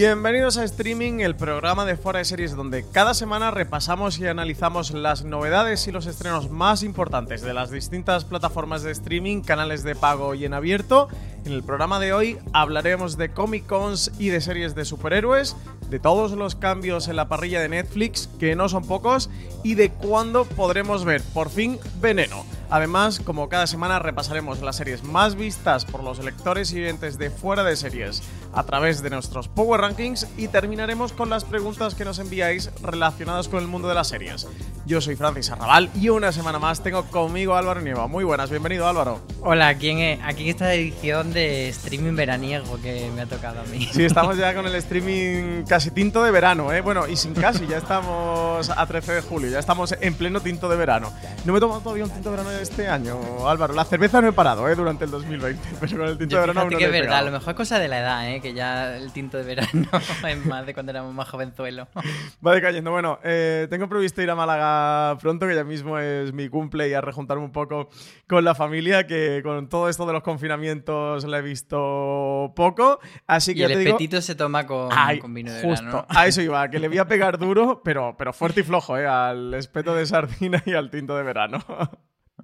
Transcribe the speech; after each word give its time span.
Bienvenidos 0.00 0.58
a 0.58 0.62
Streaming, 0.62 1.18
el 1.22 1.34
programa 1.34 1.84
de 1.84 1.96
Fuera 1.96 2.20
de 2.20 2.24
Series 2.24 2.54
donde 2.54 2.88
cada 2.88 3.14
semana 3.14 3.50
repasamos 3.50 4.20
y 4.20 4.28
analizamos 4.28 4.92
las 4.92 5.24
novedades 5.24 5.88
y 5.88 5.90
los 5.90 6.06
estrenos 6.06 6.50
más 6.50 6.84
importantes 6.84 7.42
de 7.42 7.52
las 7.52 7.72
distintas 7.72 8.24
plataformas 8.24 8.84
de 8.84 8.92
streaming, 8.92 9.40
canales 9.40 9.82
de 9.82 9.96
pago 9.96 10.36
y 10.36 10.44
en 10.44 10.54
abierto. 10.54 11.08
En 11.44 11.52
el 11.52 11.64
programa 11.64 11.98
de 11.98 12.12
hoy 12.12 12.38
hablaremos 12.52 13.16
de 13.16 13.30
Comic 13.30 13.66
Cons 13.66 14.12
y 14.20 14.28
de 14.28 14.40
series 14.40 14.76
de 14.76 14.84
superhéroes, 14.84 15.56
de 15.90 15.98
todos 15.98 16.30
los 16.30 16.54
cambios 16.54 17.08
en 17.08 17.16
la 17.16 17.28
parrilla 17.28 17.60
de 17.60 17.68
Netflix, 17.68 18.28
que 18.38 18.54
no 18.54 18.68
son 18.68 18.86
pocos, 18.86 19.30
y 19.64 19.74
de 19.74 19.90
cuándo 19.90 20.44
podremos 20.44 21.04
ver 21.04 21.22
por 21.34 21.50
fin 21.50 21.76
Veneno. 22.00 22.44
Además, 22.70 23.18
como 23.18 23.48
cada 23.48 23.66
semana 23.66 23.98
repasaremos 23.98 24.60
las 24.60 24.76
series 24.76 25.02
más 25.02 25.34
vistas 25.34 25.86
por 25.86 26.04
los 26.04 26.22
lectores 26.22 26.72
y 26.72 26.82
oyentes 26.82 27.18
de 27.18 27.30
fuera 27.30 27.64
de 27.64 27.74
series 27.74 28.22
a 28.52 28.62
través 28.64 29.02
de 29.02 29.10
nuestros 29.10 29.48
Power 29.48 29.80
Rankings 29.80 30.26
y 30.36 30.48
terminaremos 30.48 31.12
con 31.12 31.30
las 31.30 31.44
preguntas 31.44 31.94
que 31.94 32.04
nos 32.04 32.18
enviáis 32.18 32.70
relacionadas 32.82 33.48
con 33.48 33.60
el 33.60 33.68
mundo 33.68 33.88
de 33.88 33.94
las 33.94 34.08
series. 34.08 34.46
Yo 34.86 35.00
soy 35.00 35.16
Francis 35.16 35.50
Arrabal 35.50 35.90
y 35.94 36.08
una 36.08 36.32
semana 36.32 36.58
más 36.58 36.82
tengo 36.82 37.04
conmigo 37.04 37.54
a 37.54 37.58
Álvaro 37.58 37.80
Nieva. 37.80 38.06
Muy 38.06 38.24
buenas, 38.24 38.48
bienvenido 38.48 38.88
Álvaro. 38.88 39.20
Hola, 39.42 39.68
aquí 39.68 39.90
en, 39.90 40.22
aquí 40.22 40.44
en 40.44 40.48
esta 40.48 40.72
edición 40.72 41.32
de 41.32 41.68
streaming 41.68 42.16
veraniego 42.16 42.80
que 42.80 43.10
me 43.14 43.22
ha 43.22 43.26
tocado 43.26 43.60
a 43.60 43.64
mí. 43.64 43.86
Sí, 43.92 44.04
estamos 44.04 44.38
ya 44.38 44.54
con 44.54 44.66
el 44.66 44.74
streaming 44.76 45.64
casi 45.64 45.90
tinto 45.90 46.22
de 46.22 46.30
verano, 46.30 46.72
¿eh? 46.72 46.80
Bueno, 46.80 47.06
y 47.06 47.16
sin 47.16 47.34
casi, 47.34 47.66
ya 47.66 47.76
estamos 47.76 48.70
a 48.70 48.86
13 48.86 49.12
de 49.12 49.20
julio, 49.20 49.50
ya 49.50 49.58
estamos 49.58 49.94
en 50.00 50.14
pleno 50.14 50.40
tinto 50.40 50.68
de 50.68 50.76
verano. 50.76 51.12
No 51.44 51.52
me 51.52 51.58
he 51.58 51.60
tomado 51.60 51.80
todavía 51.80 52.04
un 52.04 52.10
tinto 52.10 52.30
de 52.30 52.36
verano 52.36 52.58
este 52.58 52.88
año, 52.88 53.18
Álvaro. 53.46 53.74
La 53.74 53.84
cerveza 53.84 54.20
no 54.22 54.28
he 54.28 54.32
parado, 54.32 54.68
¿eh? 54.68 54.74
Durante 54.74 55.04
el 55.04 55.10
2020, 55.10 55.68
pero 55.80 55.98
con 55.98 56.08
el 56.08 56.18
tinto 56.18 56.32
Yo 56.32 56.40
de 56.40 56.46
verano 56.46 56.60
aún 56.62 56.72
no 56.72 56.78
que 56.78 56.84
es 56.86 56.90
verdad, 56.90 57.18
a 57.18 57.22
lo 57.22 57.30
mejor 57.32 57.50
es 57.50 57.56
cosa 57.56 57.78
de 57.78 57.88
la 57.88 57.98
edad, 58.00 58.30
¿eh? 58.30 58.37
Que 58.40 58.52
ya 58.54 58.96
el 58.96 59.12
tinto 59.12 59.36
de 59.38 59.44
verano 59.44 59.86
es 60.28 60.46
más 60.46 60.66
de 60.66 60.74
cuando 60.74 60.90
éramos 60.90 61.14
más 61.14 61.28
jovenzuelos. 61.28 61.88
Va 62.46 62.54
decayendo. 62.54 62.90
Bueno, 62.90 63.18
eh, 63.22 63.66
tengo 63.70 63.88
previsto 63.88 64.22
ir 64.22 64.30
a 64.30 64.34
Málaga 64.34 65.16
pronto, 65.18 65.46
que 65.46 65.54
ya 65.54 65.64
mismo 65.64 65.98
es 65.98 66.32
mi 66.32 66.48
cumple 66.48 66.88
y 66.88 66.94
a 66.94 67.00
rejuntarme 67.00 67.44
un 67.44 67.52
poco 67.52 67.88
con 68.26 68.44
la 68.44 68.54
familia, 68.54 69.06
que 69.06 69.40
con 69.42 69.68
todo 69.68 69.88
esto 69.88 70.06
de 70.06 70.12
los 70.12 70.22
confinamientos 70.22 71.24
la 71.24 71.38
he 71.38 71.42
visto 71.42 72.52
poco. 72.56 73.00
Así 73.26 73.54
que 73.54 73.60
Y 73.60 73.64
el 73.64 73.72
te 73.72 73.78
digo. 74.06 74.20
se 74.20 74.34
toma 74.34 74.66
con, 74.66 74.88
Ay, 74.92 75.18
con 75.18 75.32
vino 75.34 75.52
de 75.52 75.62
justo, 75.62 75.84
verano. 75.84 76.06
a 76.08 76.26
eso 76.26 76.40
iba, 76.42 76.68
que 76.70 76.78
le 76.78 76.88
voy 76.88 76.98
a 76.98 77.06
pegar 77.06 77.38
duro, 77.38 77.82
pero, 77.84 78.16
pero 78.16 78.32
fuerte 78.32 78.60
y 78.60 78.62
flojo, 78.64 78.96
¿eh? 78.96 79.06
Al 79.06 79.54
espeto 79.54 79.94
de 79.94 80.06
sardina 80.06 80.62
y 80.66 80.74
al 80.74 80.90
tinto 80.90 81.16
de 81.16 81.22
verano. 81.22 81.58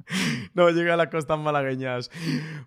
No 0.55 0.71
llega 0.71 0.95
a 0.95 0.97
las 0.97 1.09
costas 1.09 1.39
malagueñas. 1.39 2.11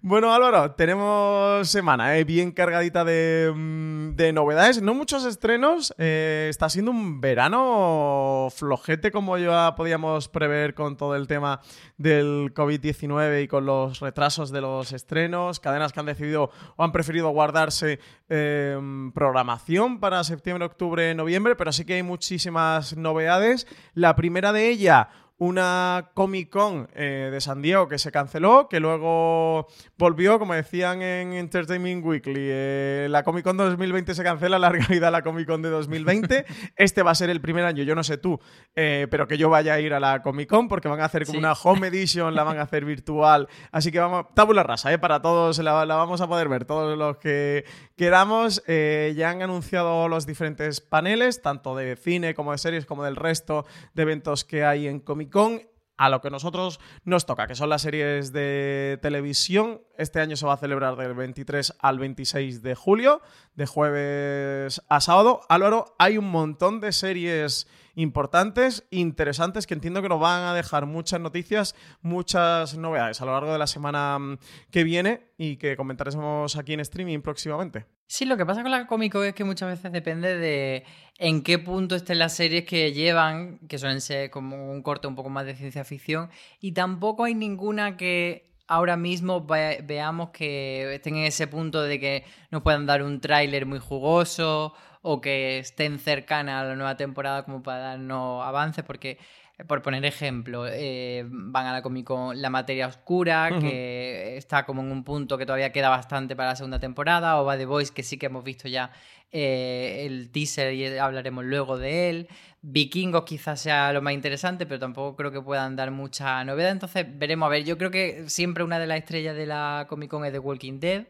Bueno, 0.02 0.34
Álvaro, 0.34 0.72
tenemos 0.72 1.68
semana 1.70 2.18
¿eh? 2.18 2.24
bien 2.24 2.52
cargadita 2.52 3.06
de, 3.06 3.52
mm, 3.56 4.16
de 4.16 4.34
novedades. 4.34 4.82
No 4.82 4.94
muchos 4.94 5.26
estrenos. 5.26 5.94
eh, 5.98 6.48
está 6.50 6.70
siendo 6.70 6.92
un 6.92 7.22
verano 7.22 8.50
flojete, 8.54 9.12
como 9.12 9.38
ya 9.38 9.76
podíamos 9.76 10.28
prever 10.28 10.74
con 10.74 10.98
todo 10.98 11.16
el 11.16 11.28
tema 11.28 11.62
del 11.98 12.54
COVID-19 12.54 13.44
y 13.44 13.48
con 13.48 13.66
los 13.66 14.00
retrasos 14.00 14.52
de 14.52 14.62
los 14.62 14.92
estrenos. 14.92 15.60
Cadenas 15.60 15.94
que 15.94 16.00
han 16.00 16.06
decidido 16.06 16.52
o 16.76 16.84
han 16.84 16.92
preferido 16.92 17.30
guardarse 17.30 18.00
eh, 18.30 18.78
programación 19.14 20.00
para 20.00 20.24
septiembre, 20.24 20.66
octubre, 20.66 21.14
noviembre, 21.16 21.56
pero 21.56 21.72
sí 21.72 21.86
que 21.86 21.96
hay 21.96 22.04
muchísimas 22.04 22.98
novedades. 22.98 23.68
La 23.94 24.16
primera 24.16 24.52
de 24.52 24.70
ella 24.70 25.10
una 25.40 26.10
Comic 26.14 26.50
Con 26.50 26.90
eh, 26.96 27.30
de 27.32 27.42
San 27.42 27.62
Diego 27.62 27.88
que 27.88 28.00
se 28.00 28.12
canceló, 28.12 28.68
que 28.70 28.80
luego 28.80 29.68
volvió, 29.98 30.40
como 30.40 30.54
decían 30.56 31.02
en 31.02 31.34
Entertainment 31.34 32.04
Weekly, 32.04 32.34
eh, 32.40 33.08
la 33.10 33.24
Comic 33.24 33.44
Con 33.44 33.56
2020 33.58 34.16
se 34.16 34.24
cancela, 34.24 34.58
larga 34.58 34.86
vida 34.90 35.12
la 35.12 35.22
Comic 35.22 35.48
Con 35.48 35.62
de 35.62 35.70
2020. 35.70 36.46
Este 36.76 37.04
va 37.04 37.12
a 37.12 37.16
ser 37.16 37.30
el 37.30 37.40
primer 37.42 37.66
año, 37.66 37.84
yo 37.84 37.94
no 37.94 38.04
sé 38.04 38.18
tú, 38.18 38.40
eh, 38.76 39.08
pero 39.12 39.28
que 39.28 39.38
yo 39.38 39.50
vaya 39.50 39.74
a 39.74 39.80
ir 39.80 39.94
a 39.94 40.00
la 40.00 40.22
Comic 40.22 40.50
Con 40.50 40.68
porque 40.68 40.88
van 40.88 41.02
a 41.02 41.06
hacer 41.06 41.26
como 41.26 41.34
Sí. 41.34 41.40
una 41.40 41.54
Home 41.54 41.88
Edition, 41.88 42.34
la 42.34 42.44
van 42.44 42.58
a 42.58 42.64
hacer 42.64 42.84
virtual, 42.86 43.48
así 43.72 43.92
que 43.92 44.00
vamos, 44.00 44.26
tabula 44.34 44.64
rasa, 44.64 44.92
eh, 44.92 44.98
para 44.98 45.22
todos, 45.22 45.60
la, 45.60 45.86
la 45.86 45.96
vamos 45.96 46.20
a 46.22 46.28
poder 46.28 46.50
ver, 46.50 46.66
todos 46.66 46.98
los 46.98 47.18
que 47.18 47.64
queramos. 47.96 48.64
Eh, 48.68 49.14
ya 49.16 49.30
han 49.30 49.42
anunciado 49.42 50.08
los 50.08 50.26
diferentes 50.26 50.82
paneles, 50.82 51.42
tanto 51.42 51.76
de 51.76 51.96
cine 51.96 52.34
como 52.34 52.52
de 52.54 52.58
series, 52.58 52.86
como 52.86 53.04
del 53.04 53.16
resto 53.16 53.66
de 53.94 54.02
eventos 54.04 54.44
que 54.44 54.64
hay 54.64 54.88
en 54.88 55.00
Comic 55.00 55.27
Con. 55.30 55.62
A 56.00 56.10
lo 56.10 56.22
que 56.22 56.30
nosotros 56.30 56.80
nos 57.06 57.26
toca, 57.26 57.48
que 57.48 57.56
son 57.56 57.70
las 57.70 57.82
series 57.82 58.32
de 58.32 59.00
televisión. 59.02 59.82
Este 59.98 60.20
año 60.20 60.36
se 60.36 60.46
va 60.46 60.54
a 60.54 60.58
celebrar 60.58 60.96
del 60.96 61.16
23 61.16 61.74
al 61.80 61.98
26 61.98 62.62
de 62.62 62.76
julio, 62.76 63.20
de 63.56 63.66
jueves 63.66 64.80
a 64.90 65.02
sábado. 65.02 65.42
Álvaro, 65.50 65.96
hay 65.98 66.20
un 66.20 66.30
montón 66.30 66.82
de 66.82 66.92
series 66.92 67.68
importantes, 67.98 68.86
interesantes, 68.92 69.66
que 69.66 69.74
entiendo 69.74 70.02
que 70.04 70.08
nos 70.10 70.20
van 70.20 70.44
a 70.44 70.54
dejar 70.54 70.86
muchas 70.86 71.20
noticias, 71.20 71.76
muchas 72.02 72.78
novedades 72.78 73.20
a 73.22 73.26
lo 73.26 73.32
largo 73.34 73.52
de 73.52 73.58
la 73.58 73.66
semana 73.68 74.18
mm, 74.20 74.38
que 74.72 74.84
viene 74.84 75.32
y 75.38 75.58
que 75.58 75.76
comentaremos 75.76 76.56
aquí 76.56 76.74
en 76.74 76.80
streaming 76.82 77.22
próximamente. 77.22 77.86
Sí, 78.06 78.26
lo 78.26 78.38
que 78.38 78.46
pasa 78.46 78.62
con 78.62 78.72
la 78.72 78.86
Comic 78.88 79.12
Con 79.12 79.26
es 79.26 79.34
que 79.34 79.44
muchas 79.44 79.70
veces 79.70 79.92
depende 79.92 80.38
de 80.38 80.86
en 81.18 81.42
qué 81.42 81.58
punto 81.60 81.96
estén 81.96 82.20
las 82.20 82.34
series 82.36 82.66
que 82.66 82.94
llevan, 82.94 83.58
que 83.68 83.80
suelen 83.80 84.00
ser 84.00 84.30
como 84.30 84.72
un 84.72 84.84
corte 84.84 85.08
un 85.08 85.16
poco 85.16 85.30
más 85.30 85.46
de 85.48 85.56
ciencia 85.56 85.84
ficción, 85.84 86.30
y 86.62 86.74
tampoco 86.74 87.24
hay 87.24 87.34
ninguna 87.34 87.98
que 87.98 88.54
ahora 88.68 88.96
mismo 88.96 89.46
ve- 89.46 89.82
veamos 89.84 90.30
que 90.30 90.94
estén 90.96 91.16
en 91.16 91.26
ese 91.26 91.48
punto 91.48 91.82
de 91.82 92.00
que 92.00 92.26
nos 92.52 92.62
puedan 92.62 92.86
dar 92.86 93.02
un 93.02 93.20
tráiler 93.20 93.66
muy 93.66 93.80
jugoso 93.80 94.74
o 95.10 95.22
que 95.22 95.60
estén 95.60 96.00
cercanas 96.00 96.62
a 96.62 96.68
la 96.68 96.76
nueva 96.76 96.98
temporada 96.98 97.44
como 97.44 97.64
para 97.64 97.80
darnos 97.80 98.46
avances, 98.46 98.84
porque 98.84 99.18
eh, 99.58 99.64
por 99.64 99.82
poner 99.82 100.04
ejemplo, 100.04 100.66
eh, 100.68 101.24
van 101.30 101.66
a 101.66 101.72
la 101.72 101.82
Comic 101.82 102.06
Con 102.06 102.42
La 102.42 102.50
Materia 102.50 102.88
Oscura, 102.88 103.50
Ujú. 103.52 103.62
que 103.62 104.36
está 104.36 104.66
como 104.66 104.82
en 104.82 104.92
un 104.92 105.06
punto 105.06 105.38
que 105.38 105.46
todavía 105.46 105.72
queda 105.72 105.88
bastante 105.88 106.36
para 106.36 106.50
la 106.50 106.56
segunda 106.58 106.80
temporada, 106.80 107.40
o 107.42 107.46
va 107.46 107.58
The 107.58 107.66
Voice, 107.66 107.94
que 107.94 108.04
sí 108.04 108.18
que 108.18 108.26
hemos 108.26 108.44
visto 108.44 108.68
ya 108.68 108.92
eh, 109.32 110.04
el 110.06 110.30
teaser 110.30 110.74
y 110.74 110.98
hablaremos 110.98 111.46
luego 111.46 111.78
de 111.78 112.10
él. 112.10 112.28
Vikingos 112.62 113.24
quizás 113.24 113.62
sea 113.62 113.94
lo 113.94 114.02
más 114.02 114.14
interesante, 114.14 114.66
pero 114.66 114.80
tampoco 114.80 115.16
creo 115.16 115.32
que 115.32 115.42
puedan 115.42 115.78
dar 115.78 115.90
mucha 115.92 116.44
novedad. 116.44 116.72
Entonces 116.72 117.06
veremos 117.18 117.48
a 117.48 117.50
ver. 117.50 117.64
Yo 117.64 117.78
creo 117.78 117.92
que 117.92 118.28
siempre 118.28 118.66
una 118.66 118.78
de 118.78 118.88
las 118.88 118.98
estrellas 118.98 119.38
de 119.38 119.46
la 119.46 119.86
Comic 119.88 120.10
Con 120.10 120.26
es 120.26 120.34
The 120.34 120.40
Walking 120.40 120.82
Dead, 120.82 121.06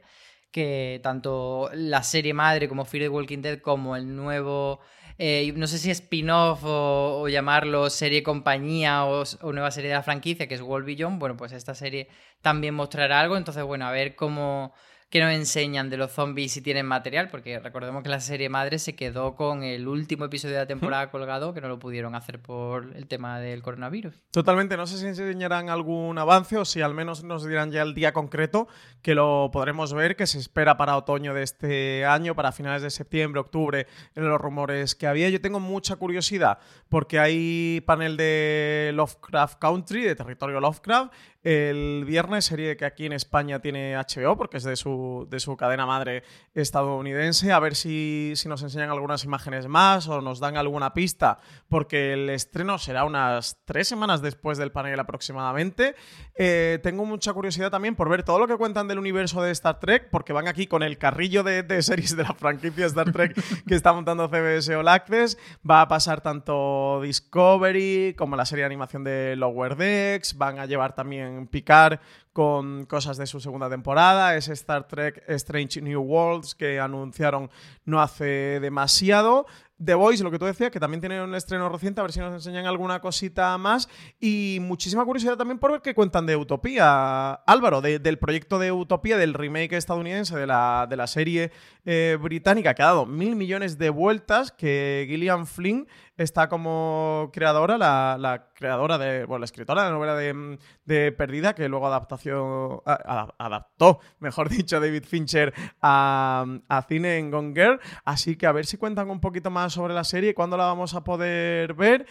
que 0.51 0.99
tanto 1.03 1.69
la 1.73 2.03
serie 2.03 2.33
madre 2.33 2.67
como 2.67 2.85
Fear 2.85 3.03
the 3.03 3.09
Walking 3.09 3.41
Dead 3.41 3.59
como 3.59 3.95
el 3.95 4.15
nuevo 4.15 4.79
eh, 5.19 5.51
no 5.55 5.65
sé 5.65 5.79
si 5.79 5.89
spin-off 5.89 6.61
o, 6.63 7.27
llamarlo 7.27 7.89
serie 7.89 8.21
compañía 8.21 9.05
o, 9.05 9.23
o 9.41 9.51
nueva 9.51 9.71
serie 9.71 9.89
de 9.89 9.95
la 9.95 10.03
franquicia, 10.03 10.47
que 10.47 10.53
es 10.53 10.61
World 10.61 10.85
Beyond, 10.85 11.19
bueno, 11.19 11.35
pues 11.35 11.53
esta 11.53 11.73
serie 11.73 12.07
también 12.41 12.75
mostrará 12.75 13.19
algo, 13.19 13.35
entonces, 13.35 13.63
bueno, 13.63 13.87
a 13.87 13.91
ver 13.91 14.15
cómo 14.15 14.73
que 15.09 15.21
nos 15.21 15.31
enseñan 15.31 15.89
de 15.89 15.95
los 15.95 16.11
zombies 16.11 16.51
si 16.51 16.61
tienen 16.61 16.85
material, 16.85 17.29
porque 17.29 17.59
recordemos 17.59 18.03
que 18.03 18.09
la 18.09 18.19
serie 18.19 18.49
madre 18.49 18.77
se 18.77 18.95
quedó 18.95 19.35
con 19.35 19.63
el 19.63 19.87
último 19.87 20.25
episodio 20.25 20.55
de 20.55 20.61
la 20.61 20.67
temporada 20.67 21.09
colgado, 21.09 21.53
que 21.53 21.61
no 21.61 21.69
lo 21.69 21.79
pudieron 21.79 22.13
hacer 22.13 22.41
por 22.41 22.93
el 22.95 23.07
tema 23.07 23.39
del 23.39 23.61
coronavirus. 23.61 24.19
Totalmente, 24.31 24.75
no 24.75 24.85
sé 24.85 24.97
si 24.97 25.05
enseñarán 25.05 25.69
algún 25.69 26.17
avance 26.17 26.57
o 26.57 26.65
si 26.65 26.81
al 26.81 26.93
menos 26.93 27.23
nos 27.23 27.47
dirán 27.47 27.71
ya 27.71 27.83
el 27.83 27.93
día 27.93 28.11
concreto 28.11 28.67
que 29.01 29.15
lo 29.15 29.49
podremos 29.53 29.93
ver, 29.93 30.17
que 30.17 30.27
se 30.27 30.39
espera 30.39 30.75
para 30.75 30.97
otoño 30.97 31.33
de 31.33 31.43
este 31.43 32.05
año, 32.05 32.35
para 32.35 32.51
finales 32.51 32.81
de 32.81 32.89
septiembre, 32.89 33.39
octubre, 33.39 33.87
en 34.13 34.27
los 34.27 34.41
rumores 34.41 34.93
que 34.93 35.07
había. 35.07 35.29
Yo 35.29 35.39
tengo 35.39 35.61
mucha 35.61 35.95
curiosidad 35.95 36.59
porque 36.89 37.19
hay 37.19 37.81
panel 37.85 38.17
de 38.17 38.91
Lovecraft 38.93 39.57
Country, 39.59 40.03
de 40.03 40.15
territorio 40.15 40.59
Lovecraft, 40.59 41.13
el 41.43 42.03
viernes, 42.05 42.45
serie 42.45 42.75
que 42.77 42.85
aquí 42.85 43.05
en 43.05 43.13
España 43.13 43.59
tiene 43.59 43.95
HBO, 43.95 44.35
porque 44.37 44.57
es 44.57 44.63
de 44.63 44.75
su, 44.75 45.27
de 45.29 45.39
su 45.39 45.55
cadena 45.55 45.85
madre 45.85 46.23
estadounidense. 46.53 47.51
A 47.51 47.59
ver 47.59 47.75
si, 47.75 48.33
si, 48.35 48.49
nos 48.49 48.63
enseñan 48.63 48.89
algunas 48.89 49.23
imágenes 49.23 49.67
más 49.67 50.07
o 50.07 50.21
nos 50.21 50.39
dan 50.39 50.57
alguna 50.57 50.93
pista, 50.93 51.39
porque 51.69 52.13
el 52.13 52.29
estreno 52.29 52.77
será 52.77 53.05
unas 53.05 53.57
tres 53.65 53.87
semanas 53.87 54.21
después 54.21 54.57
del 54.57 54.71
panel 54.71 54.99
aproximadamente. 54.99 55.95
Eh, 56.35 56.79
tengo 56.83 57.05
mucha 57.05 57.33
curiosidad 57.33 57.71
también 57.71 57.95
por 57.95 58.09
ver 58.09 58.23
todo 58.23 58.39
lo 58.39 58.47
que 58.47 58.57
cuentan 58.57 58.87
del 58.87 58.99
universo 58.99 59.41
de 59.41 59.51
Star 59.51 59.79
Trek, 59.79 60.09
porque 60.09 60.33
van 60.33 60.47
aquí 60.47 60.67
con 60.67 60.83
el 60.83 60.97
carrillo 60.97 61.43
de, 61.43 61.63
de 61.63 61.81
series 61.81 62.15
de 62.15 62.23
la 62.23 62.33
franquicia 62.33 62.85
Star 62.87 63.11
Trek 63.11 63.35
que 63.65 63.75
está 63.75 63.93
montando 63.93 64.27
CBS 64.27 64.73
All 64.75 64.87
Access. 64.87 65.37
Va 65.69 65.81
a 65.81 65.87
pasar 65.87 66.21
tanto 66.21 67.01
Discovery 67.01 68.15
como 68.17 68.35
la 68.35 68.45
serie 68.45 68.63
de 68.63 68.67
animación 68.67 69.03
de 69.03 69.35
Lower 69.35 69.75
Decks. 69.75 70.37
Van 70.37 70.59
a 70.59 70.65
llevar 70.65 70.93
también 70.93 71.26
Picard 71.47 71.99
con 72.33 72.85
cosas 72.85 73.17
de 73.17 73.25
su 73.25 73.39
segunda 73.39 73.67
temporada, 73.67 74.35
es 74.35 74.47
Star 74.49 74.87
Trek 74.87 75.23
Strange 75.27 75.81
New 75.81 76.01
Worlds 76.01 76.53
que 76.53 76.79
anunciaron 76.79 77.49
no 77.85 77.99
hace 77.99 78.59
demasiado. 78.59 79.47
The 79.83 79.93
Voice, 79.93 80.23
lo 80.23 80.31
que 80.31 80.39
tú 80.39 80.45
decías, 80.45 80.71
que 80.71 80.79
también 80.79 81.01
tiene 81.01 81.21
un 81.21 81.35
estreno 81.35 81.69
reciente, 81.69 81.99
a 81.99 82.03
ver 82.03 82.11
si 82.11 82.19
nos 82.19 82.33
enseñan 82.33 82.65
alguna 82.65 82.99
cosita 82.99 83.55
más. 83.59 83.87
Y 84.19 84.57
muchísima 84.61 85.05
curiosidad 85.05 85.37
también 85.37 85.59
por 85.59 85.81
qué 85.81 85.93
cuentan 85.93 86.25
de 86.25 86.35
Utopía. 86.35 87.33
Álvaro, 87.33 87.81
de, 87.81 87.99
del 87.99 88.17
proyecto 88.17 88.57
de 88.57 88.71
Utopía, 88.71 89.17
del 89.17 89.35
remake 89.35 89.73
estadounidense 89.73 90.35
de 90.35 90.47
la, 90.47 90.87
de 90.89 90.95
la 90.95 91.05
serie 91.05 91.51
eh, 91.85 92.17
británica, 92.19 92.73
que 92.73 92.81
ha 92.81 92.87
dado 92.87 93.05
mil 93.05 93.35
millones 93.35 93.77
de 93.77 93.91
vueltas, 93.91 94.51
que 94.51 95.05
Gillian 95.07 95.45
Flynn 95.45 95.87
está 96.17 96.49
como 96.49 97.29
creadora, 97.31 97.77
la, 97.77 98.17
la 98.19 98.49
creadora 98.53 98.97
de, 98.97 99.25
bueno, 99.25 99.39
la 99.39 99.45
escritora 99.45 99.83
de 99.83 99.89
la 99.89 99.95
novela 99.95 100.15
de, 100.15 100.57
de 100.85 101.11
Perdida, 101.11 101.53
que 101.53 101.69
luego 101.69 101.87
adaptación, 101.87 102.81
a, 102.85 103.33
adaptó, 103.37 103.99
mejor 104.19 104.49
dicho, 104.57 104.79
David 104.79 105.05
Fincher 105.05 105.53
a, 105.81 106.45
a 106.67 106.81
cine 106.83 107.17
en 107.17 107.31
Gone 107.31 107.53
Girl. 107.53 107.79
Así 108.03 108.35
que 108.35 108.47
a 108.47 108.51
ver 108.51 108.65
si 108.65 108.77
cuentan 108.77 109.09
un 109.09 109.19
poquito 109.19 109.49
más 109.49 109.73
sobre 109.73 109.93
la 109.93 110.03
serie 110.03 110.33
cuándo 110.33 110.57
la 110.57 110.65
vamos 110.65 110.93
a 110.95 111.03
poder 111.03 111.73
ver. 111.73 112.05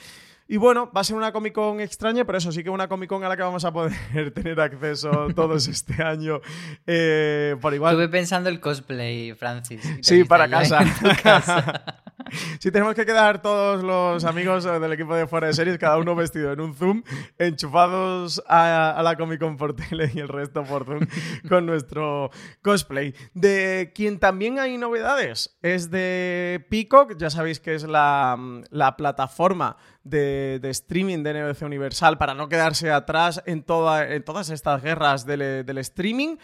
Y 0.49 0.59
bueno, 0.59 0.91
va 0.97 1.01
a 1.01 1.05
ser 1.05 1.17
una 1.17 1.33
Comic 1.33 1.53
Con 1.55 1.81
extraña, 1.81 2.25
pero 2.25 2.39
eso 2.39 2.53
sí 2.53 2.63
que 2.63 2.71
una 2.71 2.89
Comic 2.89 3.09
Con 3.09 3.25
a 3.25 3.29
la 3.29 3.37
que 3.37 3.43
vamos 3.43 3.65
a 3.65 3.73
poder 3.73 4.31
tener 4.35 4.61
acceso 4.61 5.29
todos 5.35 5.67
este 5.69 6.03
año. 6.03 6.41
Eh, 6.87 7.57
por 7.61 7.75
igual. 7.75 7.95
Estuve 7.95 8.09
pensando 8.09 8.49
el 8.49 8.61
cosplay, 8.61 9.35
Francis. 9.35 9.83
Sí, 10.03 10.25
para 10.25 10.49
casa. 10.49 10.85
casa. 11.23 12.03
sí, 12.61 12.71
tenemos 12.71 12.95
que 12.95 13.07
quedar 13.07 13.43
todos 13.43 13.83
los 13.83 14.25
amigos 14.25 14.65
del 14.65 14.93
equipo 14.93 15.15
de 15.15 15.27
Fuera 15.27 15.49
de 15.49 15.53
Series, 15.53 15.79
cada 15.79 15.99
uno 15.99 16.15
vestido 16.15 16.53
en 16.53 16.61
un 16.61 16.75
Zoom, 16.75 17.03
enchufados 17.39 18.43
a, 18.47 18.91
a 18.91 19.03
la 19.03 19.17
Comic 19.17 19.41
Con 19.41 19.57
por 19.57 19.75
tele 19.75 20.11
y 20.15 20.21
el 20.21 20.29
resto 20.29 20.65
por 20.65 20.85
Zoom 20.85 21.07
con 21.49 21.67
nuestro 21.67 22.31
cosplay. 22.63 23.15
De 23.35 23.93
quien 23.95 24.19
también 24.19 24.59
hay 24.59 24.79
novedades 24.79 25.57
es 25.63 25.91
de 25.91 26.67
Peacock, 26.71 27.17
ya 27.17 27.31
sabéis 27.31 27.61
que 27.61 27.75
es 27.75 27.85
la, 27.85 28.37
la 28.71 28.97
plataforma 28.97 29.77
de, 30.03 30.59
de, 30.61 30.71
streaming 30.71 31.23
de 31.23 31.35
NBC 31.35 31.63
Universal 31.63 32.17
para 32.19 32.35
no 32.35 32.49
quedarse 32.49 32.93
atrás 32.93 33.43
en, 33.47 33.63
toda, 33.63 34.15
en 34.15 34.25
todas 34.25 34.51
estas 34.51 34.83
guerras 34.83 35.27
del, 35.27 35.67
del 35.67 35.79
streaming. 35.79 36.37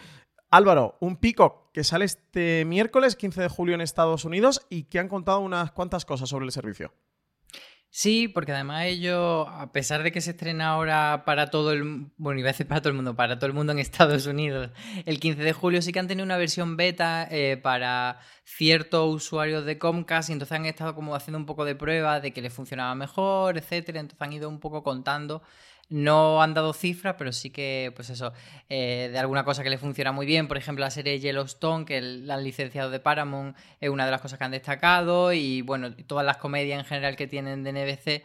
Álvaro, 0.53 0.97
un 0.99 1.17
pico 1.17 1.71
que 1.73 1.83
sale 1.83 2.05
este 2.05 2.63
miércoles 2.65 3.15
15 3.15 3.41
de 3.41 3.47
julio 3.47 3.73
en 3.73 3.81
Estados 3.81 4.23
Unidos 4.23 4.67
y 4.69 4.83
que 4.83 4.99
han 4.99 5.07
contado 5.07 5.39
unas 5.39 5.71
cuantas 5.71 6.05
cosas 6.05 6.29
sobre 6.29 6.45
el 6.45 6.51
servicio. 6.51 6.93
Sí, 7.89 8.27
porque 8.27 8.51
además 8.51 8.85
ellos, 8.85 9.47
a 9.49 9.71
pesar 9.71 10.03
de 10.03 10.11
que 10.11 10.21
se 10.21 10.31
estrena 10.31 10.69
ahora 10.69 11.23
para 11.25 11.49
todo 11.49 11.71
el 11.71 12.11
bueno, 12.17 12.39
iba 12.39 12.49
a 12.49 12.51
decir 12.51 12.67
para 12.67 12.81
todo 12.81 12.89
el 12.89 12.95
mundo, 12.95 13.15
para 13.15 13.39
todo 13.39 13.47
el 13.47 13.53
mundo 13.53 13.71
en 13.71 13.79
Estados 13.79 14.27
Unidos, 14.27 14.69
el 15.07 15.19
15 15.19 15.41
de 15.41 15.53
julio 15.53 15.81
sí 15.81 15.91
que 15.91 15.97
han 15.97 16.07
tenido 16.07 16.23
una 16.23 16.37
versión 16.37 16.77
beta 16.77 17.27
eh, 17.31 17.57
para 17.57 18.19
ciertos 18.43 19.11
usuarios 19.11 19.65
de 19.65 19.79
Comcast 19.79 20.29
y 20.29 20.33
entonces 20.33 20.55
han 20.55 20.67
estado 20.67 20.93
como 20.93 21.15
haciendo 21.15 21.39
un 21.39 21.47
poco 21.47 21.65
de 21.65 21.73
prueba 21.73 22.19
de 22.19 22.31
que 22.31 22.43
les 22.43 22.53
funcionaba 22.53 22.93
mejor, 22.93 23.57
etcétera, 23.57 23.99
entonces 23.99 24.21
han 24.21 24.33
ido 24.33 24.49
un 24.49 24.59
poco 24.59 24.83
contando 24.83 25.41
no 25.89 26.41
han 26.41 26.53
dado 26.53 26.73
cifras, 26.73 27.15
pero 27.17 27.31
sí 27.31 27.49
que, 27.51 27.91
pues 27.95 28.09
eso, 28.09 28.33
eh, 28.69 29.09
de 29.11 29.19
alguna 29.19 29.43
cosa 29.43 29.63
que 29.63 29.69
le 29.69 29.77
funciona 29.77 30.11
muy 30.11 30.25
bien. 30.25 30.47
Por 30.47 30.57
ejemplo, 30.57 30.83
la 30.83 30.89
serie 30.89 31.19
Yellowstone, 31.19 31.85
que 31.85 32.01
la 32.01 32.35
han 32.35 32.43
licenciado 32.43 32.89
de 32.89 32.99
Paramount, 32.99 33.55
es 33.79 33.89
una 33.89 34.05
de 34.05 34.11
las 34.11 34.21
cosas 34.21 34.39
que 34.39 34.45
han 34.45 34.51
destacado. 34.51 35.33
Y 35.33 35.61
bueno, 35.61 35.93
todas 36.07 36.25
las 36.25 36.37
comedias 36.37 36.79
en 36.79 36.85
general 36.85 37.15
que 37.15 37.27
tienen 37.27 37.63
de 37.63 37.71
NBC 37.73 38.23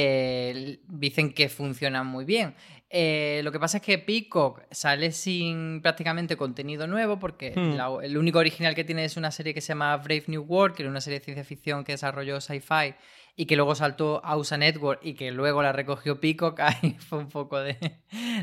eh, 0.00 0.80
dicen 0.88 1.32
que 1.32 1.48
funcionan 1.48 2.06
muy 2.06 2.24
bien. 2.24 2.54
Eh, 2.90 3.40
lo 3.44 3.50
que 3.50 3.58
pasa 3.58 3.78
es 3.78 3.82
que 3.82 3.98
Peacock 3.98 4.62
sale 4.70 5.10
sin 5.12 5.80
prácticamente 5.82 6.36
contenido 6.36 6.86
nuevo 6.86 7.18
porque 7.18 7.52
Hmm. 7.56 7.76
la- 7.76 7.98
el 8.02 8.16
único 8.16 8.38
original 8.38 8.74
que 8.74 8.84
tiene 8.84 9.04
es 9.04 9.16
una 9.16 9.30
serie 9.30 9.54
que 9.54 9.60
se 9.60 9.68
llama 9.68 9.96
Brave 9.96 10.24
New 10.28 10.42
World, 10.42 10.76
que 10.76 10.82
era 10.82 10.90
una 10.90 11.00
serie 11.00 11.18
de 11.18 11.24
ciencia 11.24 11.44
ficción 11.44 11.82
que 11.84 11.92
desarrolló 11.92 12.40
Sci-Fi 12.40 12.94
y 13.36 13.44
que 13.44 13.54
luego 13.54 13.74
saltó 13.74 14.24
a 14.24 14.36
USA 14.36 14.56
Network 14.56 15.00
y 15.02 15.12
que 15.12 15.30
luego 15.30 15.62
la 15.62 15.72
recogió 15.72 16.18
Peacock. 16.18 16.58
Ahí 16.60 16.96
fue 16.98 17.18
un 17.18 17.28
poco 17.28 17.60
de, 17.60 17.76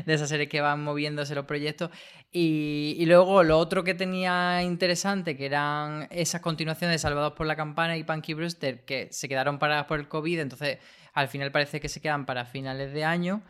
de 0.06 0.14
esas 0.14 0.28
series 0.28 0.48
que 0.48 0.60
van 0.60 0.82
moviéndose 0.82 1.34
los 1.34 1.44
proyectos. 1.44 1.90
Y, 2.30 2.96
y 2.98 3.06
luego 3.06 3.42
lo 3.42 3.58
otro 3.58 3.82
que 3.82 3.94
tenía 3.94 4.62
interesante, 4.62 5.36
que 5.36 5.46
eran 5.46 6.06
esas 6.10 6.40
continuaciones 6.40 6.94
de 6.94 6.98
Salvados 6.98 7.32
por 7.32 7.46
la 7.46 7.56
Campana 7.56 7.96
y 7.96 8.04
Punky 8.04 8.34
Brewster, 8.34 8.84
que 8.84 9.08
se 9.10 9.28
quedaron 9.28 9.58
paradas 9.58 9.86
por 9.86 9.98
el 9.98 10.08
COVID, 10.08 10.38
entonces 10.38 10.78
al 11.12 11.28
final 11.28 11.52
parece 11.52 11.80
que 11.80 11.88
se 11.88 12.00
quedan 12.00 12.24
para 12.24 12.44
finales 12.44 12.92
de 12.92 13.04
año. 13.04 13.42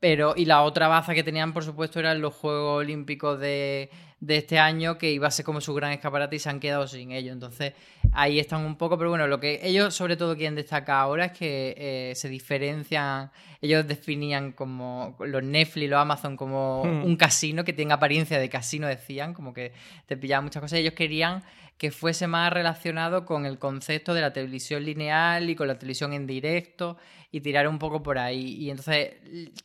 Pero, 0.00 0.32
y 0.34 0.46
la 0.46 0.62
otra 0.62 0.88
baza 0.88 1.14
que 1.14 1.22
tenían, 1.22 1.52
por 1.52 1.62
supuesto, 1.62 2.00
eran 2.00 2.22
los 2.22 2.34
Juegos 2.34 2.78
Olímpicos 2.78 3.38
de, 3.38 3.90
de 4.20 4.36
este 4.36 4.58
año, 4.58 4.98
que 4.98 5.10
iba 5.10 5.26
a 5.26 5.30
ser 5.30 5.44
como 5.44 5.60
su 5.62 5.72
gran 5.74 5.92
escaparate 5.92 6.36
y 6.36 6.38
se 6.38 6.50
han 6.50 6.60
quedado 6.60 6.86
sin 6.86 7.10
ello. 7.10 7.32
Entonces, 7.32 7.72
ahí 8.12 8.38
están 8.38 8.64
un 8.64 8.76
poco, 8.76 8.98
pero 8.98 9.08
bueno, 9.10 9.26
lo 9.26 9.40
que 9.40 9.60
ellos 9.62 9.94
sobre 9.94 10.16
todo 10.16 10.36
quieren 10.36 10.54
destacar 10.54 10.96
ahora 10.96 11.26
es 11.26 11.32
que 11.32 11.74
eh, 11.76 12.14
se 12.14 12.28
diferencian, 12.28 13.30
ellos 13.62 13.86
definían 13.88 14.52
como 14.52 15.16
los 15.20 15.42
Netflix, 15.42 15.88
los 15.88 15.98
Amazon 15.98 16.36
como 16.36 16.84
Hmm. 16.84 17.04
un 17.04 17.16
casino 17.16 17.64
que 17.64 17.72
tiene 17.72 17.92
apariencia 17.92 18.38
de 18.38 18.48
casino, 18.48 18.86
decían, 18.86 19.34
como 19.34 19.52
que 19.52 19.72
te 20.06 20.16
pillaban 20.16 20.44
muchas 20.44 20.60
cosas. 20.62 20.78
Ellos 20.78 20.94
querían 20.94 21.42
que 21.78 21.90
fuese 21.90 22.26
más 22.26 22.52
relacionado 22.52 23.24
con 23.24 23.46
el 23.46 23.58
concepto 23.58 24.12
de 24.12 24.20
la 24.20 24.32
televisión 24.32 24.84
lineal 24.84 25.48
y 25.48 25.56
con 25.56 25.66
la 25.66 25.78
televisión 25.78 26.12
en 26.12 26.26
directo 26.26 26.98
y 27.32 27.40
tirar 27.40 27.66
un 27.68 27.78
poco 27.78 28.02
por 28.02 28.18
ahí. 28.18 28.56
Y 28.56 28.70
entonces 28.70 29.12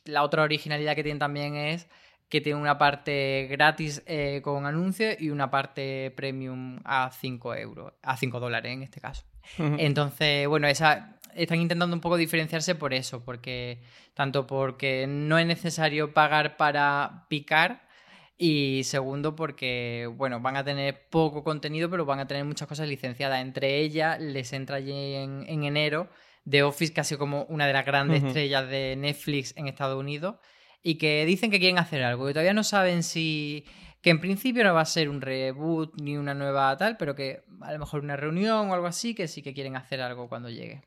la 0.06 0.22
otra 0.22 0.42
originalidad 0.42 0.94
que 0.94 1.02
tienen 1.02 1.18
también 1.18 1.56
es 1.56 1.86
que 2.28 2.40
tiene 2.40 2.60
una 2.60 2.76
parte 2.76 3.46
gratis 3.48 4.02
eh, 4.06 4.40
con 4.42 4.66
anuncios 4.66 5.16
y 5.20 5.30
una 5.30 5.50
parte 5.50 6.12
premium 6.16 6.80
a 6.84 7.10
5 7.10 7.54
euros, 7.54 7.92
a 8.02 8.16
5 8.16 8.40
dólares 8.40 8.72
en 8.72 8.82
este 8.82 9.00
caso. 9.00 9.24
Entonces, 9.58 10.48
bueno, 10.48 10.66
esa, 10.66 11.18
están 11.34 11.60
intentando 11.60 11.94
un 11.94 12.00
poco 12.00 12.16
diferenciarse 12.16 12.74
por 12.74 12.92
eso, 12.94 13.24
porque 13.24 13.80
tanto 14.14 14.46
porque 14.46 15.06
no 15.06 15.38
es 15.38 15.46
necesario 15.46 16.12
pagar 16.12 16.56
para 16.56 17.26
picar 17.28 17.86
y 18.38 18.82
segundo 18.84 19.36
porque, 19.36 20.10
bueno, 20.16 20.40
van 20.40 20.56
a 20.56 20.64
tener 20.64 21.08
poco 21.08 21.44
contenido, 21.44 21.88
pero 21.88 22.04
van 22.04 22.18
a 22.18 22.26
tener 22.26 22.44
muchas 22.44 22.66
cosas 22.66 22.88
licenciadas. 22.88 23.40
Entre 23.40 23.78
ellas 23.78 24.20
les 24.20 24.52
entra 24.52 24.76
allí 24.76 25.14
en, 25.14 25.44
en 25.46 25.64
enero 25.64 26.08
The 26.48 26.64
Office, 26.64 27.04
sido 27.04 27.18
como 27.18 27.44
una 27.44 27.66
de 27.66 27.72
las 27.72 27.86
grandes 27.86 28.22
estrellas 28.24 28.68
de 28.68 28.96
Netflix 28.96 29.54
en 29.56 29.68
Estados 29.68 29.98
Unidos 29.98 30.36
y 30.86 30.98
que 30.98 31.26
dicen 31.26 31.50
que 31.50 31.58
quieren 31.58 31.78
hacer 31.78 32.04
algo, 32.04 32.28
que 32.28 32.32
todavía 32.32 32.54
no 32.54 32.62
saben 32.62 33.02
si 33.02 33.64
que 34.02 34.10
en 34.10 34.20
principio 34.20 34.62
no 34.62 34.72
va 34.72 34.82
a 34.82 34.84
ser 34.84 35.08
un 35.08 35.20
reboot 35.20 36.00
ni 36.00 36.16
una 36.16 36.32
nueva 36.32 36.76
tal, 36.76 36.96
pero 36.96 37.16
que 37.16 37.42
a 37.60 37.72
lo 37.72 37.80
mejor 37.80 38.04
una 38.04 38.14
reunión 38.14 38.70
o 38.70 38.72
algo 38.72 38.86
así, 38.86 39.12
que 39.12 39.26
sí 39.26 39.42
que 39.42 39.52
quieren 39.52 39.74
hacer 39.74 40.00
algo 40.00 40.28
cuando 40.28 40.48
llegue. 40.48 40.82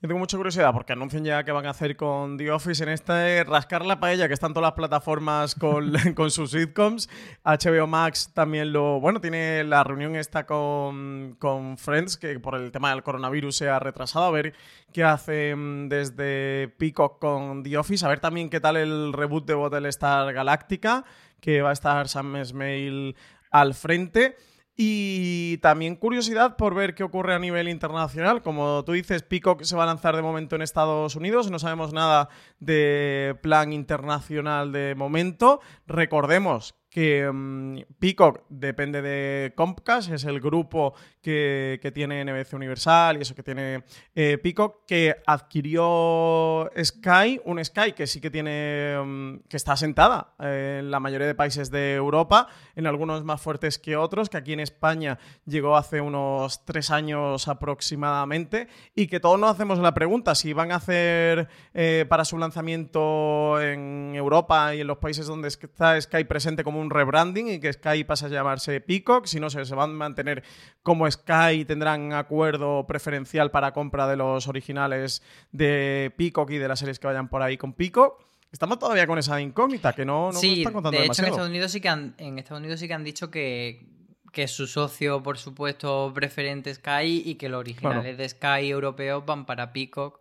Yo 0.00 0.08
tengo 0.08 0.18
mucha 0.18 0.36
curiosidad 0.36 0.72
porque 0.74 0.92
anuncian 0.92 1.24
ya 1.24 1.44
que 1.44 1.52
van 1.52 1.64
a 1.66 1.70
hacer 1.70 1.96
con 1.96 2.36
The 2.36 2.50
Office 2.50 2.82
en 2.82 2.90
este 2.90 3.42
rascar 3.44 3.86
la 3.86 3.98
paella, 4.00 4.28
que 4.28 4.34
están 4.34 4.52
todas 4.52 4.68
las 4.68 4.76
plataformas 4.76 5.54
con, 5.54 5.92
con 6.14 6.30
sus 6.30 6.50
sitcoms. 6.50 7.08
HBO 7.44 7.86
Max 7.86 8.30
también 8.34 8.72
lo. 8.72 9.00
Bueno, 9.00 9.20
tiene 9.20 9.64
la 9.64 9.82
reunión 9.82 10.14
esta 10.16 10.44
con, 10.44 11.36
con 11.38 11.78
Friends, 11.78 12.18
que 12.18 12.38
por 12.38 12.54
el 12.56 12.70
tema 12.70 12.90
del 12.90 13.02
coronavirus 13.02 13.56
se 13.56 13.68
ha 13.68 13.78
retrasado. 13.78 14.26
A 14.26 14.30
ver 14.30 14.54
qué 14.92 15.04
hacen 15.04 15.88
desde 15.88 16.68
Peacock 16.76 17.18
con 17.18 17.62
The 17.62 17.78
Office. 17.78 18.04
A 18.04 18.08
ver 18.08 18.20
también 18.20 18.50
qué 18.50 18.60
tal 18.60 18.76
el 18.76 19.12
reboot 19.12 19.46
de 19.46 19.54
Battlestar 19.54 20.32
Galáctica, 20.34 21.04
que 21.40 21.62
va 21.62 21.70
a 21.70 21.74
estar 21.74 22.08
Sam 22.08 22.36
Esmail 22.36 23.16
al 23.50 23.72
frente. 23.72 24.36
Y 24.76 25.58
también 25.58 25.94
curiosidad 25.94 26.56
por 26.56 26.74
ver 26.74 26.94
qué 26.94 27.04
ocurre 27.04 27.34
a 27.34 27.38
nivel 27.38 27.68
internacional. 27.68 28.42
Como 28.42 28.84
tú 28.84 28.92
dices, 28.92 29.22
Peacock 29.22 29.62
se 29.62 29.76
va 29.76 29.84
a 29.84 29.86
lanzar 29.86 30.16
de 30.16 30.22
momento 30.22 30.56
en 30.56 30.62
Estados 30.62 31.14
Unidos. 31.14 31.50
No 31.50 31.60
sabemos 31.60 31.92
nada 31.92 32.28
de 32.58 33.36
plan 33.40 33.72
internacional 33.72 34.72
de 34.72 34.94
momento. 34.96 35.60
Recordemos 35.86 36.74
que 36.94 37.28
um, 37.28 37.74
Peacock 37.98 38.42
depende 38.48 39.02
de 39.02 39.52
Comcast, 39.56 40.12
es 40.12 40.22
el 40.22 40.40
grupo 40.40 40.94
que, 41.20 41.80
que 41.82 41.90
tiene 41.90 42.24
NBC 42.24 42.52
Universal 42.52 43.16
y 43.16 43.22
eso 43.22 43.34
que 43.34 43.42
tiene 43.42 43.82
eh, 44.14 44.38
Peacock, 44.40 44.86
que 44.86 45.16
adquirió 45.26 46.70
Sky, 46.80 47.40
un 47.46 47.64
Sky 47.64 47.94
que 47.96 48.06
sí 48.06 48.20
que 48.20 48.30
tiene, 48.30 48.96
um, 49.02 49.40
que 49.48 49.56
está 49.56 49.72
asentada 49.72 50.34
eh, 50.38 50.78
en 50.82 50.92
la 50.92 51.00
mayoría 51.00 51.26
de 51.26 51.34
países 51.34 51.68
de 51.72 51.94
Europa, 51.94 52.46
en 52.76 52.86
algunos 52.86 53.24
más 53.24 53.40
fuertes 53.40 53.80
que 53.80 53.96
otros, 53.96 54.28
que 54.28 54.36
aquí 54.36 54.52
en 54.52 54.60
España 54.60 55.18
llegó 55.46 55.76
hace 55.76 56.00
unos 56.00 56.64
tres 56.64 56.92
años 56.92 57.48
aproximadamente, 57.48 58.68
y 58.94 59.08
que 59.08 59.18
todos 59.18 59.40
nos 59.40 59.50
hacemos 59.50 59.80
la 59.80 59.94
pregunta 59.94 60.36
si 60.36 60.52
van 60.52 60.70
a 60.70 60.76
hacer 60.76 61.48
eh, 61.72 62.06
para 62.08 62.24
su 62.24 62.38
lanzamiento 62.38 63.60
en 63.60 64.12
Europa 64.14 64.76
y 64.76 64.82
en 64.82 64.86
los 64.86 64.98
países 64.98 65.26
donde 65.26 65.48
está 65.48 66.00
Sky 66.00 66.22
presente 66.22 66.62
como 66.62 66.83
un 66.83 66.83
rebranding 66.90 67.48
y 67.48 67.60
que 67.60 67.72
Sky 67.72 68.04
pasa 68.04 68.26
a 68.26 68.28
llamarse 68.28 68.80
Peacock, 68.80 69.26
si 69.26 69.40
no 69.40 69.50
se, 69.50 69.64
se 69.64 69.74
van 69.74 69.90
a 69.90 69.94
mantener 69.94 70.42
como 70.82 71.10
Sky 71.10 71.64
tendrán 71.66 72.12
acuerdo 72.12 72.86
preferencial 72.86 73.50
para 73.50 73.72
compra 73.72 74.06
de 74.06 74.16
los 74.16 74.48
originales 74.48 75.22
de 75.52 76.12
Peacock 76.16 76.50
y 76.50 76.58
de 76.58 76.68
las 76.68 76.78
series 76.78 76.98
que 76.98 77.06
vayan 77.06 77.28
por 77.28 77.42
ahí 77.42 77.56
con 77.56 77.72
Peacock. 77.72 78.24
Estamos 78.52 78.78
todavía 78.78 79.06
con 79.06 79.18
esa 79.18 79.40
incógnita 79.40 79.92
que 79.92 80.04
no, 80.04 80.30
no 80.30 80.38
sí, 80.38 80.58
están 80.58 80.74
contando 80.74 80.96
de 80.96 81.06
hecho 81.06 81.22
en. 81.22 81.28
Estados 81.28 81.48
Unidos 81.48 81.72
sí 81.72 81.80
que 81.80 81.88
han, 81.88 82.14
en 82.18 82.38
Estados 82.38 82.60
Unidos 82.60 82.78
sí 82.78 82.86
que 82.86 82.94
han 82.94 83.02
dicho 83.02 83.28
que, 83.28 83.84
que 84.30 84.46
su 84.46 84.68
socio, 84.68 85.22
por 85.22 85.38
supuesto, 85.38 86.12
preferente 86.14 86.70
es 86.70 86.76
Sky 86.76 87.22
y 87.24 87.34
que 87.34 87.48
los 87.48 87.58
originales 87.58 88.16
de 88.16 88.28
Sky 88.28 88.68
europeos 88.68 89.26
van 89.26 89.44
para 89.44 89.72
Peacock, 89.72 90.20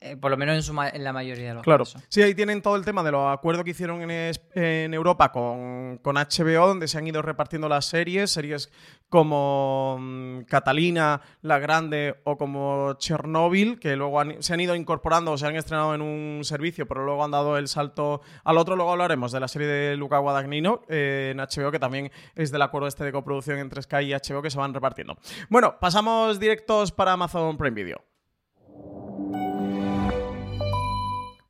eh, 0.00 0.16
por 0.16 0.30
lo 0.30 0.36
menos 0.36 0.54
en, 0.56 0.62
su 0.62 0.72
ma- 0.74 0.88
en 0.90 1.02
la 1.04 1.12
mayoría 1.12 1.48
de 1.48 1.54
los 1.54 1.62
Claro, 1.62 1.84
casos. 1.84 2.02
sí, 2.08 2.22
ahí 2.22 2.34
tienen 2.34 2.60
todo 2.62 2.76
el 2.76 2.84
tema 2.84 3.02
de 3.02 3.12
los 3.12 3.32
acuerdos 3.32 3.64
que 3.64 3.70
hicieron 3.70 4.02
en, 4.02 4.10
es- 4.10 4.40
en 4.54 4.92
Europa 4.94 5.32
con, 5.32 5.98
con 6.02 6.16
HBO, 6.16 6.66
donde 6.68 6.86
se 6.88 6.98
han 6.98 7.06
ido 7.06 7.22
repartiendo 7.22 7.68
las 7.68 7.86
series, 7.86 8.30
series 8.30 8.70
como 9.08 9.96
mm, 9.98 10.40
Catalina, 10.42 11.20
La 11.42 11.58
Grande 11.58 12.20
o 12.24 12.36
como 12.36 12.94
Chernobyl, 12.98 13.78
que 13.80 13.96
luego 13.96 14.20
han- 14.20 14.42
se 14.42 14.52
han 14.52 14.60
ido 14.60 14.74
incorporando 14.74 15.32
o 15.32 15.38
se 15.38 15.46
han 15.46 15.56
estrenado 15.56 15.94
en 15.94 16.02
un 16.02 16.40
servicio, 16.44 16.86
pero 16.86 17.04
luego 17.04 17.24
han 17.24 17.30
dado 17.30 17.56
el 17.56 17.68
salto 17.68 18.20
al 18.44 18.58
otro. 18.58 18.76
Luego 18.76 18.92
hablaremos 18.92 19.32
de 19.32 19.40
la 19.40 19.48
serie 19.48 19.66
de 19.68 19.96
Luca 19.96 20.18
Guadagnino 20.18 20.82
eh, 20.88 21.30
en 21.32 21.38
HBO, 21.38 21.70
que 21.70 21.78
también 21.78 22.10
es 22.34 22.50
del 22.50 22.62
acuerdo 22.62 22.88
este 22.88 23.04
de 23.04 23.12
coproducción 23.12 23.58
entre 23.58 23.80
Sky 23.82 23.96
y 24.04 24.12
HBO 24.14 24.42
que 24.42 24.50
se 24.50 24.58
van 24.58 24.74
repartiendo. 24.74 25.16
Bueno, 25.48 25.76
pasamos 25.80 26.38
directos 26.38 26.92
para 26.92 27.12
Amazon 27.12 27.56
Prime 27.56 27.74
Video. 27.74 28.04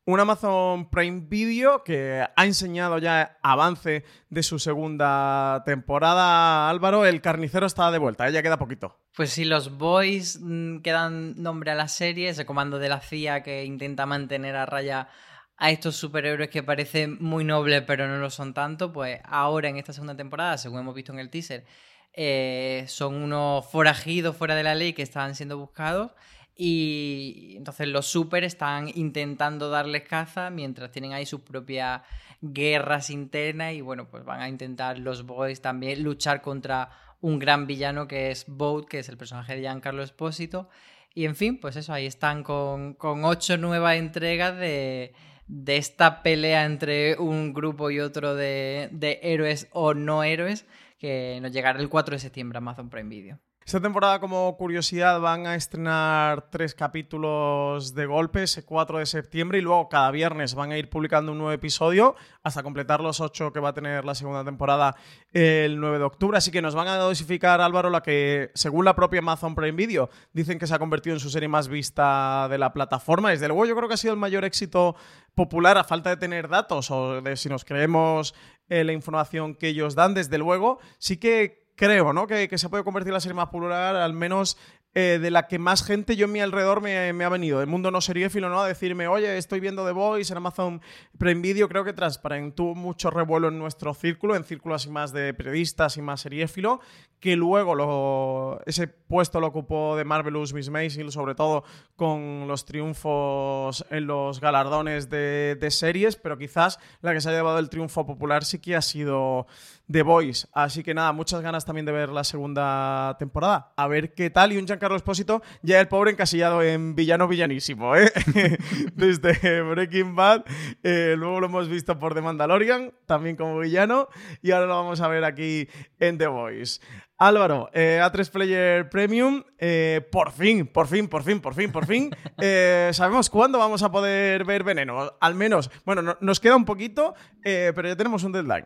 Un 0.08 0.20
Amazon 0.20 0.88
Prime 0.88 1.24
Video 1.26 1.82
que 1.82 2.24
ha 2.36 2.44
enseñado 2.44 2.98
ya 2.98 3.38
avance 3.42 4.04
de 4.30 4.42
su 4.44 4.60
segunda 4.60 5.64
temporada. 5.66 6.70
Álvaro, 6.70 7.04
el 7.04 7.20
carnicero 7.20 7.66
está 7.66 7.90
de 7.90 7.98
vuelta, 7.98 8.28
¿eh? 8.28 8.32
ya 8.32 8.40
queda 8.40 8.56
poquito. 8.56 9.00
Pues 9.16 9.30
sí, 9.30 9.44
los 9.44 9.78
Boys 9.78 10.38
mm, 10.40 10.78
que 10.78 10.92
dan 10.92 11.42
nombre 11.42 11.72
a 11.72 11.74
la 11.74 11.88
serie, 11.88 12.28
ese 12.28 12.46
comando 12.46 12.78
de 12.78 12.88
la 12.88 13.00
CIA 13.00 13.42
que 13.42 13.64
intenta 13.64 14.06
mantener 14.06 14.54
a 14.54 14.64
raya 14.64 15.08
a 15.56 15.72
estos 15.72 15.96
superhéroes 15.96 16.50
que 16.50 16.62
parecen 16.62 17.16
muy 17.20 17.42
nobles 17.42 17.82
pero 17.84 18.06
no 18.06 18.18
lo 18.18 18.30
son 18.30 18.54
tanto, 18.54 18.92
pues 18.92 19.20
ahora 19.24 19.70
en 19.70 19.76
esta 19.76 19.92
segunda 19.92 20.14
temporada, 20.14 20.56
según 20.56 20.78
hemos 20.78 20.94
visto 20.94 21.12
en 21.12 21.18
el 21.18 21.30
teaser, 21.30 21.64
eh, 22.12 22.84
son 22.86 23.16
unos 23.16 23.66
forajidos 23.72 24.36
fuera 24.36 24.54
de 24.54 24.62
la 24.62 24.76
ley 24.76 24.92
que 24.92 25.02
están 25.02 25.34
siendo 25.34 25.58
buscados 25.58 26.12
y 26.56 27.54
entonces 27.56 27.88
los 27.88 28.06
super 28.06 28.42
están 28.42 28.90
intentando 28.94 29.68
darles 29.68 30.04
caza 30.04 30.48
mientras 30.48 30.90
tienen 30.90 31.12
ahí 31.12 31.26
sus 31.26 31.40
propias 31.42 32.02
guerras 32.40 33.10
internas 33.10 33.74
y 33.74 33.82
bueno, 33.82 34.08
pues 34.08 34.24
van 34.24 34.40
a 34.40 34.48
intentar 34.48 34.98
los 34.98 35.26
boys 35.26 35.60
también 35.60 36.02
luchar 36.02 36.40
contra 36.40 36.90
un 37.20 37.38
gran 37.38 37.66
villano 37.66 38.08
que 38.08 38.30
es 38.30 38.44
Boat, 38.46 38.86
que 38.86 39.00
es 39.00 39.08
el 39.08 39.16
personaje 39.16 39.54
de 39.54 39.60
Giancarlo 39.62 40.02
Espósito. 40.02 40.68
Y 41.14 41.24
en 41.24 41.34
fin, 41.36 41.58
pues 41.58 41.76
eso, 41.76 41.92
ahí 41.92 42.06
están 42.06 42.42
con, 42.42 42.94
con 42.94 43.24
ocho 43.24 43.56
nuevas 43.56 43.96
entregas 43.96 44.56
de, 44.56 45.14
de 45.46 45.76
esta 45.76 46.22
pelea 46.22 46.64
entre 46.64 47.16
un 47.18 47.54
grupo 47.54 47.90
y 47.90 48.00
otro 48.00 48.34
de, 48.34 48.88
de 48.92 49.20
héroes 49.22 49.68
o 49.72 49.94
no 49.94 50.22
héroes 50.24 50.66
que 50.98 51.38
nos 51.40 51.52
llegará 51.52 51.80
el 51.80 51.88
4 51.88 52.16
de 52.16 52.18
septiembre 52.18 52.56
a 52.56 52.60
Amazon 52.60 52.90
Prime 52.90 53.08
Video. 53.08 53.45
Esta 53.66 53.80
temporada, 53.80 54.20
como 54.20 54.56
curiosidad, 54.56 55.18
van 55.18 55.48
a 55.48 55.56
estrenar 55.56 56.50
tres 56.50 56.72
capítulos 56.72 57.96
de 57.96 58.06
golpe, 58.06 58.44
ese 58.44 58.64
4 58.64 59.00
de 59.00 59.06
septiembre, 59.06 59.58
y 59.58 59.60
luego 59.60 59.88
cada 59.88 60.12
viernes 60.12 60.54
van 60.54 60.70
a 60.70 60.78
ir 60.78 60.88
publicando 60.88 61.32
un 61.32 61.38
nuevo 61.38 61.50
episodio 61.50 62.14
hasta 62.44 62.62
completar 62.62 63.00
los 63.00 63.20
ocho 63.20 63.52
que 63.52 63.58
va 63.58 63.70
a 63.70 63.74
tener 63.74 64.04
la 64.04 64.14
segunda 64.14 64.44
temporada 64.44 64.94
el 65.32 65.80
9 65.80 65.98
de 65.98 66.04
octubre. 66.04 66.38
Así 66.38 66.52
que 66.52 66.62
nos 66.62 66.76
van 66.76 66.86
a 66.86 66.96
dosificar, 66.96 67.60
Álvaro, 67.60 67.90
la 67.90 68.04
que, 68.04 68.52
según 68.54 68.84
la 68.84 68.94
propia 68.94 69.18
Amazon 69.18 69.56
Prime 69.56 69.72
Video, 69.72 70.10
dicen 70.32 70.60
que 70.60 70.68
se 70.68 70.74
ha 70.76 70.78
convertido 70.78 71.16
en 71.16 71.20
su 71.20 71.28
serie 71.28 71.48
más 71.48 71.66
vista 71.66 72.46
de 72.48 72.58
la 72.58 72.72
plataforma. 72.72 73.30
Desde 73.30 73.48
luego, 73.48 73.66
yo 73.66 73.74
creo 73.74 73.88
que 73.88 73.94
ha 73.94 73.96
sido 73.96 74.14
el 74.14 74.20
mayor 74.20 74.44
éxito 74.44 74.94
popular 75.34 75.76
a 75.76 75.82
falta 75.82 76.10
de 76.10 76.18
tener 76.18 76.46
datos 76.48 76.92
o 76.92 77.20
de 77.20 77.36
si 77.36 77.48
nos 77.48 77.64
creemos 77.64 78.32
eh, 78.68 78.84
la 78.84 78.92
información 78.92 79.56
que 79.56 79.66
ellos 79.66 79.96
dan. 79.96 80.14
Desde 80.14 80.38
luego, 80.38 80.78
sí 80.98 81.16
que 81.16 81.65
creo, 81.76 82.12
¿no? 82.12 82.26
Que, 82.26 82.48
se 82.58 82.68
puede 82.68 82.82
convertir 82.82 83.10
en 83.10 83.14
la 83.14 83.20
serie 83.20 83.34
más 83.34 83.50
popular, 83.50 83.94
al 83.96 84.14
menos 84.14 84.56
eh, 84.94 85.18
de 85.20 85.30
la 85.30 85.46
que 85.46 85.58
más 85.58 85.84
gente 85.84 86.16
yo 86.16 86.24
en 86.24 86.32
mi 86.32 86.40
alrededor 86.40 86.80
me, 86.80 87.24
ha 87.24 87.28
venido. 87.28 87.60
El 87.60 87.66
mundo 87.66 87.90
no 87.90 88.00
seriéfilo, 88.00 88.48
¿no? 88.48 88.62
A 88.62 88.66
decirme, 88.66 89.06
oye, 89.08 89.36
estoy 89.36 89.60
viendo 89.60 89.84
The 89.84 89.92
Voice 89.92 90.32
en 90.32 90.38
Amazon 90.38 90.80
Prime 91.18 91.42
Video. 91.42 91.68
Creo 91.68 91.84
que 91.84 91.92
Transparent 91.92 92.58
mucho 92.58 93.10
revuelo 93.10 93.48
en 93.48 93.58
nuestro 93.58 93.92
círculo, 93.92 94.34
en 94.34 94.44
círculos 94.44 94.82
así 94.82 94.90
más 94.90 95.12
de 95.12 95.34
periodistas 95.34 95.98
y 95.98 96.02
más 96.02 96.22
seriéfilo, 96.22 96.80
que 97.20 97.36
luego 97.36 98.58
ese 98.64 98.88
puesto 98.88 99.38
lo 99.38 99.48
ocupó 99.48 99.96
de 99.96 100.04
Marvelous 100.04 100.54
Miss 100.54 100.70
Maisel, 100.70 101.12
sobre 101.12 101.34
todo 101.34 101.64
con 101.94 102.48
los 102.48 102.64
triunfos 102.64 103.84
en 103.90 104.06
los 104.06 104.40
galardones 104.40 105.10
de, 105.10 105.58
de 105.60 105.70
series, 105.70 106.16
pero 106.16 106.38
quizás 106.38 106.78
la 107.02 107.12
que 107.12 107.20
se 107.20 107.28
ha 107.28 107.32
llevado 107.32 107.58
el 107.58 107.68
triunfo 107.68 108.06
popular 108.06 108.44
sí 108.44 108.60
que 108.60 108.76
ha 108.76 108.82
sido 108.82 109.46
The 109.90 110.02
Voice. 110.02 110.48
Así 110.52 110.82
que 110.82 110.94
nada, 110.94 111.12
muchas 111.12 111.40
ganas 111.42 111.64
también 111.64 111.86
de 111.86 111.92
ver 111.92 112.08
la 112.08 112.24
segunda 112.24 113.16
temporada. 113.18 113.72
A 113.76 113.86
ver 113.86 114.14
qué 114.14 114.30
tal. 114.30 114.52
Y 114.52 114.58
un 114.58 114.66
Giancarlo 114.66 114.96
Espósito, 114.96 115.42
ya 115.62 115.78
el 115.80 115.88
pobre 115.88 116.10
encasillado 116.10 116.62
en 116.62 116.94
villano 116.94 117.28
villanísimo, 117.28 117.94
¿eh? 117.96 118.10
Desde 118.94 119.62
Breaking 119.62 120.14
Bad. 120.16 120.44
eh, 120.82 121.14
luego 121.16 121.40
lo 121.40 121.46
hemos 121.46 121.68
visto 121.68 121.98
por 121.98 122.14
The 122.14 122.20
Mandalorian, 122.22 122.92
también 123.06 123.36
como 123.36 123.58
villano. 123.58 124.08
Y 124.42 124.50
ahora 124.50 124.66
lo 124.66 124.74
vamos 124.76 125.00
a 125.00 125.08
ver 125.08 125.24
aquí 125.24 125.68
en 125.98 126.18
The 126.18 126.26
Voice. 126.26 126.80
Álvaro, 127.18 127.70
eh, 127.72 127.98
A3 128.02 128.30
Player 128.30 128.90
Premium, 128.90 129.42
eh, 129.58 130.06
por 130.12 130.32
fin, 130.32 130.66
por 130.66 130.86
fin, 130.86 131.08
por 131.08 131.22
fin, 131.22 131.40
por 131.40 131.54
fin, 131.54 131.72
por 131.72 131.86
fin, 131.86 132.10
eh, 132.38 132.90
sabemos 132.92 133.30
cuándo 133.30 133.58
vamos 133.58 133.82
a 133.82 133.90
poder 133.90 134.44
ver 134.44 134.64
Veneno. 134.64 135.12
Al 135.18 135.34
menos, 135.34 135.70
bueno, 135.86 136.02
no- 136.02 136.18
nos 136.20 136.40
queda 136.40 136.56
un 136.56 136.66
poquito, 136.66 137.14
pero 137.42 137.88
ya 137.88 137.96
tenemos 137.96 138.22
un 138.24 138.32
deadline. 138.32 138.64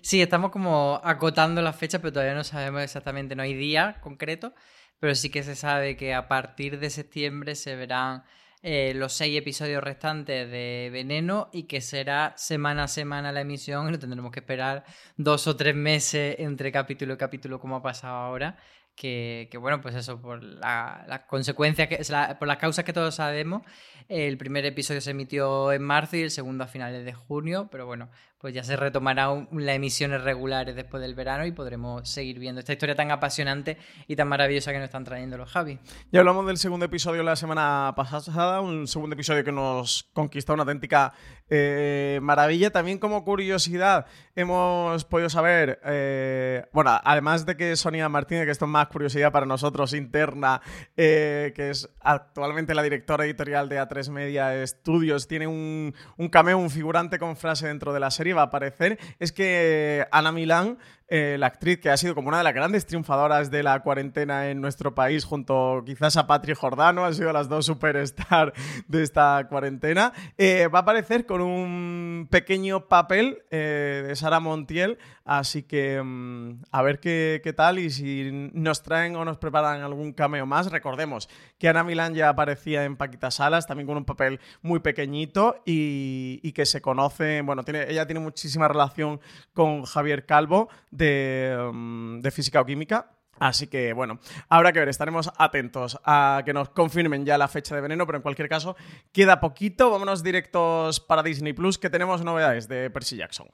Sí, 0.00 0.20
estamos 0.22 0.50
como 0.50 1.00
acotando 1.02 1.62
las 1.62 1.76
fechas, 1.76 2.00
pero 2.00 2.12
todavía 2.12 2.34
no 2.34 2.44
sabemos 2.44 2.82
exactamente, 2.82 3.34
no 3.36 3.42
hay 3.42 3.54
día 3.54 3.98
concreto, 4.00 4.54
pero 4.98 5.14
sí 5.14 5.30
que 5.30 5.42
se 5.42 5.56
sabe 5.56 5.96
que 5.96 6.14
a 6.14 6.28
partir 6.28 6.78
de 6.78 6.90
septiembre 6.90 7.54
se 7.54 7.76
verán 7.76 8.24
eh, 8.66 8.94
los 8.94 9.12
seis 9.12 9.36
episodios 9.36 9.84
restantes 9.84 10.50
de 10.50 10.88
Veneno 10.90 11.50
y 11.52 11.64
que 11.64 11.82
será 11.82 12.32
semana 12.38 12.84
a 12.84 12.88
semana 12.88 13.30
la 13.30 13.42
emisión 13.42 13.88
y 13.88 13.90
no 13.90 13.98
tendremos 13.98 14.32
que 14.32 14.40
esperar 14.40 14.84
dos 15.18 15.46
o 15.46 15.54
tres 15.54 15.74
meses 15.74 16.36
entre 16.38 16.72
capítulo 16.72 17.12
y 17.12 17.16
capítulo 17.18 17.60
como 17.60 17.76
ha 17.76 17.82
pasado 17.82 18.14
ahora, 18.14 18.56
que, 18.96 19.50
bueno, 19.60 19.82
pues 19.82 19.94
eso, 19.94 20.18
por 20.20 20.42
las 20.42 21.06
la 21.06 21.26
consecuencias, 21.26 21.88
que, 21.88 22.00
la, 22.08 22.38
por 22.38 22.48
las 22.48 22.56
causas 22.56 22.86
que 22.86 22.94
todos 22.94 23.16
sabemos, 23.16 23.62
el 24.08 24.38
primer 24.38 24.64
episodio 24.64 25.02
se 25.02 25.10
emitió 25.10 25.70
en 25.70 25.82
marzo 25.82 26.16
y 26.16 26.22
el 26.22 26.30
segundo 26.30 26.64
a 26.64 26.66
finales 26.66 27.04
de 27.04 27.12
junio, 27.12 27.68
pero 27.70 27.84
bueno, 27.84 28.08
pues 28.44 28.52
ya 28.52 28.62
se 28.62 28.76
retomará 28.76 29.46
las 29.52 29.74
emisiones 29.74 30.22
regulares 30.22 30.76
después 30.76 31.00
del 31.00 31.14
verano 31.14 31.46
y 31.46 31.52
podremos 31.52 32.06
seguir 32.06 32.38
viendo 32.38 32.58
esta 32.58 32.74
historia 32.74 32.94
tan 32.94 33.10
apasionante 33.10 33.78
y 34.06 34.16
tan 34.16 34.28
maravillosa 34.28 34.70
que 34.70 34.76
nos 34.76 34.84
están 34.84 35.02
trayendo 35.02 35.38
los 35.38 35.50
Javi. 35.50 35.78
Ya 36.12 36.20
hablamos 36.20 36.46
del 36.46 36.58
segundo 36.58 36.84
episodio 36.84 37.22
la 37.22 37.36
semana 37.36 37.94
pasada, 37.96 38.60
un 38.60 38.86
segundo 38.86 39.14
episodio 39.14 39.44
que 39.44 39.50
nos 39.52 40.10
conquistó 40.12 40.52
una 40.52 40.64
auténtica 40.64 41.14
eh, 41.48 42.18
maravilla. 42.20 42.70
También 42.70 42.98
como 42.98 43.24
curiosidad 43.24 44.04
hemos 44.34 45.06
podido 45.06 45.30
saber, 45.30 45.80
eh, 45.82 46.66
bueno, 46.72 47.00
además 47.02 47.46
de 47.46 47.56
que 47.56 47.74
Sonia 47.76 48.10
Martínez, 48.10 48.44
que 48.44 48.50
esto 48.50 48.66
es 48.66 48.70
más 48.70 48.88
curiosidad 48.88 49.32
para 49.32 49.46
nosotros 49.46 49.94
interna, 49.94 50.60
eh, 50.98 51.54
que 51.56 51.70
es 51.70 51.88
actualmente 52.02 52.74
la 52.74 52.82
directora 52.82 53.24
editorial 53.24 53.70
de 53.70 53.80
A3 53.80 54.10
Media 54.10 54.66
Studios, 54.66 55.28
tiene 55.28 55.46
un 55.46 55.94
cameo, 56.30 56.58
un 56.58 56.68
figurante 56.68 57.18
con 57.18 57.36
frase 57.36 57.68
dentro 57.68 57.94
de 57.94 58.00
la 58.00 58.10
serie 58.10 58.33
va 58.34 58.42
a 58.42 58.46
aparecer 58.46 58.98
es 59.18 59.32
que 59.32 60.06
Ana 60.10 60.32
Milán 60.32 60.78
eh, 61.08 61.36
la 61.38 61.48
actriz 61.48 61.80
que 61.80 61.90
ha 61.90 61.96
sido 61.98 62.14
como 62.14 62.28
una 62.28 62.38
de 62.38 62.44
las 62.44 62.54
grandes 62.54 62.86
triunfadoras 62.86 63.50
de 63.50 63.62
la 63.62 63.80
cuarentena 63.80 64.50
en 64.50 64.60
nuestro 64.60 64.94
país, 64.94 65.24
junto 65.24 65.82
quizás 65.84 66.16
a 66.16 66.26
Patri 66.26 66.54
Jordano, 66.54 67.04
han 67.04 67.14
sido 67.14 67.30
las 67.32 67.48
dos 67.48 67.66
superstars 67.66 68.52
de 68.88 69.02
esta 69.02 69.46
cuarentena. 69.48 70.14
Eh, 70.38 70.68
va 70.68 70.78
a 70.78 70.82
aparecer 70.82 71.26
con 71.26 71.42
un 71.42 72.26
pequeño 72.30 72.88
papel 72.88 73.42
eh, 73.50 74.02
de 74.06 74.16
Sara 74.16 74.40
Montiel, 74.40 74.96
así 75.26 75.62
que 75.64 76.02
mm, 76.02 76.62
a 76.70 76.82
ver 76.82 77.00
qué, 77.00 77.42
qué, 77.44 77.52
tal 77.52 77.78
y 77.78 77.90
si 77.90 78.30
nos 78.54 78.82
traen 78.82 79.14
o 79.16 79.26
nos 79.26 79.36
preparan 79.36 79.82
algún 79.82 80.14
cameo 80.14 80.46
más. 80.46 80.70
Recordemos 80.70 81.28
que 81.58 81.68
Ana 81.68 81.84
Milán 81.84 82.14
ya 82.14 82.30
aparecía 82.30 82.84
en 82.84 82.96
Paquita 82.96 83.30
Salas, 83.30 83.66
también 83.66 83.86
con 83.86 83.98
un 83.98 84.06
papel 84.06 84.40
muy 84.62 84.80
pequeñito 84.80 85.62
y, 85.66 86.40
y 86.42 86.52
que 86.52 86.64
se 86.64 86.80
conoce, 86.80 87.42
bueno, 87.42 87.62
tiene, 87.62 87.90
ella 87.90 88.06
tiene 88.06 88.20
muchísima 88.20 88.68
relación 88.68 89.20
con 89.52 89.84
Javier 89.84 90.24
Calvo 90.24 90.70
Mm, 90.94 92.20
de, 92.20 92.30
física 92.30 92.60
o 92.60 92.66
química. 92.66 93.10
Así 93.40 93.66
que 93.66 93.92
bueno, 93.92 94.20
habrá 94.48 94.72
que 94.72 94.78
ver, 94.78 94.88
estaremos 94.88 95.28
atentos 95.36 95.98
a 96.04 96.42
que 96.44 96.52
nos 96.52 96.68
confirmen 96.68 97.26
ya 97.26 97.36
la 97.36 97.48
fecha 97.48 97.74
de 97.74 97.80
veneno, 97.80 98.06
pero 98.06 98.18
en 98.18 98.22
cualquier 98.22 98.48
caso, 98.48 98.76
queda 99.12 99.40
poquito. 99.40 99.90
Vámonos 99.90 100.22
directos 100.22 101.00
para 101.00 101.24
Disney 101.24 101.52
Plus, 101.52 101.78
que 101.78 101.90
tenemos 101.90 102.22
novedades 102.22 102.68
de 102.68 102.90
Percy 102.90 103.16
Jackson. 103.16 103.48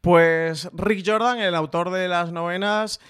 Pues 0.00 0.70
Rick 0.72 1.04
Jordan, 1.04 1.40
el 1.40 1.54
autor 1.54 1.90
de 1.90 2.06
las 2.06 2.30
novenas, 2.30 3.00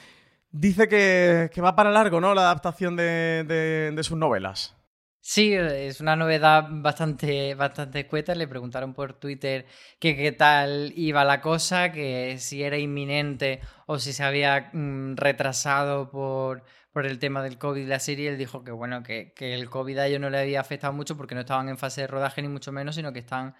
dice 0.51 0.89
que, 0.89 1.51
va 1.63 1.77
para 1.77 1.91
largo, 1.91 2.21
¿no? 2.23 2.35
La 2.35 2.43
adaptación 2.43 2.97
de 2.97 4.01
sus 4.03 4.17
novelas. 4.17 4.77
Sí, 5.25 5.55
es 5.55 6.01
una 6.01 6.17
novedad 6.17 6.67
bastante, 6.69 7.55
bastante 7.55 8.09
cueta. 8.09 8.35
Le 8.35 8.49
preguntaron 8.49 8.93
por 8.93 9.13
Twitter 9.15 9.67
qué 10.01 10.33
tal 10.33 10.93
iba 10.97 11.25
la 11.25 11.41
cosa, 11.41 11.93
que 11.93 12.39
si 12.39 12.63
era 12.65 12.77
inminente 12.77 13.61
o 13.87 14.01
si 14.01 14.13
se 14.13 14.25
había 14.25 14.71
mm, 14.73 15.15
retrasado 15.17 16.11
por, 16.11 16.65
por 16.93 17.07
el 17.07 17.21
tema 17.21 17.41
del 17.43 17.57
COVID 17.57 17.87
la 17.87 18.01
serie. 18.01 18.31
Él 18.31 18.39
dijo 18.39 18.65
que 18.65 18.73
bueno, 18.73 19.05
que, 19.05 19.33
que, 19.33 19.55
el 19.55 19.71
COVID 19.71 19.99
a 19.99 20.07
ellos 20.09 20.21
no 20.21 20.29
le 20.29 20.39
había 20.41 20.61
afectado 20.61 20.93
mucho 20.93 21.17
porque 21.17 21.37
no 21.37 21.43
estaban 21.43 21.69
en 21.69 21.79
fase 21.79 22.01
de 22.03 22.09
rodaje 22.09 22.43
ni 22.43 22.49
mucho 22.49 22.73
menos, 22.73 22.97
sino 22.97 23.13
que 23.13 23.21
están 23.21 23.55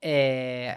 eh, 0.00 0.76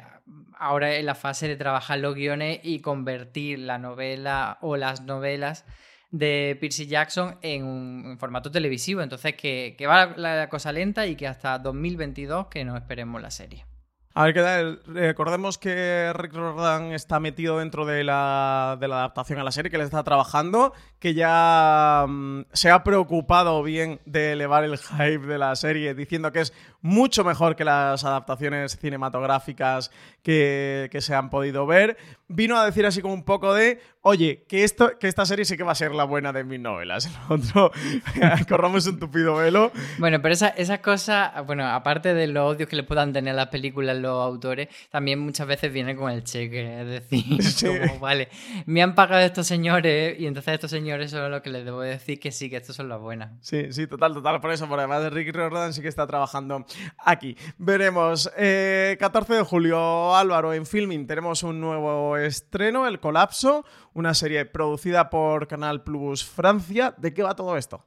ahora 0.58 0.96
en 0.96 1.06
la 1.08 1.15
fase 1.15 1.48
de 1.48 1.58
trabajar 1.58 1.98
los 2.00 2.15
guiones 2.15 2.60
y 2.63 2.82
convertir 2.82 3.60
la 3.60 3.79
novela 3.79 4.60
o 4.62 4.77
las 4.77 5.01
novelas 5.01 5.65
de 6.11 6.57
Percy 6.59 6.87
Jackson 6.87 7.37
en 7.41 8.17
formato 8.19 8.51
televisivo. 8.51 9.01
Entonces, 9.01 9.35
que, 9.35 9.75
que 9.77 9.87
va 9.87 10.13
la, 10.17 10.49
cosa 10.49 10.71
lenta 10.71 11.07
y 11.07 11.15
que 11.15 11.27
hasta 11.27 11.59
2022 11.59 12.47
que 12.47 12.63
no 12.65 12.77
esperemos 12.77 13.21
la 13.21 13.31
serie. 13.31 13.65
A 14.13 14.23
ver 14.23 14.33
qué 14.33 14.41
tal. 14.41 14.81
Recordemos 14.87 15.59
que 15.59 16.11
Rick 16.15 16.33
Jordan 16.33 16.91
está 16.91 17.19
metido 17.19 17.59
dentro 17.59 17.85
de 17.85 18.03
la, 18.03 18.75
de 18.79 18.87
la 18.87 18.95
adaptación 18.97 19.37
a 19.37 19.43
la 19.43 19.51
serie, 19.51 19.69
que 19.69 19.77
le 19.77 19.83
está 19.83 20.03
trabajando, 20.03 20.73
que 20.97 21.13
ya 21.13 22.03
mm, 22.07 22.45
se 22.51 22.71
ha 22.71 22.83
preocupado 22.83 23.61
bien 23.61 23.99
de 24.05 24.31
elevar 24.31 24.63
el 24.63 24.79
hype 24.79 25.27
de 25.27 25.37
la 25.37 25.55
serie, 25.55 25.93
diciendo 25.93 26.31
que 26.31 26.41
es 26.41 26.53
mucho 26.81 27.24
mejor 27.24 27.55
que 27.55 27.65
las 27.65 28.03
adaptaciones 28.03 28.77
cinematográficas 28.77 29.91
que, 30.22 30.89
se 31.00 31.15
han 31.15 31.29
podido 31.29 31.65
ver. 31.65 31.98
Vino 32.27 32.57
a 32.57 32.65
decir 32.65 32.86
así 32.86 33.01
como 33.01 33.13
un 33.13 33.24
poco 33.24 33.53
de, 33.53 33.79
oye, 34.01 34.43
que, 34.50 34.65
esto, 34.65 34.98
que 35.00 35.07
esta 35.07 35.25
serie 35.25 35.46
sí 35.46 35.55
que 35.55 35.63
va 35.63 35.72
a 35.72 35.75
ser 35.75 35.96
la 35.96 36.03
buena 36.03 36.34
de 36.34 36.43
mis 36.43 36.60
novelas. 36.60 37.10
otro, 37.29 37.72
corramos 38.50 38.86
un 38.88 39.00
tupido 39.00 39.36
velo. 39.36 39.72
Bueno, 39.98 40.22
pero 40.22 40.34
esas 40.34 40.53
esa 40.57 40.81
cosas, 40.81 41.46
bueno, 41.46 41.65
aparte 41.65 42.13
de 42.13 42.27
los 42.27 42.55
odios 42.55 42.67
que 42.67 42.75
le 42.75 42.84
puedan 42.84 43.13
tener 43.13 43.36
las 43.36 43.48
películas 43.48 43.98
los 43.98 44.22
autores, 44.22 44.67
también 44.89 45.19
muchas 45.19 45.48
veces 45.48 45.72
viene 45.72 45.96
con 45.96 46.12
el 46.12 46.24
cheque. 46.24 46.81
Es 46.81 46.88
decir, 46.88 47.80
como, 47.88 47.99
vale, 47.99 48.28
me 48.65 48.82
han 48.82 48.95
pagado 48.95 49.21
estos 49.21 49.47
señores 49.47 50.19
y 50.19 50.28
entonces 50.28 50.56
estos 50.56 50.71
señores 50.71 51.12
son 51.12 51.32
los 51.32 51.41
que 51.41 51.49
les 51.49 51.63
debo 51.63 51.82
decir 51.82 52.19
que 52.19 52.32
sí, 52.32 52.49
que 52.49 52.58
estos 52.58 52.75
son 52.75 52.89
las 52.89 52.99
buenas. 52.99 53.32
Sí, 53.41 53.71
sí, 53.71 53.88
total, 53.88 54.13
total. 54.13 54.41
Por 54.41 54.51
eso, 54.51 54.67
por 54.67 54.80
además 54.80 55.04
de 55.04 55.10
Rick 55.10 55.34
Riordan 55.34 55.73
sí 55.73 55.82
que 55.82 55.88
está 55.88 56.06
trabajando 56.06 56.65
aquí. 56.97 57.37
Veremos. 57.57 58.27
14 58.27 58.37
eh, 58.37 58.97
de 59.37 59.43
julio, 59.43 60.15
Álvaro, 60.15 60.53
en 60.53 60.65
Filming 60.65 61.07
tenemos 61.07 61.43
un 61.43 61.59
nuevo 61.61 62.17
estreno, 62.17 62.87
El 62.87 62.99
Colapso, 62.99 63.65
una 63.93 64.13
serie 64.13 64.45
producida 64.45 65.09
por 65.09 65.47
Canal 65.47 65.83
Plus 65.83 66.25
Francia. 66.25 66.93
¿De 66.97 67.13
qué 67.13 67.23
va 67.23 67.35
todo 67.35 67.57
esto? 67.57 67.85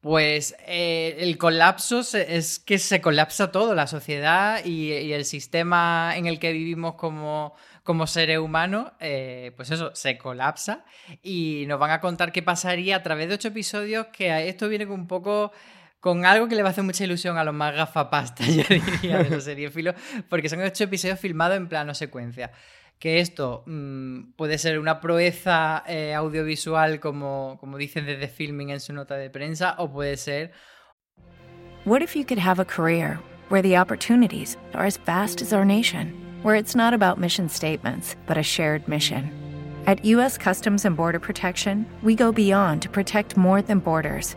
Pues 0.00 0.56
eh, 0.66 1.16
el 1.18 1.36
colapso 1.36 2.00
es 2.00 2.58
que 2.58 2.78
se 2.78 3.02
colapsa 3.02 3.52
todo, 3.52 3.74
la 3.74 3.86
sociedad 3.86 4.64
y, 4.64 5.12
el 5.12 5.26
sistema 5.26 6.14
en 6.16 6.26
el 6.26 6.38
que 6.38 6.52
vivimos 6.52 6.94
como, 6.94 7.54
como 7.82 8.06
seres 8.06 8.38
humanos, 8.38 8.92
eh, 8.98 9.52
pues 9.56 9.70
eso, 9.70 9.94
se 9.94 10.16
colapsa 10.16 10.86
y 11.22 11.64
nos 11.68 11.78
van 11.78 11.90
a 11.90 12.00
contar 12.00 12.32
qué 12.32 12.42
pasaría 12.42 12.96
a 12.96 13.02
través 13.02 13.28
de 13.28 13.34
ocho 13.34 13.48
episodios, 13.48 14.06
que 14.06 14.48
esto 14.48 14.70
viene 14.70 14.86
un 14.86 15.06
poco 15.06 15.52
con 16.00 16.24
algo 16.24 16.48
que 16.48 16.56
le 16.56 16.62
va 16.62 16.70
a 16.70 16.72
hacer 16.72 16.84
mucha 16.84 17.04
ilusión 17.04 17.36
a 17.38 17.44
los 17.44 17.54
más 17.54 17.74
gafapastas, 17.74 18.46
yo 18.54 18.64
diría, 18.68 19.22
de 19.22 19.30
los 19.30 19.44
seriefilos, 19.44 19.94
porque 20.28 20.48
son 20.48 20.60
ocho 20.62 20.84
episodios 20.84 21.20
filmados 21.20 21.56
en 21.56 21.68
plano 21.68 21.94
secuencia. 21.94 22.50
Que 22.98 23.20
esto 23.20 23.62
mmm, 23.66 24.32
puede 24.36 24.58
ser 24.58 24.78
una 24.78 25.00
proeza 25.00 25.84
eh, 25.86 26.14
audiovisual, 26.14 27.00
como, 27.00 27.56
como 27.60 27.78
dicen 27.78 28.04
desde 28.04 28.28
Filming 28.28 28.70
en 28.70 28.80
su 28.80 28.92
nota 28.92 29.16
de 29.16 29.30
prensa, 29.30 29.74
o 29.78 29.90
puede 29.90 30.16
ser. 30.16 30.52
What 31.86 32.02
if 32.02 32.14
you 32.14 32.24
could 32.24 32.38
have 32.38 32.60
a 32.60 32.64
career 32.64 33.18
where 33.48 33.62
the 33.62 33.78
opportunities 33.78 34.58
are 34.74 34.86
as 34.86 34.98
vast 34.98 35.40
as 35.40 35.52
our 35.54 35.64
nation, 35.64 36.12
where 36.42 36.58
it's 36.58 36.76
not 36.76 36.92
about 36.92 37.18
mission 37.18 37.48
statements, 37.48 38.16
but 38.26 38.36
a 38.36 38.42
shared 38.42 38.86
mission? 38.86 39.30
At 39.86 40.04
U.S. 40.04 40.36
Customs 40.36 40.84
and 40.84 40.94
Border 40.94 41.18
Protection, 41.18 41.86
we 42.02 42.14
go 42.14 42.32
beyond 42.32 42.82
to 42.82 42.90
protect 42.90 43.38
more 43.38 43.62
than 43.62 43.78
borders 43.78 44.36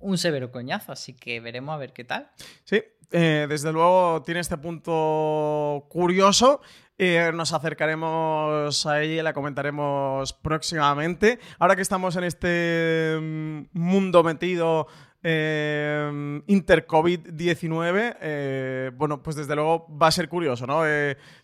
un 0.00 0.18
severo 0.18 0.50
coñazo, 0.50 0.92
así 0.92 1.14
que 1.14 1.40
veremos 1.40 1.74
a 1.74 1.78
ver 1.78 1.92
qué 1.92 2.04
tal. 2.04 2.30
Sí, 2.64 2.82
eh, 3.12 3.46
desde 3.48 3.72
luego 3.72 4.22
tiene 4.22 4.40
este 4.40 4.56
punto 4.56 5.86
curioso. 5.88 6.60
Eh, 7.02 7.30
nos 7.32 7.52
acercaremos 7.54 8.84
a 8.84 9.00
ella 9.00 9.20
y 9.20 9.22
la 9.22 9.32
comentaremos 9.32 10.34
próximamente. 10.34 11.38
Ahora 11.58 11.74
que 11.74 11.82
estamos 11.82 12.14
en 12.16 12.24
este 12.24 13.16
mm, 13.18 13.68
mundo 13.72 14.22
metido 14.22 14.86
eh, 15.22 16.42
inter-COVID-19, 16.46 18.16
eh, 18.20 18.90
bueno, 18.94 19.22
pues 19.22 19.36
desde 19.36 19.54
luego 19.54 19.86
va 19.96 20.08
a 20.08 20.10
ser 20.10 20.28
curioso, 20.28 20.66
¿no? 20.66 20.82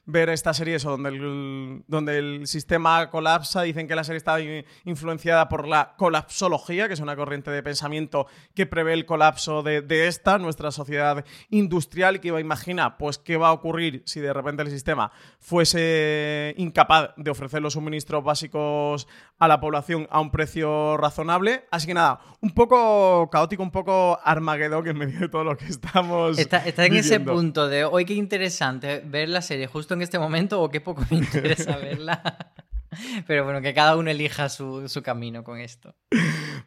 Ver 0.07 0.29
esta 0.31 0.55
serie, 0.55 0.77
eso, 0.77 0.91
donde 0.91 1.09
el, 1.11 1.83
donde 1.89 2.19
el 2.19 2.47
sistema 2.47 3.11
colapsa. 3.11 3.63
Dicen 3.63 3.89
que 3.89 3.97
la 3.97 4.05
serie 4.05 4.19
está 4.19 4.39
influenciada 4.85 5.49
por 5.49 5.67
la 5.67 5.95
colapsología, 5.97 6.87
que 6.87 6.95
es 6.95 7.01
una 7.01 7.17
corriente 7.17 7.51
de 7.51 7.63
pensamiento 7.63 8.27
que 8.55 8.67
prevé 8.67 8.95
el 8.95 9.05
colapso 9.05 9.63
de, 9.63 9.83
de 9.83 10.07
esta, 10.07 10.39
nuestra 10.39 10.71
sociedad 10.71 11.25
industrial, 11.51 12.21
que 12.21 12.29
iba 12.29 12.39
a 12.39 12.41
imaginar, 12.41 12.97
pues, 12.99 13.19
qué 13.19 13.37
va 13.37 13.49
a 13.49 13.53
ocurrir 13.53 14.03
si 14.07 14.21
de 14.21 14.33
repente 14.33 14.63
el 14.63 14.71
sistema 14.71 15.11
fuese 15.41 16.55
incapaz 16.57 17.11
de 17.17 17.31
ofrecer 17.31 17.61
los 17.61 17.73
suministros 17.73 18.23
básicos 18.23 19.09
a 19.39 19.49
la 19.49 19.61
población 19.61 20.07
a 20.11 20.21
un 20.21 20.31
precio 20.31 20.97
razonable. 20.97 21.65
Así 21.71 21.89
que 21.89 21.95
nada, 21.95 22.21
un 22.41 22.51
poco 22.51 23.29
caótico, 23.31 23.63
un 23.63 23.73
poco 23.73 24.19
Armagedón 24.23 24.87
en 24.87 24.99
medio 24.99 25.19
de 25.19 25.29
todo 25.29 25.43
lo 25.43 25.57
que 25.57 25.67
estamos. 25.67 26.39
Está, 26.39 26.59
está 26.59 26.87
en 26.87 26.95
ese 26.95 27.19
punto 27.19 27.69
de 27.69 27.85
hoy 27.85 28.05
qué 28.05 28.15
interesante 28.15 29.03
ver 29.05 29.29
la 29.29 29.43
serie 29.43 29.67
justo 29.67 29.96
en 29.97 30.03
este 30.03 30.19
momento 30.19 30.63
o 30.63 30.71
qué 30.71 30.81
poco 30.81 31.05
me 31.11 31.17
interesa 31.19 31.77
verla. 31.77 32.53
Pero 33.27 33.45
bueno, 33.45 33.61
que 33.61 33.75
cada 33.75 33.97
uno 33.97 34.11
elija 34.11 34.49
su, 34.49 34.89
su 34.89 35.03
camino 35.03 35.43
con 35.43 35.61
esto. 35.61 35.95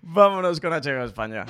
Vámonos 0.01 0.59
con 0.59 0.71
HBO 0.71 1.03
España. 1.03 1.45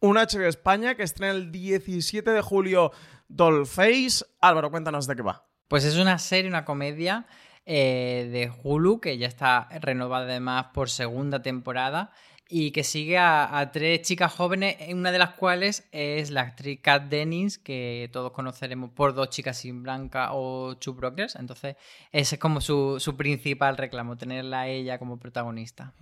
Un 0.00 0.16
HBO 0.16 0.46
España 0.46 0.94
que 0.94 1.02
estrena 1.02 1.32
el 1.32 1.50
17 1.50 2.30
de 2.30 2.40
julio 2.40 2.92
Dollface. 3.28 4.24
Álvaro, 4.40 4.70
cuéntanos 4.70 5.06
de 5.06 5.16
qué 5.16 5.22
va. 5.22 5.46
Pues 5.68 5.84
es 5.84 5.96
una 5.96 6.18
serie, 6.18 6.48
una 6.48 6.64
comedia 6.64 7.26
eh, 7.66 8.28
de 8.30 8.52
Hulu 8.62 9.00
que 9.00 9.16
ya 9.16 9.26
está 9.26 9.68
renovada 9.80 10.24
además 10.24 10.66
por 10.74 10.90
segunda 10.90 11.40
temporada 11.40 12.12
y 12.48 12.72
que 12.72 12.84
sigue 12.84 13.18
a, 13.18 13.70
tres 13.72 14.02
chicas 14.02 14.32
jóvenes, 14.32 14.76
una 14.92 15.10
de 15.10 15.18
las 15.18 15.30
cuales 15.30 15.88
es 15.92 16.30
la 16.30 16.42
actriz 16.42 16.80
Kat 16.82 17.04
Dennings, 17.04 17.58
que 17.58 18.10
todos 18.12 18.32
conoceremos 18.32 18.90
por 18.90 19.14
Dos 19.14 19.30
chicas 19.30 19.58
sin 19.58 19.82
blanca 19.82 20.32
o 20.32 20.76
Two 20.76 20.94
Brokers. 20.94 21.36
Entonces, 21.36 21.76
ese 22.12 22.34
es 22.34 22.40
como 22.40 22.60
su, 22.60 23.14
principal 23.16 23.76
reclamo, 23.76 24.16
tenerla 24.16 24.62
a 24.62 24.68
ella 24.68 24.98
como 24.98 25.18
protagonista. 25.18 25.94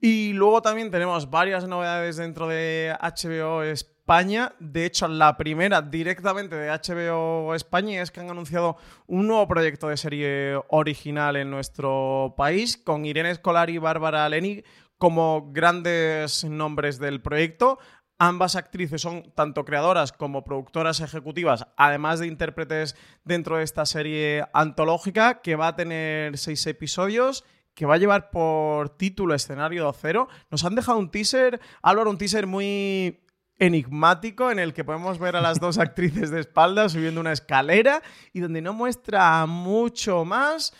Y 0.00 0.34
luego 0.34 0.60
también 0.60 0.90
tenemos 0.90 1.30
varias 1.30 1.66
novedades 1.66 2.16
dentro 2.16 2.46
de 2.46 2.94
HBO 3.00 3.62
España. 3.62 4.52
De 4.60 4.84
hecho, 4.84 5.08
la 5.08 5.38
primera 5.38 5.80
directamente 5.80 6.56
de 6.56 6.68
HBO 6.68 7.54
España 7.54 8.02
es 8.02 8.10
que 8.10 8.20
han 8.20 8.28
anunciado 8.28 8.76
un 9.06 9.26
nuevo 9.26 9.48
proyecto 9.48 9.88
de 9.88 9.96
serie 9.96 10.60
original 10.68 11.36
en 11.36 11.50
nuestro 11.50 12.34
país 12.36 12.76
con 12.76 13.06
Irene 13.06 13.30
Escolar 13.30 13.70
y 13.70 13.78
Bárbara 13.78 14.28
Leni 14.28 14.62
como 15.04 15.52
grandes 15.52 16.44
nombres 16.44 16.98
del 16.98 17.20
proyecto. 17.20 17.78
Ambas 18.18 18.56
actrices 18.56 19.02
son 19.02 19.30
tanto 19.34 19.66
creadoras 19.66 20.12
como 20.12 20.44
productoras 20.44 21.00
ejecutivas, 21.00 21.66
además 21.76 22.20
de 22.20 22.26
intérpretes 22.26 22.96
dentro 23.22 23.58
de 23.58 23.64
esta 23.64 23.84
serie 23.84 24.46
antológica 24.54 25.42
que 25.42 25.56
va 25.56 25.66
a 25.66 25.76
tener 25.76 26.38
seis 26.38 26.66
episodios 26.66 27.44
que 27.74 27.84
va 27.84 27.96
a 27.96 27.98
llevar 27.98 28.30
por 28.30 28.96
título 28.96 29.34
Escenario 29.34 29.92
Cero. 29.92 30.26
Nos 30.50 30.64
han 30.64 30.74
dejado 30.74 30.98
un 30.98 31.10
teaser, 31.10 31.60
Álvaro, 31.82 32.08
un 32.08 32.16
teaser 32.16 32.46
muy 32.46 33.20
enigmático 33.58 34.50
en 34.50 34.58
el 34.58 34.72
que 34.72 34.84
podemos 34.84 35.18
ver 35.18 35.36
a 35.36 35.42
las 35.42 35.60
dos 35.60 35.76
actrices 35.76 36.30
de 36.30 36.40
espalda 36.40 36.88
subiendo 36.88 37.20
una 37.20 37.32
escalera 37.32 38.02
y 38.32 38.40
donde 38.40 38.62
no 38.62 38.72
muestra 38.72 39.44
mucho 39.44 40.24
más. 40.24 40.72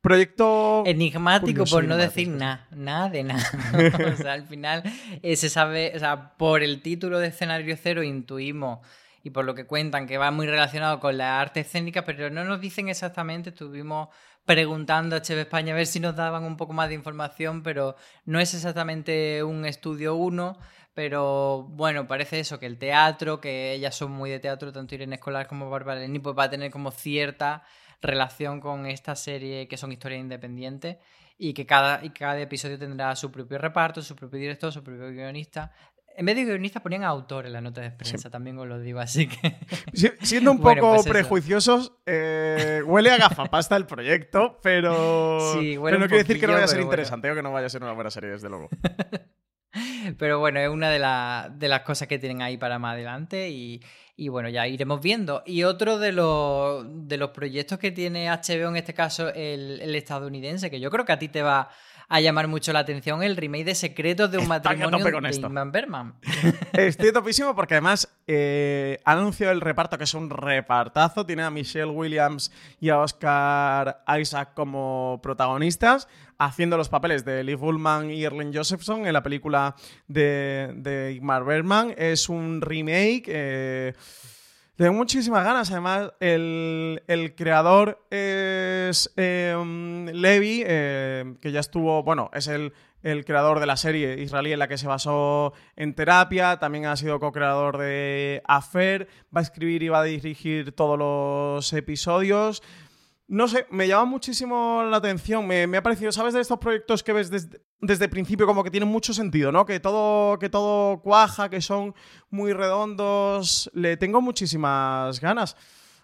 Proyecto. 0.00 0.82
Enigmático 0.86 1.64
por 1.64 1.84
no 1.84 1.96
decir 1.96 2.28
nada, 2.28 2.66
nada 2.70 3.10
de 3.10 3.22
nada. 3.22 3.44
o 4.14 4.16
sea, 4.16 4.32
al 4.32 4.46
final 4.46 4.82
eh, 5.22 5.36
se 5.36 5.50
sabe, 5.50 5.92
o 5.94 5.98
sea, 5.98 6.36
por 6.38 6.62
el 6.62 6.80
título 6.80 7.18
de 7.18 7.28
escenario 7.28 7.76
cero 7.76 8.02
intuimos 8.02 8.78
y 9.22 9.30
por 9.30 9.44
lo 9.44 9.54
que 9.54 9.66
cuentan 9.66 10.06
que 10.06 10.16
va 10.16 10.30
muy 10.30 10.46
relacionado 10.46 11.00
con 11.00 11.18
la 11.18 11.40
arte 11.40 11.60
escénica, 11.60 12.04
pero 12.04 12.30
no 12.30 12.44
nos 12.44 12.60
dicen 12.60 12.88
exactamente, 12.88 13.50
estuvimos 13.50 14.08
preguntando 14.46 15.16
a 15.16 15.20
HB 15.20 15.40
España 15.40 15.74
a 15.74 15.76
ver 15.76 15.86
si 15.86 16.00
nos 16.00 16.16
daban 16.16 16.44
un 16.44 16.56
poco 16.56 16.72
más 16.72 16.88
de 16.88 16.94
información, 16.94 17.62
pero 17.62 17.94
no 18.24 18.40
es 18.40 18.54
exactamente 18.54 19.44
un 19.44 19.66
estudio 19.66 20.14
uno, 20.14 20.58
pero 20.94 21.64
bueno, 21.70 22.06
parece 22.06 22.40
eso, 22.40 22.58
que 22.58 22.66
el 22.66 22.78
teatro, 22.78 23.40
que 23.40 23.74
ellas 23.74 23.94
son 23.94 24.12
muy 24.12 24.30
de 24.30 24.40
teatro, 24.40 24.72
tanto 24.72 24.94
Irene 24.94 25.16
Escolar 25.16 25.46
como 25.46 25.68
Bárbara 25.68 26.00
Leni, 26.00 26.18
pues 26.18 26.36
va 26.36 26.44
a 26.44 26.50
tener 26.50 26.70
como 26.70 26.90
cierta 26.90 27.62
relación 28.02 28.60
con 28.60 28.86
esta 28.86 29.14
serie 29.14 29.68
que 29.68 29.76
son 29.76 29.92
historias 29.92 30.20
independientes 30.20 30.96
y 31.38 31.54
que 31.54 31.66
cada, 31.66 32.04
y 32.04 32.10
cada 32.10 32.38
episodio 32.40 32.78
tendrá 32.78 33.16
su 33.16 33.30
propio 33.30 33.58
reparto, 33.58 34.02
su 34.02 34.14
propio 34.14 34.38
director, 34.38 34.72
su 34.72 34.82
propio 34.82 35.10
guionista. 35.10 35.72
En 36.16 36.26
vez 36.26 36.36
de 36.36 36.44
guionistas 36.44 36.82
ponían 36.82 37.02
autor 37.04 37.46
en 37.46 37.54
la 37.54 37.60
nota 37.62 37.80
de 37.80 37.92
prensa, 37.92 38.28
también 38.28 38.58
os 38.58 38.66
lo 38.66 38.78
digo, 38.78 39.00
así 39.00 39.26
que... 39.26 39.56
siendo 40.20 40.50
un 40.50 40.60
poco 40.60 40.96
pues 40.96 41.06
prejuiciosos, 41.06 41.94
eh, 42.04 42.82
huele 42.84 43.10
a 43.10 43.16
gafapasta 43.16 43.76
el 43.76 43.86
proyecto, 43.86 44.58
pero, 44.62 45.54
sí, 45.54 45.78
pero 45.82 45.98
no 45.98 46.08
quiere 46.08 46.24
decir 46.24 46.38
que 46.40 46.46
no 46.46 46.52
vaya 46.52 46.66
a 46.66 46.68
ser 46.68 46.80
interesante 46.80 47.30
o 47.30 47.34
que 47.34 47.42
no 47.42 47.52
vaya 47.52 47.66
a 47.66 47.70
ser 47.70 47.82
una 47.82 47.92
buena 47.92 48.10
serie, 48.10 48.30
desde 48.30 48.50
luego. 48.50 48.68
pero 50.18 50.38
bueno, 50.38 50.60
es 50.60 50.68
una 50.68 50.90
de, 50.90 51.58
de 51.58 51.68
las 51.68 51.80
cosas 51.82 52.08
que 52.08 52.18
tienen 52.18 52.42
ahí 52.42 52.56
para 52.56 52.78
más 52.78 52.94
adelante 52.94 53.50
y, 53.50 53.80
y 54.16 54.28
bueno, 54.28 54.48
ya 54.48 54.66
iremos 54.66 55.00
viendo. 55.00 55.42
Y 55.46 55.62
otro 55.62 55.98
de 55.98 56.12
los, 56.12 56.84
de 57.08 57.16
los 57.16 57.30
proyectos 57.30 57.78
que 57.78 57.90
tiene 57.90 58.28
HBO, 58.28 58.68
en 58.68 58.76
este 58.76 58.94
caso 58.94 59.28
el, 59.28 59.80
el 59.80 59.94
estadounidense, 59.94 60.70
que 60.70 60.80
yo 60.80 60.90
creo 60.90 61.04
que 61.04 61.12
a 61.12 61.18
ti 61.18 61.28
te 61.28 61.42
va 61.42 61.70
a 62.10 62.20
llamar 62.20 62.48
mucho 62.48 62.72
la 62.72 62.80
atención 62.80 63.22
el 63.22 63.36
remake 63.36 63.64
de 63.64 63.74
Secretos 63.76 64.32
de 64.32 64.38
un 64.38 64.48
matrimonio 64.48 64.98
de 64.98 65.36
Ingmar 65.36 65.70
Berman. 65.70 66.14
Estoy 66.72 67.12
topísimo 67.12 67.54
porque 67.54 67.74
además 67.74 68.12
eh, 68.26 68.98
anunció 69.04 69.48
el 69.52 69.60
reparto, 69.60 69.96
que 69.96 70.04
es 70.04 70.14
un 70.14 70.28
repartazo. 70.28 71.24
Tiene 71.24 71.44
a 71.44 71.50
Michelle 71.50 71.92
Williams 71.92 72.50
y 72.80 72.88
a 72.88 72.98
Oscar 72.98 74.02
Isaac 74.20 74.54
como 74.54 75.20
protagonistas, 75.22 76.08
haciendo 76.36 76.76
los 76.76 76.88
papeles 76.88 77.24
de 77.24 77.44
Liv 77.44 77.62
Ullman 77.62 78.10
y 78.10 78.24
Erlen 78.24 78.52
Josephson 78.52 79.06
en 79.06 79.12
la 79.12 79.22
película 79.22 79.76
de, 80.08 80.72
de 80.78 81.12
Ingmar 81.12 81.44
Bergman. 81.44 81.94
Es 81.96 82.28
un 82.28 82.60
remake. 82.60 83.22
Eh, 83.28 83.94
tengo 84.80 84.94
muchísimas 84.94 85.44
ganas. 85.44 85.70
Además, 85.70 86.14
el, 86.20 87.34
creador 87.36 88.02
es 88.08 89.12
em, 89.16 90.06
Levi, 90.06 90.62
eh, 90.66 91.34
que 91.42 91.52
ya 91.52 91.60
estuvo, 91.60 92.02
bueno, 92.02 92.30
es 92.32 92.48
el, 92.48 92.72
el, 93.02 93.26
creador 93.26 93.60
de 93.60 93.66
la 93.66 93.76
serie 93.76 94.18
israelí 94.22 94.54
en 94.54 94.58
la 94.58 94.68
que 94.68 94.78
se 94.78 94.86
basó 94.86 95.52
en 95.76 95.92
terapia. 95.92 96.58
También 96.58 96.86
ha 96.86 96.96
sido 96.96 97.20
co-creador 97.20 97.76
de 97.76 98.40
Affair. 98.46 99.06
Va 99.36 99.40
a 99.40 99.42
escribir 99.42 99.82
y 99.82 99.90
va 99.90 100.00
a 100.00 100.04
dirigir 100.04 100.72
todos 100.72 100.98
los 100.98 101.70
episodios. 101.74 102.62
No 103.30 103.46
sé, 103.46 103.64
me 103.70 103.86
llama 103.86 104.06
muchísimo 104.06 104.82
la 104.82 104.96
atención. 104.96 105.46
Me, 105.46 105.76
ha 105.76 105.82
parecido, 105.84 106.10
¿sabes? 106.10 106.34
De 106.34 106.40
estos 106.40 106.58
proyectos 106.58 107.04
que 107.04 107.12
ves 107.12 107.30
desde, 107.30 107.60
desde, 107.80 108.06
el 108.06 108.10
principio, 108.10 108.44
como 108.44 108.64
que 108.64 108.72
tienen 108.72 108.88
mucho 108.88 109.14
sentido, 109.14 109.52
¿no? 109.52 109.64
Que 109.64 109.78
todo, 109.78 110.36
que 110.40 110.48
todo 110.48 111.00
cuaja, 111.00 111.48
que 111.48 111.60
son 111.60 111.94
muy 112.30 112.52
redondos. 112.52 113.70
Le 113.72 113.96
tengo 113.96 114.20
muchísimas 114.20 115.20
ganas. 115.20 115.56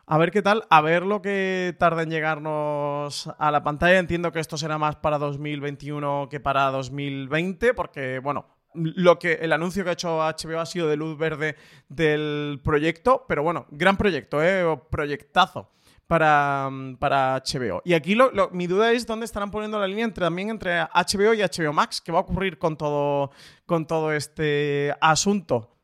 A 0.06 0.18
ver 0.18 0.30
qué 0.30 0.40
tal, 0.40 0.66
a 0.70 0.80
ver 0.82 1.02
lo 1.02 1.20
que 1.20 1.74
tarda 1.80 2.04
en 2.04 2.10
llegarnos 2.10 3.28
a 3.40 3.50
la 3.50 3.64
pantalla. 3.64 3.98
Entiendo 3.98 4.30
que 4.30 4.38
esto 4.38 4.56
será 4.56 4.78
más 4.78 4.94
para 4.94 5.18
2021 5.18 6.28
que 6.30 6.38
para 6.38 6.70
2020, 6.70 7.74
porque, 7.74 8.20
bueno, 8.20 8.46
lo 8.72 9.18
que 9.18 9.32
el 9.32 9.52
anuncio 9.52 9.82
que 9.82 9.90
ha 9.90 9.94
hecho 9.94 10.18
HBO 10.18 10.60
ha 10.60 10.66
sido 10.66 10.86
de 10.86 10.96
luz 10.96 11.18
verde 11.18 11.56
del 11.88 12.60
proyecto, 12.62 13.24
pero 13.26 13.42
bueno, 13.42 13.66
gran 13.72 13.96
proyecto, 13.96 14.40
¿eh? 14.44 14.62
Proyectazo 14.90 15.72
para, 16.06 16.70
para 16.98 17.42
HBO. 17.42 17.82
Y 17.84 17.94
aquí 17.94 18.16
mi 18.52 18.66
duda 18.66 18.92
es 18.92 19.06
dónde 19.06 19.26
estarán 19.26 19.50
poniendo 19.50 19.78
la 19.78 19.86
línea 19.86 20.04
entre, 20.04 20.24
también 20.24 20.50
entre 20.50 20.80
HBO 20.80 21.34
y 21.34 21.42
HBO 21.42 21.72
Max, 21.72 22.00
qué 22.00 22.12
va 22.12 22.18
a 22.18 22.22
ocurrir 22.22 22.58
con 22.58 22.76
todo, 22.76 23.30
con 23.64 23.86
todo 23.86 24.12
este 24.12 24.94
asunto. 25.00 25.76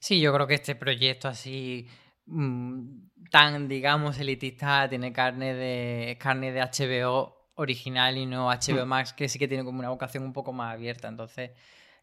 Sí, 0.00 0.20
yo 0.20 0.32
creo 0.32 0.46
que 0.46 0.54
este 0.54 0.74
proyecto 0.74 1.28
así 1.28 1.88
mm, 2.26 3.28
tan, 3.30 3.68
digamos, 3.68 4.18
elitista 4.18 4.88
tiene 4.88 5.12
carne 5.12 5.54
de, 5.54 6.16
carne 6.20 6.52
de 6.52 6.60
HBO 6.60 7.50
original 7.54 8.16
y 8.16 8.26
no 8.26 8.48
HBO 8.48 8.86
mm. 8.86 8.88
Max, 8.88 9.12
que 9.12 9.28
sí 9.28 9.38
que 9.38 9.48
tiene 9.48 9.64
como 9.64 9.80
una 9.80 9.90
vocación 9.90 10.24
un 10.24 10.32
poco 10.32 10.52
más 10.52 10.74
abierta. 10.74 11.08
Entonces, 11.08 11.50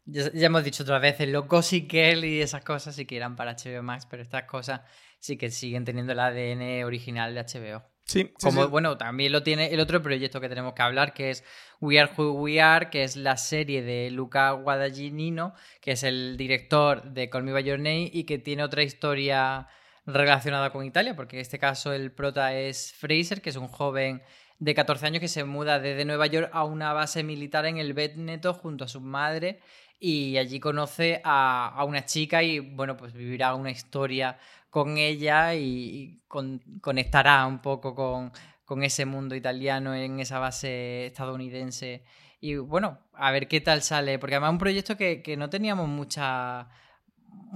ya, 0.04 0.30
hemos 0.34 0.62
dicho 0.62 0.82
otras 0.82 1.00
veces, 1.00 1.28
los 1.28 1.48
Gossip 1.48 1.90
Girl 1.90 2.24
y 2.24 2.40
esas 2.40 2.62
cosas 2.62 2.94
sí 2.94 3.06
que 3.06 3.16
eran 3.16 3.34
para 3.34 3.56
HBO 3.56 3.82
Max, 3.82 4.06
pero 4.08 4.22
estas 4.22 4.44
cosas 4.44 4.82
sí 5.26 5.36
que 5.36 5.50
siguen 5.50 5.84
teniendo 5.84 6.12
el 6.12 6.20
ADN 6.20 6.84
original 6.84 7.34
de 7.34 7.42
HBO. 7.42 7.82
Sí, 8.04 8.32
Como, 8.40 8.68
bueno, 8.68 8.96
también 8.96 9.32
lo 9.32 9.42
tiene 9.42 9.74
el 9.74 9.80
otro 9.80 10.00
proyecto 10.00 10.40
que 10.40 10.48
tenemos 10.48 10.74
que 10.74 10.82
hablar, 10.82 11.12
que 11.12 11.30
es 11.30 11.42
We 11.80 11.98
Are 11.98 12.12
Who 12.16 12.34
We 12.34 12.60
Are, 12.60 12.88
que 12.88 13.02
es 13.02 13.16
la 13.16 13.36
serie 13.36 13.82
de 13.82 14.12
Luca 14.12 14.52
Guadagnino, 14.52 15.54
que 15.80 15.92
es 15.92 16.04
el 16.04 16.36
director 16.36 17.02
de 17.02 17.28
Call 17.28 17.42
Me 17.42 17.52
By 17.52 17.64
Your 17.64 17.78
Name 17.78 18.08
y 18.12 18.22
que 18.22 18.38
tiene 18.38 18.62
otra 18.62 18.84
historia 18.84 19.66
relacionada 20.06 20.70
con 20.70 20.84
Italia, 20.84 21.16
porque 21.16 21.36
en 21.36 21.42
este 21.42 21.58
caso 21.58 21.92
el 21.92 22.12
prota 22.12 22.54
es 22.54 22.92
Fraser, 22.92 23.42
que 23.42 23.50
es 23.50 23.56
un 23.56 23.66
joven 23.66 24.22
de 24.60 24.74
14 24.74 25.06
años 25.06 25.20
que 25.20 25.28
se 25.28 25.42
muda 25.42 25.80
desde 25.80 26.04
Nueva 26.04 26.28
York 26.28 26.48
a 26.52 26.64
una 26.64 26.92
base 26.92 27.24
militar 27.24 27.66
en 27.66 27.78
el 27.78 27.94
Neto 28.16 28.54
junto 28.54 28.84
a 28.84 28.88
su 28.88 29.00
madre 29.00 29.58
y 29.98 30.36
allí 30.36 30.60
conoce 30.60 31.20
a, 31.24 31.82
una 31.86 32.04
chica 32.04 32.42
y 32.42 32.60
bueno, 32.60 32.96
pues 32.96 33.12
vivirá 33.12 33.54
una 33.54 33.70
historia 33.70 34.38
con 34.76 34.98
ella 34.98 35.54
y, 35.54 36.20
conectará 36.82 37.46
un 37.46 37.62
poco 37.62 37.94
con, 37.94 38.30
con, 38.66 38.82
ese 38.82 39.06
mundo 39.06 39.34
italiano 39.34 39.94
en 39.94 40.20
esa 40.20 40.38
base 40.38 41.06
estadounidense. 41.06 42.04
Y 42.42 42.56
bueno, 42.56 42.98
a 43.14 43.30
ver 43.30 43.48
qué 43.48 43.62
tal 43.62 43.80
sale, 43.80 44.18
porque 44.18 44.34
además 44.34 44.50
es 44.50 44.52
un 44.52 44.58
proyecto 44.58 44.96
que, 44.98 45.22
que 45.22 45.38
no 45.38 45.48
teníamos 45.48 45.88
mucha 45.88 46.68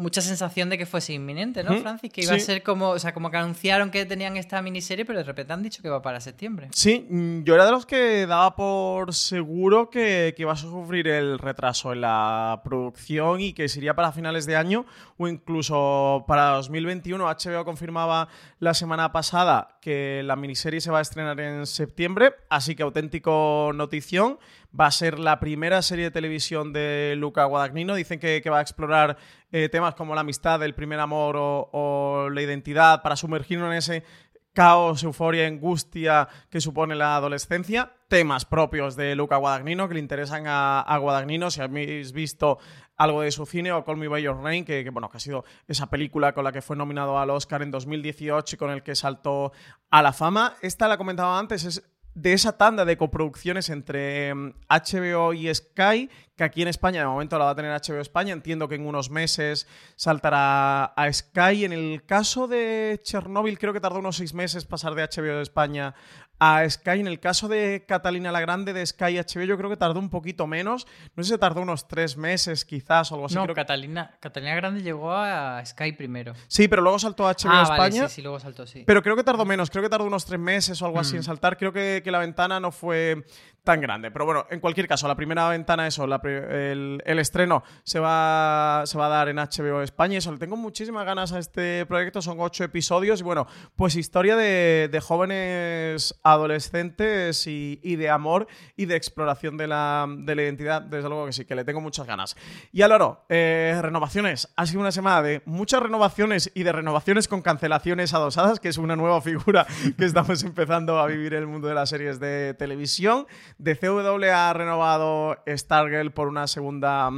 mucha 0.01 0.21
sensación 0.21 0.71
de 0.71 0.79
que 0.79 0.87
fuese 0.87 1.13
inminente, 1.13 1.63
¿no, 1.63 1.77
Francis? 1.81 2.13
Que 2.13 2.23
iba 2.23 2.35
a 2.35 2.39
ser 2.39 2.63
como, 2.63 2.91
o 2.91 2.99
sea, 2.99 3.13
como 3.13 3.31
que 3.31 3.37
anunciaron 3.37 3.91
que 3.91 4.07
tenían 4.07 4.37
esta 4.37 4.63
miniserie, 4.63 5.05
pero 5.05 5.19
de 5.19 5.25
repente 5.25 5.53
han 5.53 5.63
dicho 5.63 5.83
que 5.83 5.89
va 5.89 6.01
para 6.01 6.21
septiembre. 6.21 6.69
Sí, 6.73 7.07
mm, 7.09 7.43
yo 7.45 7.55
era 7.55 7.67
de 7.67 7.71
los 7.71 7.87
que 7.87 8.27
daba 8.27 8.57
por 8.57 9.15
seguro 9.15 9.91
que, 9.91 10.33
que 10.37 10.43
iba 10.43 10.53
a 10.53 10.57
sufrir 10.57 11.09
el 11.09 11.39
retraso 11.39 11.93
en 11.93 12.01
la 12.01 12.61
producción 12.65 13.41
y 13.41 13.53
que 13.53 13.69
sería 13.69 13.95
para 13.95 14.13
finales 14.13 14.47
de 14.47 14.57
año 14.57 14.87
o 15.19 15.29
incluso 15.29 16.25
para 16.27 16.51
2021. 16.51 17.25
HBO 17.25 17.65
confirmaba 17.65 18.29
la 18.59 18.75
semana 18.75 19.13
pasada 19.13 19.79
que 19.81 20.23
la 20.25 20.37
miniserie 20.37 20.81
se 20.81 20.91
va 20.91 20.99
a 20.99 21.03
estrenar 21.03 21.39
en 21.41 21.67
septiembre, 21.67 22.35
así 22.49 22.75
que 22.75 22.83
auténtico 22.83 23.73
notición. 23.75 24.39
Va 24.79 24.87
a 24.87 24.91
ser 24.91 25.19
la 25.19 25.41
primera 25.41 25.83
serie 25.83 26.07
de 26.07 26.11
televisión 26.11 26.73
de 26.73 27.15
Luca 27.17 27.45
Guadagnino. 27.45 27.95
Dicen 27.95 28.21
que, 28.21 28.43
va 28.51 28.59
a 28.59 28.63
explorar 28.63 29.17
eh, 29.51 29.69
temas 29.69 29.95
como 29.95 30.15
la 30.15 30.21
amistad, 30.21 30.63
el 30.63 30.75
primer 30.75 31.01
amor 31.01 31.37
o, 31.39 32.29
la 32.31 32.43
identidad 32.43 33.03
para 33.03 33.17
sumergirnos 33.17 33.71
en 33.71 33.79
ese 33.79 34.05
caos, 34.53 35.03
euforia, 35.03 35.47
angustia 35.47 36.29
que 36.51 36.61
supone 36.61 36.95
la 36.95 37.17
adolescencia, 37.17 37.93
temas 38.09 38.45
propios 38.45 38.97
de 38.97 39.15
Luca 39.15 39.37
Guadagnino 39.37 39.89
que 39.89 39.95
le 39.95 40.01
interesan 40.01 40.45
a, 40.47 40.99
Guadagnino. 41.01 41.51
Si 41.51 41.61
habéis 41.61 42.13
visto 42.13 42.59
algo 42.97 43.23
de 43.23 43.31
su 43.31 43.47
cine 43.47 43.73
o 43.73 43.85
Call 43.85 43.97
Me 43.97 44.09
By 44.09 44.23
Your 44.23 44.37
Name, 44.37 44.65
que, 44.65 44.89
bueno, 44.91 45.09
que 45.09 45.17
ha 45.17 45.21
sido 45.21 45.45
esa 45.67 45.89
película 45.89 46.33
con 46.33 46.45
la 46.45 46.53
que 46.53 46.63
fue 46.63 46.77
nominado 46.77 47.19
al 47.19 47.31
Oscar 47.31 47.63
en 47.63 47.71
2018 47.71 48.57
y 48.57 48.59
con 48.59 48.71
el 48.71 48.83
que 48.83 48.95
saltó 48.95 49.53
a 49.91 50.03
la 50.03 50.13
fama. 50.13 50.57
Esta 50.63 50.87
la 50.87 50.97
comentaba 50.97 51.39
antes, 51.39 51.65
es 51.65 51.83
de 52.21 52.35
esa 52.35 52.53
tanda 52.59 52.85
de 52.85 52.99
coproducciones 52.99 53.71
entre 53.71 54.35
HBO 54.35 55.33
mm, 55.33 55.37
y 55.37 55.55
Sky, 55.55 56.11
que 56.37 56.45
aquí 56.45 56.61
en 56.61 56.69
España 56.69 57.01
de 57.01 57.07
momento 57.07 57.39
la 57.39 57.47
va 57.47 57.51
a 57.53 57.55
tener 57.55 57.73
HBO 57.73 58.01
España, 58.01 58.33
entiendo 58.33 58.69
que 58.69 58.75
en 58.75 58.87
unos 58.87 59.11
meses 59.11 59.67
saltará 59.97 60.85
a 60.85 61.13
Sky. 61.13 61.65
En 61.65 61.73
el 61.73 62.05
caso 62.05 62.47
de 62.47 63.01
Chernobyl 63.03 63.59
creo 63.59 63.73
que 63.73 63.81
tardó 63.81 64.01
unos 64.01 64.17
seis 64.17 64.35
meses 64.35 64.67
pasar 64.67 64.95
de 64.95 65.03
HBO 65.03 65.41
España 65.41 65.95
a 66.41 66.69
Sky. 66.69 67.01
En 67.01 67.07
el 67.07 67.21
caso 67.21 67.47
de 67.47 67.85
Catalina 67.87 68.33
la 68.33 68.41
Grande 68.41 68.73
de 68.73 68.85
Sky 68.85 69.19
HBO, 69.19 69.45
yo 69.45 69.57
creo 69.57 69.71
que 69.71 69.77
tardó 69.77 70.01
un 70.01 70.11
poquito 70.11 70.47
menos. 70.47 70.87
No 71.15 71.23
sé 71.23 71.35
si 71.35 71.39
tardó 71.39 71.61
unos 71.61 71.87
tres 71.87 72.17
meses 72.17 72.65
quizás 72.65 73.13
o 73.13 73.15
algo 73.15 73.27
así. 73.27 73.37
No, 73.37 73.45
creo 73.45 73.55
Catalina, 73.55 74.17
Catalina 74.19 74.55
Grande 74.57 74.83
llegó 74.83 75.13
a 75.13 75.65
Sky 75.65 75.93
primero. 75.93 76.33
Sí, 76.49 76.67
pero 76.67 76.83
luego 76.83 76.99
saltó 76.99 77.29
a 77.29 77.33
HBO 77.33 77.51
ah, 77.51 77.63
España. 77.63 77.79
Vale, 77.79 78.09
sí, 78.09 78.15
sí, 78.17 78.23
luego 78.23 78.41
saltó, 78.41 78.67
sí. 78.67 78.83
Pero 78.87 79.03
creo 79.03 79.15
que 79.15 79.23
tardó 79.23 79.45
menos, 79.45 79.71
creo 79.71 79.83
que 79.83 79.91
tardó 79.91 80.07
unos 80.07 80.25
tres 80.25 80.41
meses 80.41 80.81
o 80.83 80.87
algo 80.87 80.99
así 80.99 81.15
en 81.15 81.21
mm. 81.21 81.25
saltar. 81.25 81.57
Creo 81.57 81.73
que, 81.73 82.01
que 82.03 82.11
la 82.11 82.19
ventana 82.19 82.59
no 82.59 82.73
fue 82.73 83.25
tan 83.65 83.81
grande. 83.81 84.11
Pero 84.11 84.25
bueno, 84.25 84.47
en 84.51 84.61
cualquier 84.61 84.87
caso, 84.89 85.07
la 85.09 85.15
primera 85.15 85.49
ventana, 85.49 85.87
eso, 85.87 86.05
el, 86.05 87.19
estreno 87.19 87.63
se 87.83 88.01
va, 88.01 88.83
se 88.87 88.99
va 88.99 89.07
a 89.07 89.09
dar 89.09 89.29
en 89.29 89.37
HBO 89.37 89.83
España. 89.83 90.19
Eso, 90.19 90.33
le 90.33 90.39
tengo 90.39 90.57
muchísimas 90.57 91.05
ganas 91.05 91.33
a 91.33 91.39
este 91.39 91.87
proyecto. 91.87 92.23
Son 92.23 92.39
ocho 92.41 92.65
episodios 92.65 93.21
y 93.21 93.23
bueno, 93.23 93.47
pues 93.77 93.97
historia 93.97 94.37
de, 94.37 95.01
jóvenes 95.03 96.19
adolescentes 96.23 97.47
y, 97.47 97.97
de 97.97 98.11
amor 98.11 98.47
y 98.77 98.87
de 98.87 98.97
exploración 98.97 99.57
de 99.57 99.67
la, 99.67 100.07
identidad. 100.27 100.83
Desde 100.83 101.09
luego 101.09 101.27
que 101.27 101.33
sí, 101.33 101.45
que 101.45 101.55
le 101.55 101.65
tengo 101.65 101.81
muchas 101.81 102.07
ganas. 102.07 102.37
Y 102.73 102.83
Aloro, 102.83 103.25
eh, 103.29 103.79
renovaciones. 103.81 104.49
Ha 104.57 104.67
sido 104.67 104.81
una 104.81 104.93
semana 104.93 105.23
de 105.23 105.43
muchas 105.45 105.83
renovaciones 105.83 106.51
y 106.55 106.63
de 106.63 106.73
renovaciones 106.73 107.29
con 107.29 107.43
cancelaciones 107.43 108.15
adosadas, 108.15 108.61
que 108.61 108.69
es 108.69 108.79
una 108.79 108.97
nueva 108.97 109.21
figura 109.21 109.67
que 109.99 110.05
estamos 110.05 110.43
empezando 110.43 110.99
a 110.99 111.07
vivir 111.07 111.35
en 111.35 111.41
el 111.41 111.47
mundo 111.47 111.69
de 111.69 111.75
las 111.75 111.91
series 111.91 112.21
de 112.21 112.55
televisión. 112.55 113.27
DCW 113.61 114.25
ha 114.33 114.53
renovado 114.53 115.37
Stargirl 115.47 116.13
por 116.13 116.29
una 116.29 116.47
segunda 116.47 117.11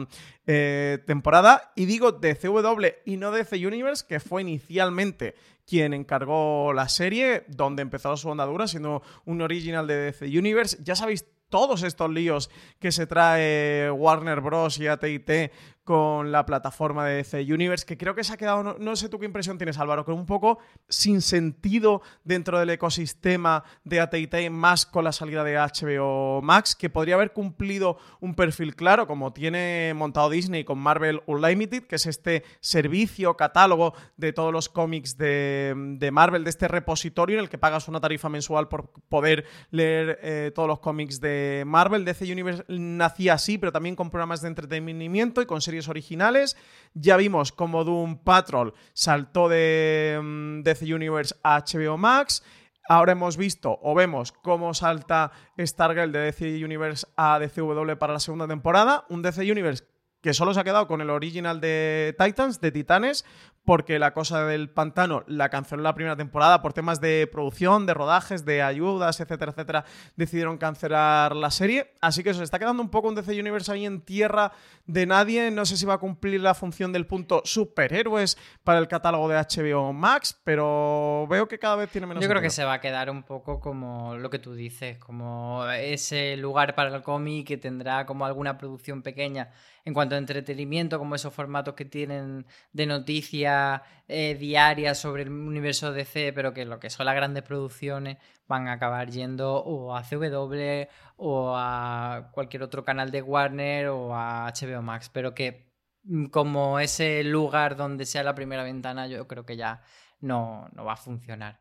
eh, 0.46 0.98
temporada. 1.06 1.72
Y 1.76 1.86
digo 1.86 2.12
DCW 2.12 2.86
y 3.06 3.16
no 3.16 3.30
DC 3.30 3.66
Universe, 3.66 4.04
que 4.08 4.20
fue 4.20 4.42
inicialmente 4.42 5.34
quien 5.66 5.94
encargó 5.94 6.72
la 6.72 6.88
serie, 6.88 7.44
donde 7.48 7.82
empezó 7.82 8.16
su 8.16 8.30
andadura, 8.30 8.66
siendo 8.66 9.02
un 9.24 9.40
original 9.40 9.86
de 9.86 9.96
DC 9.96 10.26
Universe. 10.26 10.78
Ya 10.82 10.96
sabéis 10.96 11.24
todos 11.48 11.82
estos 11.82 12.10
líos 12.10 12.50
que 12.80 12.90
se 12.92 13.06
trae 13.06 13.90
Warner 13.90 14.40
Bros. 14.40 14.78
y 14.78 14.88
AT&T 14.88 15.52
con 15.84 16.30
la 16.30 16.46
plataforma 16.46 17.06
de 17.06 17.16
DC 17.16 17.52
Universe, 17.52 17.84
que 17.84 17.98
creo 17.98 18.14
que 18.14 18.22
se 18.22 18.32
ha 18.32 18.36
quedado, 18.36 18.76
no, 18.78 18.96
sé 18.96 19.08
tú 19.08 19.18
qué 19.18 19.26
impresión 19.26 19.58
tienes 19.58 19.78
Álvaro, 19.78 20.04
que 20.04 20.12
un 20.12 20.26
poco 20.26 20.58
sin 20.88 21.20
sentido 21.20 22.02
dentro 22.24 22.58
del 22.58 22.70
ecosistema 22.70 23.64
de 23.84 24.00
AT&T, 24.00 24.50
más 24.50 24.86
con 24.86 25.04
la 25.04 25.12
salida 25.12 25.42
de 25.42 25.56
HBO 25.56 26.40
Max, 26.42 26.76
que 26.76 26.90
podría 26.90 27.16
haber 27.16 27.32
cumplido 27.32 27.98
un 28.20 28.34
perfil 28.34 28.76
claro, 28.76 29.06
como 29.06 29.32
tiene 29.32 29.92
montado 29.96 30.30
Disney 30.30 30.64
con 30.64 30.78
Marvel 30.78 31.22
Unlimited, 31.26 31.84
que 31.84 31.96
es 31.96 32.06
este 32.06 32.44
servicio, 32.60 33.36
catálogo 33.36 33.94
de 34.16 34.32
todos 34.32 34.52
los 34.52 34.68
cómics 34.68 35.16
de, 35.16 36.10
Marvel, 36.12 36.44
de 36.44 36.50
este 36.50 36.68
repositorio 36.68 37.38
en 37.38 37.44
el 37.44 37.48
que 37.48 37.58
pagas 37.58 37.88
una 37.88 38.00
tarifa 38.00 38.28
mensual 38.28 38.68
por 38.68 38.90
poder 39.08 39.46
leer 39.70 40.18
eh, 40.22 40.52
todos 40.54 40.68
los 40.68 40.78
cómics 40.78 41.20
de 41.20 41.64
Marvel. 41.66 42.04
DC 42.04 42.30
Universe 42.30 42.64
nacía 42.68 43.34
así, 43.34 43.58
pero 43.58 43.72
también 43.72 43.96
con 43.96 44.10
programas 44.10 44.42
de 44.42 44.48
entretenimiento 44.48 45.42
y 45.42 45.46
con 45.46 45.60
originales. 45.88 46.56
Ya 46.94 47.16
vimos 47.16 47.52
como 47.52 47.84
Doom 47.84 48.18
Patrol 48.18 48.74
saltó 48.92 49.48
de 49.48 50.18
mm, 50.22 50.62
DC 50.62 50.94
Universe 50.94 51.34
a 51.42 51.60
HBO 51.60 51.96
Max. 51.96 52.42
Ahora 52.88 53.12
hemos 53.12 53.36
visto 53.36 53.78
o 53.82 53.94
vemos 53.94 54.32
cómo 54.32 54.74
salta 54.74 55.30
Stargirl 55.58 56.12
de 56.12 56.18
DC 56.18 56.64
Universe 56.64 57.06
a 57.16 57.38
DCW 57.38 57.96
para 57.98 58.12
la 58.12 58.20
segunda 58.20 58.48
temporada. 58.48 59.04
Un 59.08 59.22
DC 59.22 59.50
Universe 59.50 59.84
que 60.22 60.32
solo 60.32 60.54
se 60.54 60.60
ha 60.60 60.64
quedado 60.64 60.86
con 60.86 61.00
el 61.00 61.10
original 61.10 61.60
de 61.60 62.16
Titans, 62.18 62.60
de 62.60 62.70
Titanes, 62.70 63.24
porque 63.64 63.98
la 63.98 64.12
cosa 64.12 64.44
del 64.44 64.70
pantano 64.70 65.24
la 65.26 65.48
canceló 65.48 65.82
la 65.82 65.94
primera 65.94 66.16
temporada 66.16 66.62
por 66.62 66.72
temas 66.72 67.00
de 67.00 67.28
producción, 67.30 67.86
de 67.86 67.94
rodajes, 67.94 68.44
de 68.44 68.62
ayudas, 68.62 69.20
etcétera, 69.20 69.52
etcétera. 69.52 69.84
Decidieron 70.16 70.58
cancelar 70.58 71.36
la 71.36 71.50
serie. 71.50 71.92
Así 72.00 72.22
que 72.24 72.34
se 72.34 72.42
está 72.42 72.58
quedando 72.58 72.82
un 72.82 72.88
poco 72.88 73.08
un 73.08 73.14
DC 73.14 73.38
Universe 73.38 73.70
ahí 73.70 73.86
en 73.86 74.00
tierra 74.00 74.52
de 74.86 75.06
nadie. 75.06 75.50
No 75.50 75.64
sé 75.64 75.76
si 75.76 75.86
va 75.86 75.94
a 75.94 75.98
cumplir 75.98 76.40
la 76.40 76.54
función 76.54 76.92
del 76.92 77.06
punto 77.06 77.42
superhéroes 77.44 78.36
para 78.64 78.78
el 78.78 78.88
catálogo 78.88 79.28
de 79.28 79.36
HBO 79.36 79.92
Max, 79.92 80.40
pero 80.42 81.26
veo 81.28 81.46
que 81.46 81.58
cada 81.58 81.76
vez 81.76 81.90
tiene 81.90 82.06
menos. 82.06 82.22
Yo 82.22 82.28
creo 82.28 82.42
que 82.42 82.50
se 82.50 82.64
va 82.64 82.74
a 82.74 82.80
quedar 82.80 83.10
un 83.10 83.22
poco 83.22 83.60
como 83.60 84.16
lo 84.16 84.30
que 84.30 84.40
tú 84.40 84.54
dices, 84.54 84.98
como 84.98 85.64
ese 85.68 86.36
lugar 86.36 86.74
para 86.74 86.94
el 86.94 87.02
cómic 87.02 87.46
que 87.46 87.56
tendrá 87.58 88.06
como 88.06 88.26
alguna 88.26 88.58
producción 88.58 89.02
pequeña 89.02 89.50
en 89.84 89.94
cuanto 89.94 90.14
a 90.14 90.18
entretenimiento, 90.18 90.98
como 90.98 91.14
esos 91.14 91.34
formatos 91.34 91.74
que 91.74 91.84
tienen 91.84 92.46
de 92.72 92.86
noticias 92.86 93.82
eh, 94.08 94.36
diarias 94.38 94.98
sobre 94.98 95.24
el 95.24 95.30
universo 95.30 95.92
DC, 95.92 96.32
pero 96.32 96.54
que 96.54 96.64
lo 96.64 96.78
que 96.78 96.90
son 96.90 97.06
las 97.06 97.14
grandes 97.14 97.42
producciones 97.42 98.18
van 98.46 98.68
a 98.68 98.74
acabar 98.74 99.10
yendo 99.10 99.56
o 99.56 99.96
a 99.96 100.02
CW 100.02 100.88
o 101.16 101.54
a 101.56 102.30
cualquier 102.32 102.62
otro 102.62 102.84
canal 102.84 103.10
de 103.10 103.22
Warner 103.22 103.88
o 103.88 104.14
a 104.14 104.52
HBO 104.52 104.82
Max, 104.82 105.08
pero 105.08 105.34
que 105.34 105.72
mm, 106.04 106.26
como 106.26 106.78
ese 106.78 107.24
lugar 107.24 107.76
donde 107.76 108.06
sea 108.06 108.22
la 108.22 108.34
primera 108.34 108.62
ventana, 108.62 109.06
yo 109.08 109.26
creo 109.26 109.44
que 109.44 109.56
ya 109.56 109.82
no, 110.20 110.68
no 110.74 110.84
va 110.84 110.94
a 110.94 110.96
funcionar. 110.96 111.60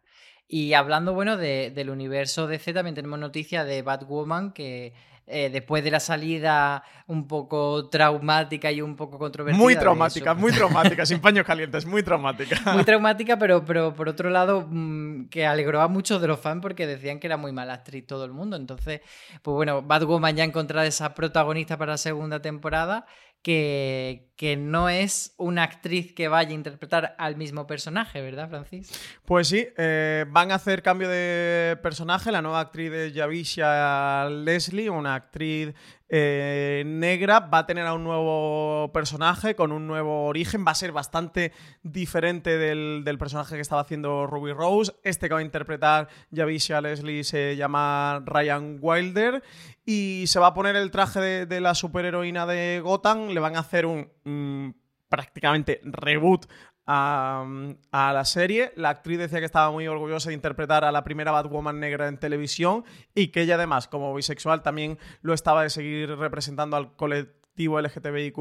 Y 0.53 0.73
hablando, 0.73 1.13
bueno, 1.13 1.37
del 1.37 1.89
universo 1.89 2.45
DC, 2.45 2.73
también 2.73 2.93
tenemos 2.93 3.17
noticia 3.17 3.63
de 3.63 3.83
Batwoman, 3.83 4.51
que 4.51 4.93
eh, 5.27 5.49
después 5.49 5.83
de 5.83 5.91
la 5.91 5.99
salida 5.99 6.83
un 7.07 7.27
poco 7.27 7.89
traumática 7.89 8.71
y 8.71 8.81
un 8.81 8.95
poco 8.95 9.17
controvertida. 9.17 9.61
Muy 9.61 9.75
traumática, 9.75 10.33
muy 10.33 10.51
traumática, 10.51 11.05
sin 11.05 11.19
paños 11.21 11.45
calientes, 11.45 11.85
muy 11.85 12.03
traumática. 12.03 12.73
Muy 12.73 12.83
traumática, 12.85 13.37
pero, 13.37 13.63
pero 13.63 13.93
por 13.93 14.09
otro 14.09 14.29
lado, 14.29 14.67
mm, 14.69 15.29
que 15.29 15.45
alegró 15.45 15.81
a 15.81 15.87
muchos 15.87 16.21
de 16.21 16.27
los 16.27 16.39
fans 16.39 16.61
porque 16.61 16.87
decían 16.87 17.19
que 17.19 17.27
era 17.27 17.37
muy 17.37 17.51
mala 17.51 17.73
actriz 17.73 18.05
todo 18.05 18.25
el 18.25 18.31
mundo. 18.31 18.55
Entonces, 18.55 19.01
pues 19.41 19.55
bueno, 19.55 19.81
Batwoman 19.81 20.35
ya 20.35 20.43
ha 20.43 20.47
encontrado 20.47 20.87
esa 20.87 21.13
protagonista 21.13 21.77
para 21.77 21.93
la 21.93 21.97
segunda 21.97 22.41
temporada 22.41 23.05
que, 23.41 24.29
que, 24.35 24.55
no 24.57 24.89
es 24.89 25.33
una 25.37 25.63
actriz 25.63 26.13
que 26.13 26.27
vaya 26.27 26.51
a 26.51 26.53
interpretar 26.53 27.15
al 27.17 27.35
mismo 27.35 27.65
personaje, 27.67 28.21
¿verdad, 28.21 28.49
Francis? 28.49 28.91
Pues 29.25 29.47
sí, 29.47 29.67
eh, 29.77 30.25
van 30.29 30.51
a 30.51 30.55
hacer 30.55 30.83
cambio 30.83 31.09
de 31.09 31.77
personaje. 31.81 32.31
La 32.31 32.41
nueva 32.41 32.59
actriz 32.59 32.91
es 32.91 33.13
Javisha 33.13 34.29
Leslie, 34.29 34.89
una 34.89 35.15
actriz 35.15 35.73
eh, 36.13 36.83
negra, 36.85 37.39
va 37.39 37.59
a 37.59 37.65
tener 37.65 37.87
a 37.87 37.93
un 37.93 38.03
nuevo 38.03 38.91
personaje 38.91 39.55
con 39.55 39.71
un 39.71 39.87
nuevo 39.87 40.25
origen, 40.25 40.65
va 40.67 40.71
a 40.71 40.75
ser 40.75 40.91
bastante 40.91 41.53
diferente 41.83 42.57
del, 42.57 43.03
del 43.05 43.17
personaje 43.17 43.55
que 43.55 43.61
estaba 43.61 43.81
haciendo 43.81 44.27
Ruby 44.27 44.51
Rose. 44.51 44.93
Este 45.03 45.29
que 45.29 45.33
va 45.33 45.39
a 45.39 45.43
interpretar 45.43 46.09
Javisha 46.35 46.81
Leslie 46.81 47.23
se 47.23 47.55
llama 47.55 48.21
Ryan 48.25 48.77
Wilder 48.81 49.41
y 49.85 50.25
se 50.27 50.39
va 50.39 50.47
a 50.47 50.53
poner 50.53 50.75
el 50.75 50.91
traje 50.91 51.21
de, 51.21 51.45
de 51.45 51.61
la 51.61 51.73
superheroína 51.73 52.45
de 52.45 52.81
Gotham, 52.83 53.29
le 53.29 53.39
van 53.39 53.55
a 53.55 53.59
hacer 53.59 53.85
un... 53.85 54.11
mm, 54.25 54.81
prácticamente 55.11 55.81
reboot 55.83 56.45
a, 56.93 58.11
la 58.13 58.25
serie. 58.25 58.73
La 58.75 58.89
actriz 58.89 59.17
decía 59.17 59.39
que 59.39 59.45
estaba 59.45 59.71
muy 59.71 59.87
orgullosa 59.87 60.29
de 60.29 60.35
interpretar 60.35 60.83
a 60.83 60.91
la 60.91 61.03
primera 61.03 61.31
Batwoman 61.31 61.79
negra 61.79 62.07
en 62.07 62.17
televisión 62.17 62.83
y 63.15 63.27
que 63.27 63.41
ella 63.41 63.55
además, 63.55 63.87
como 63.87 64.13
bisexual, 64.13 64.61
también 64.61 64.97
lo 65.21 65.33
estaba 65.33 65.63
de 65.63 65.69
seguir 65.69 66.17
representando 66.17 66.75
al 66.75 66.95
colectivo 66.95 67.79
LGTBIQ 67.79 68.37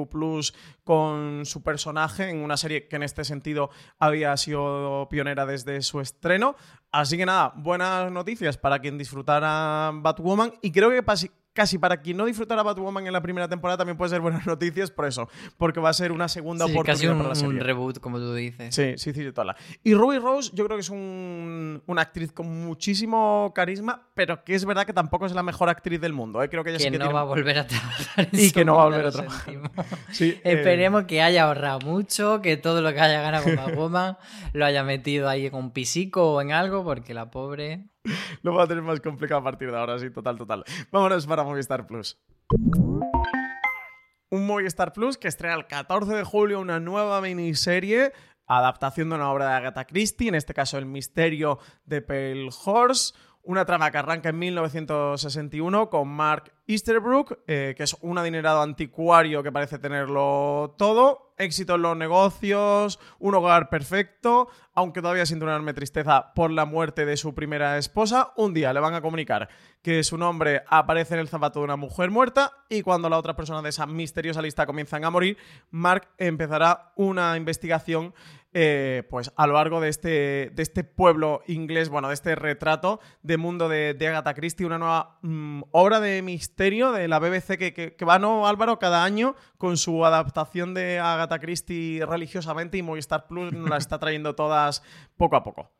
con 0.85 1.45
su 1.45 1.63
personaje 1.63 2.29
en 2.31 2.39
una 2.39 2.57
serie 2.57 2.89
que 2.89 2.97
en 2.97 3.03
este 3.03 3.25
sentido 3.25 3.71
había 3.99 4.37
sido 4.37 5.09
pionera 5.11 5.47
desde 5.47 5.83
su 5.83 6.01
estreno. 6.01 6.57
Así 6.91 7.17
que 7.17 7.27
nada, 7.27 7.53
buenas 7.57 8.11
noticias 8.11 8.57
para 8.57 8.81
quien 8.81 8.99
disfrutara 8.99 9.93
Batwoman 9.95 10.55
y 10.63 10.73
creo 10.73 10.91
que 10.91 11.03
casi 11.53 11.79
para 11.79 12.01
quien 12.01 12.17
no 12.17 12.27
disfrutara 12.27 12.63
Batwoman 12.63 13.07
en 13.07 13.13
la 13.13 13.21
primera 13.21 13.49
temporada 13.49 13.79
también 13.79 13.97
puede 13.97 14.11
ser 14.11 14.21
buenas 14.21 14.47
noticias 14.47 14.91
por 14.91 15.07
eso, 15.07 15.29
porque 15.59 15.81
va 15.81 15.91
a 15.91 15.93
ser 15.93 16.13
una 16.13 16.29
segunda 16.29 16.67
Sí, 16.67 16.73
oportunidad 16.73 16.95
casi 16.99 17.07
un, 17.09 17.17
para 17.19 17.29
la 17.31 17.35
serie. 17.35 17.51
un 17.51 17.61
reboot, 17.61 17.99
como 17.99 18.19
tú 18.19 18.35
dices. 18.35 18.75
Sí, 18.75 18.95
sí, 18.97 19.13
sí, 19.13 19.25
total. 19.33 19.57
Y 19.83 19.95
Ruby 19.95 20.19
Rose, 20.19 20.51
yo 20.55 20.65
creo 20.65 20.77
que 20.77 20.83
es 20.83 20.91
un- 20.91 21.83
una 21.87 22.03
actriz 22.03 22.33
con 22.33 22.47
muchísimo 22.65 23.53
carisma, 23.55 24.09
pero 24.15 24.43
que 24.45 24.55
es 24.55 24.65
verdad 24.65 24.85
que 24.87 24.93
tampoco 24.93 25.27
es 25.27 25.33
la 25.33 25.43
mejor 25.43 25.69
actriz 25.69 26.01
del 26.01 26.13
mundo. 26.13 26.43
¿eh? 26.43 26.49
Creo 26.49 26.63
que 26.65 26.71
ella 26.71 26.79
que 26.79 26.85
sí 26.85 26.91
que 26.91 26.99
no 26.99 27.05
tiene- 27.05 27.15
va 27.15 27.21
a 27.21 27.25
volver 27.25 27.59
a 27.59 27.67
trabajar. 27.67 28.29
en 28.33 28.41
Y 28.41 28.51
que 28.51 28.65
no 28.65 28.77
va 28.77 28.83
a 28.83 28.85
volver 28.87 29.07
a 29.07 29.11
trabajar. 29.11 29.55
Sí, 30.13 30.31
eh, 30.45 30.53
Esperemos 30.53 31.05
que 31.05 31.23
haya 31.23 31.45
ahorrado 31.45 31.81
mucho, 31.81 32.41
que 32.43 32.57
todo 32.57 32.81
lo 32.81 32.93
que 32.93 33.01
haya 33.01 33.21
ganado 33.23 33.45
con 33.45 33.57
Batwoman 33.57 34.17
lo 34.53 34.65
haya 34.65 34.83
metido 34.83 35.29
ahí 35.29 35.47
en 35.47 35.55
un 35.55 35.71
pisico 35.73 36.33
o 36.35 36.41
en 36.41 36.53
algo, 36.53 36.85
porque 36.85 37.15
la 37.15 37.31
pobre. 37.31 37.85
Lo 38.43 38.55
va 38.55 38.65
a 38.65 38.67
tener 38.67 38.83
más 38.83 39.01
complicado 39.01 39.41
a 39.41 39.45
partir 39.45 39.71
de 39.71 39.77
ahora, 39.77 39.99
sí, 39.99 40.11
total, 40.11 40.39
total. 40.39 40.65
Vámonos 40.91 41.27
para 41.27 41.45
Movistar 41.45 41.87
Plus. 41.87 42.19
Un 44.31 44.47
Movistar 44.47 44.93
Plus 44.93 45.19
que 45.19 45.29
estrena 45.29 45.55
el 45.55 45.67
14 45.67 46.15
de 46.15 46.25
julio 46.25 46.61
una 46.61 46.81
nueva 46.81 47.21
miniserie, 47.21 48.13
adaptación 48.47 49.09
de 49.11 49.17
una 49.17 49.31
obra 49.31 49.49
de 49.49 49.55
Agatha 49.55 49.85
Christie, 49.85 50.29
en 50.29 50.35
este 50.35 50.55
caso 50.55 50.79
El 50.79 50.87
misterio 50.87 51.59
de 51.85 52.01
Pale 52.03 52.49
Horse. 52.65 53.15
Una 53.43 53.65
trama 53.65 53.91
que 53.91 53.99
arranca 53.99 54.29
en 54.29 54.39
1961 54.39 55.89
con 55.89 56.09
Mark 56.09 56.53
Easterbrook, 56.70 57.40
eh, 57.48 57.74
que 57.76 57.83
es 57.83 57.96
un 58.00 58.16
adinerado 58.16 58.62
anticuario 58.62 59.42
que 59.42 59.50
parece 59.50 59.78
tenerlo 59.78 60.76
todo. 60.78 61.35
Éxito 61.37 61.76
en 61.76 61.83
los 61.83 61.96
negocios, 61.96 63.00
un 63.18 63.35
hogar 63.35 63.70
perfecto, 63.70 64.48
aunque 64.74 65.00
todavía 65.00 65.24
siente 65.24 65.44
una 65.44 65.54
enorme 65.54 65.72
tristeza 65.72 66.35
por 66.35 66.50
la 66.50 66.66
muerte 66.66 67.06
de 67.06 67.16
su 67.16 67.35
primera 67.35 67.78
esposa. 67.78 68.33
Un 68.37 68.52
día 68.52 68.74
le 68.74 68.80
van 68.80 68.92
a 68.92 69.00
comunicar 69.00 69.48
que 69.83 70.04
su 70.04 70.18
nombre 70.18 70.62
aparece 70.68 71.14
en 71.14 71.20
el 71.20 71.28
zapato 71.28 71.61
de 71.61 71.64
una 71.64 71.76
mujer 71.76 72.11
muerta 72.11 72.52
y 72.68 72.83
cuando 72.83 73.09
la 73.09 73.16
otra 73.16 73.37
persona 73.37 73.62
de 73.62 73.70
esa 73.70 73.87
misteriosa 73.87 74.42
lista 74.42 74.66
comienzan 74.66 75.04
a 75.04 75.11
morir, 75.11 75.38
Mark 75.70 76.09
empezará 76.18 76.92
una 76.94 77.37
investigación 77.38 78.12
eh, 78.52 79.04
pues 79.09 79.33
a 79.37 79.46
lo 79.46 79.54
largo 79.54 79.80
de 79.80 79.88
este, 79.88 80.50
de 80.52 80.62
este 80.62 80.83
pueblo 80.83 81.40
inglés, 81.46 81.88
bueno, 81.88 82.09
de 82.09 82.14
este 82.14 82.35
retrato 82.35 82.98
de 83.22 83.37
mundo 83.37 83.68
de, 83.68 83.94
de 83.94 84.09
Agatha 84.09 84.35
Christie, 84.35 84.66
una 84.66 84.78
nueva 84.78 85.18
mm, 85.22 85.62
obra 85.70 86.00
de 86.00 86.20
misterio 86.20 86.60
de 86.61 87.09
la 87.09 87.18
BBC 87.18 87.57
que, 87.57 88.05
va, 88.05 88.18
¿no, 88.18 88.46
Álvaro? 88.46 88.79
Cada 88.79 89.03
año 89.03 89.35
con 89.57 89.79
su 89.79 90.05
adaptación 90.05 90.75
de 90.75 90.99
Agatha 90.99 91.38
Christie 91.38 92.05
religiosamente 92.05 92.77
y 92.77 92.83
Movistar 92.83 93.27
Plus 93.27 93.51
nos 93.51 93.70
las 93.70 93.85
está 93.85 93.99
trayendo 93.99 94.35
todas 94.35 94.83
poco 95.16 95.37
a 95.37 95.42
poco. 95.42 95.73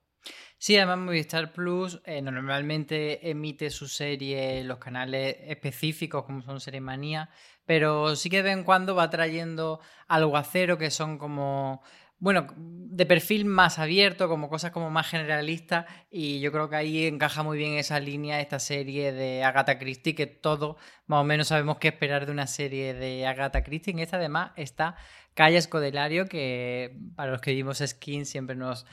Sí, 0.57 0.79
además 0.79 0.99
Movistar 1.01 1.53
Plus 1.53 2.01
eh, 2.07 2.23
normalmente 2.23 3.29
emite 3.29 3.69
su 3.69 3.89
serie 3.89 4.61
en 4.61 4.69
los 4.69 4.79
canales 4.79 5.37
específicos 5.49 6.25
como 6.25 6.41
son 6.41 6.61
Serie 6.61 6.81
Manía, 6.81 7.29
pero 7.67 8.17
sí 8.17 8.31
que 8.31 8.39
de 8.39 8.45
vez 8.45 8.53
en 8.55 8.65
cuando 8.65 8.95
va 8.95 9.11
trayendo 9.11 9.81
algo 10.09 10.39
a 10.39 10.45
cero 10.45 10.79
que 10.79 10.91
son 10.91 11.19
como, 11.19 11.83
bueno, 12.21 12.47
de 12.57 13.07
perfil 13.07 13.45
más 13.47 13.79
abierto, 13.79 14.29
como 14.29 14.49
cosas 14.49 14.73
como 14.73 14.91
más 14.91 15.09
generalistas 15.09 15.87
y 16.11 16.41
yo 16.41 16.53
creo 16.53 16.69
que 16.69 16.77
ahí 16.77 17.07
encaja 17.07 17.43
muy 17.43 17.57
bien 17.57 17.75
esa 17.79 17.99
línea 17.99 18.41
esta 18.41 18.59
serie 18.59 19.13
de 19.13 19.43
Agatha 19.43 19.79
Christie 19.79 20.15
que 20.15 20.27
todos 20.27 20.77
más 21.07 21.21
o 21.21 21.25
menos 21.25 21.49
sabemos 21.49 21.79
qué 21.79 21.89
esperar 21.89 22.27
de 22.27 22.33
una 22.33 22.47
serie 22.47 22.93
de 22.95 23.27
Agatha 23.27 23.63
Christie. 23.65 23.93
En 23.93 24.01
esta 24.01 24.17
además 24.19 24.53
está 24.57 24.97
Calle 25.35 25.57
Escodelario, 25.57 26.27
que 26.27 26.97
para 27.17 27.31
los 27.31 27.41
que 27.41 27.53
vimos 27.55 27.79
Skin 27.79 28.27
siempre 28.27 28.55
nos, 28.57 28.85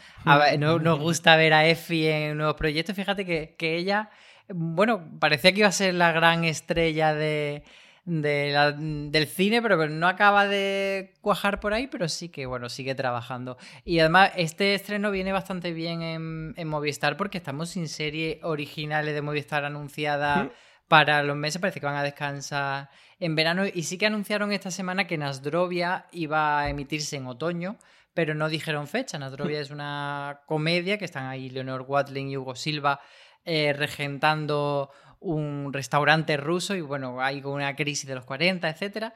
no- 0.58 0.80
nos 0.80 1.00
gusta 1.00 1.36
ver 1.36 1.54
a 1.54 1.66
Effie 1.68 2.30
en 2.30 2.38
nuevos 2.38 2.56
proyectos. 2.56 2.96
Fíjate 2.96 3.26
que, 3.26 3.56
que 3.58 3.76
ella, 3.76 4.10
bueno, 4.48 5.10
parecía 5.20 5.52
que 5.52 5.60
iba 5.60 5.68
a 5.68 5.72
ser 5.74 5.96
la 5.96 6.12
gran 6.12 6.44
estrella 6.46 7.14
de, 7.16 7.64
de 8.10 8.52
la- 8.54 8.72
del 8.72 9.28
cine, 9.28 9.62
pero 9.62 9.78
que 9.78 9.90
no 9.90 10.08
acaba 10.08 10.48
de 10.48 11.14
cuajar 11.20 11.60
por 11.60 11.74
ahí, 11.74 11.88
pero 11.88 12.08
sí 12.08 12.30
que, 12.30 12.46
bueno, 12.46 12.70
sigue 12.70 12.96
trabajando. 12.96 13.58
Y 13.84 14.00
además, 14.00 14.32
este 14.38 14.74
estreno 14.76 15.12
viene 15.12 15.34
bastante 15.34 15.74
bien 15.74 16.02
en, 16.02 16.54
en 16.56 16.68
Movistar 16.70 17.18
porque 17.18 17.38
estamos 17.38 17.68
sin 17.68 17.90
serie 17.90 18.40
originales 18.44 19.14
de 19.14 19.22
Movistar 19.22 19.66
anunciada 19.66 20.44
para 20.88 21.22
los 21.22 21.36
meses. 21.36 21.60
Parece 21.60 21.82
que 21.82 21.86
van 21.86 21.98
a 21.98 22.04
descansar 22.04 22.90
en 23.20 23.36
verano. 23.36 23.64
Y 23.72 23.84
sí 23.84 23.98
que 23.98 24.06
anunciaron 24.06 24.54
esta 24.54 24.72
semana 24.72 25.06
que 25.06 25.18
Nasdrovia 25.18 26.06
iba 26.14 26.62
a 26.62 26.70
emitirse 26.70 27.18
en 27.18 27.28
otoño, 27.28 27.78
pero 28.14 28.36
no 28.36 28.48
dijeron 28.48 28.88
fecha. 28.88 29.20
Nasdrovia 29.20 29.60
es 29.60 29.70
una 29.70 30.40
comedia 30.46 30.98
que 30.98 31.04
están 31.04 31.26
ahí 31.26 31.50
Leonor 31.50 31.82
Watling 31.86 32.30
y 32.30 32.38
Hugo 32.38 32.56
Silva 32.56 33.02
eh, 33.44 33.74
regentando 33.74 34.92
un 35.20 35.72
restaurante 35.74 36.38
ruso 36.38 36.76
y 36.76 36.82
bueno, 36.82 37.22
hay 37.22 37.42
una 37.44 37.76
crisis 37.76 38.08
de 38.08 38.16
los 38.16 38.26
40, 38.26 38.70
etcétera. 38.70 39.14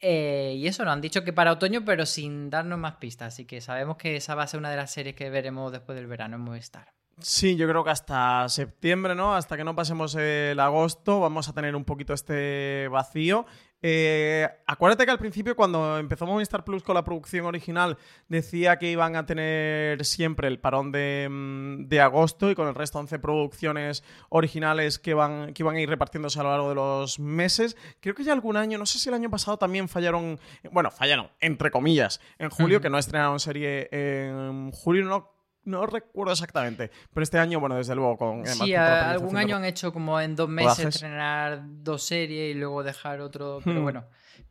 Eh, 0.00 0.54
y 0.56 0.66
eso, 0.66 0.84
nos 0.84 0.92
han 0.92 1.00
dicho 1.00 1.24
que 1.24 1.32
para 1.32 1.52
otoño, 1.52 1.84
pero 1.84 2.04
sin 2.04 2.50
darnos 2.50 2.78
más 2.78 2.96
pistas. 2.96 3.34
Así 3.34 3.46
que 3.46 3.60
sabemos 3.60 3.96
que 3.96 4.16
esa 4.16 4.34
va 4.34 4.42
a 4.42 4.46
ser 4.46 4.60
una 4.60 4.70
de 4.70 4.76
las 4.76 4.92
series 4.92 5.14
que 5.14 5.30
veremos 5.30 5.72
después 5.72 5.96
del 5.96 6.06
verano 6.06 6.36
en 6.36 6.42
Movistar. 6.42 6.92
Sí, 7.20 7.56
yo 7.56 7.68
creo 7.68 7.84
que 7.84 7.90
hasta 7.90 8.48
septiembre, 8.48 9.14
¿no? 9.14 9.36
Hasta 9.36 9.56
que 9.56 9.64
no 9.64 9.76
pasemos 9.76 10.14
el 10.16 10.58
agosto, 10.58 11.20
vamos 11.20 11.48
a 11.48 11.52
tener 11.52 11.76
un 11.76 11.84
poquito 11.84 12.12
este 12.12 12.88
vacío. 12.88 13.46
Eh, 13.86 14.48
acuérdate 14.66 15.04
que 15.04 15.10
al 15.10 15.18
principio, 15.18 15.54
cuando 15.54 15.98
empezó 15.98 16.24
Movistar 16.24 16.64
Plus 16.64 16.82
con 16.82 16.94
la 16.94 17.04
producción 17.04 17.44
original, 17.44 17.98
decía 18.28 18.78
que 18.78 18.90
iban 18.90 19.14
a 19.14 19.26
tener 19.26 20.02
siempre 20.06 20.48
el 20.48 20.58
parón 20.58 20.90
de, 20.90 21.28
mm, 21.30 21.86
de 21.86 22.00
agosto 22.00 22.50
y 22.50 22.54
con 22.54 22.66
el 22.66 22.74
resto 22.74 22.98
11 22.98 23.18
producciones 23.18 24.02
originales 24.30 24.98
que, 24.98 25.12
van, 25.12 25.52
que 25.52 25.62
iban 25.62 25.76
a 25.76 25.82
ir 25.82 25.90
repartiéndose 25.90 26.40
a 26.40 26.44
lo 26.44 26.50
largo 26.52 26.70
de 26.70 26.76
los 26.76 27.18
meses. 27.18 27.76
Creo 28.00 28.14
que 28.14 28.24
ya 28.24 28.32
algún 28.32 28.56
año, 28.56 28.78
no 28.78 28.86
sé 28.86 28.98
si 28.98 29.10
el 29.10 29.16
año 29.16 29.28
pasado 29.28 29.58
también 29.58 29.86
fallaron, 29.86 30.40
bueno, 30.72 30.90
fallaron, 30.90 31.28
entre 31.40 31.70
comillas, 31.70 32.22
en 32.38 32.48
julio, 32.48 32.80
que 32.80 32.88
no 32.88 32.96
estrenaron 32.96 33.38
serie 33.38 33.90
en 33.92 34.70
julio, 34.70 35.04
no 35.04 35.33
no 35.64 35.86
recuerdo 35.86 36.32
exactamente, 36.32 36.90
pero 37.12 37.22
este 37.24 37.38
año, 37.38 37.60
bueno, 37.60 37.76
desde 37.76 37.94
luego, 37.94 38.16
con... 38.16 38.46
Sí, 38.46 38.74
a- 38.74 39.10
algún 39.10 39.36
año 39.36 39.56
han 39.56 39.64
hecho 39.64 39.92
como 39.92 40.20
en 40.20 40.36
dos 40.36 40.48
meses 40.48 40.76
rodajes. 40.78 40.94
estrenar 40.96 41.60
dos 41.64 42.02
series 42.02 42.54
y 42.54 42.58
luego 42.58 42.82
dejar 42.82 43.20
otro. 43.20 43.60
Pero 43.64 43.80
Hmm. 43.80 43.82
bueno, 43.82 44.04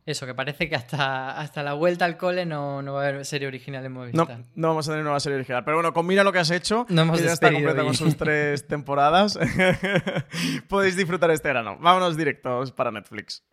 eso, 0.06 0.26
que 0.26 0.34
parece 0.34 0.68
que 0.68 0.76
hasta, 0.76 1.38
hasta 1.38 1.62
la 1.62 1.72
vuelta 1.74 2.04
al 2.04 2.16
cole 2.16 2.44
no, 2.46 2.82
no 2.82 2.94
va 2.94 3.04
a 3.04 3.08
haber 3.08 3.24
serie 3.24 3.48
original 3.48 3.84
en 3.86 3.92
No, 3.94 4.00
Movistar. 4.00 4.42
no 4.54 4.68
vamos 4.68 4.88
a 4.88 4.92
tener 4.92 5.04
nueva 5.04 5.20
serie 5.20 5.36
original. 5.36 5.64
Pero 5.64 5.76
bueno, 5.78 5.92
con 5.92 6.06
Mira 6.06 6.24
lo 6.24 6.32
que 6.32 6.38
has 6.40 6.50
hecho, 6.50 6.86
No 6.88 7.02
hemos 7.02 7.18
que 7.20 7.26
ya 7.26 7.32
está 7.32 7.52
completa 7.52 7.82
con 7.84 7.94
sus 7.94 8.16
tres 8.16 8.66
temporadas, 8.68 9.38
podéis 10.68 10.96
disfrutar 10.96 11.30
este 11.30 11.48
verano. 11.48 11.76
Vámonos 11.80 12.16
directos 12.16 12.72
para 12.72 12.90
Netflix. 12.90 13.44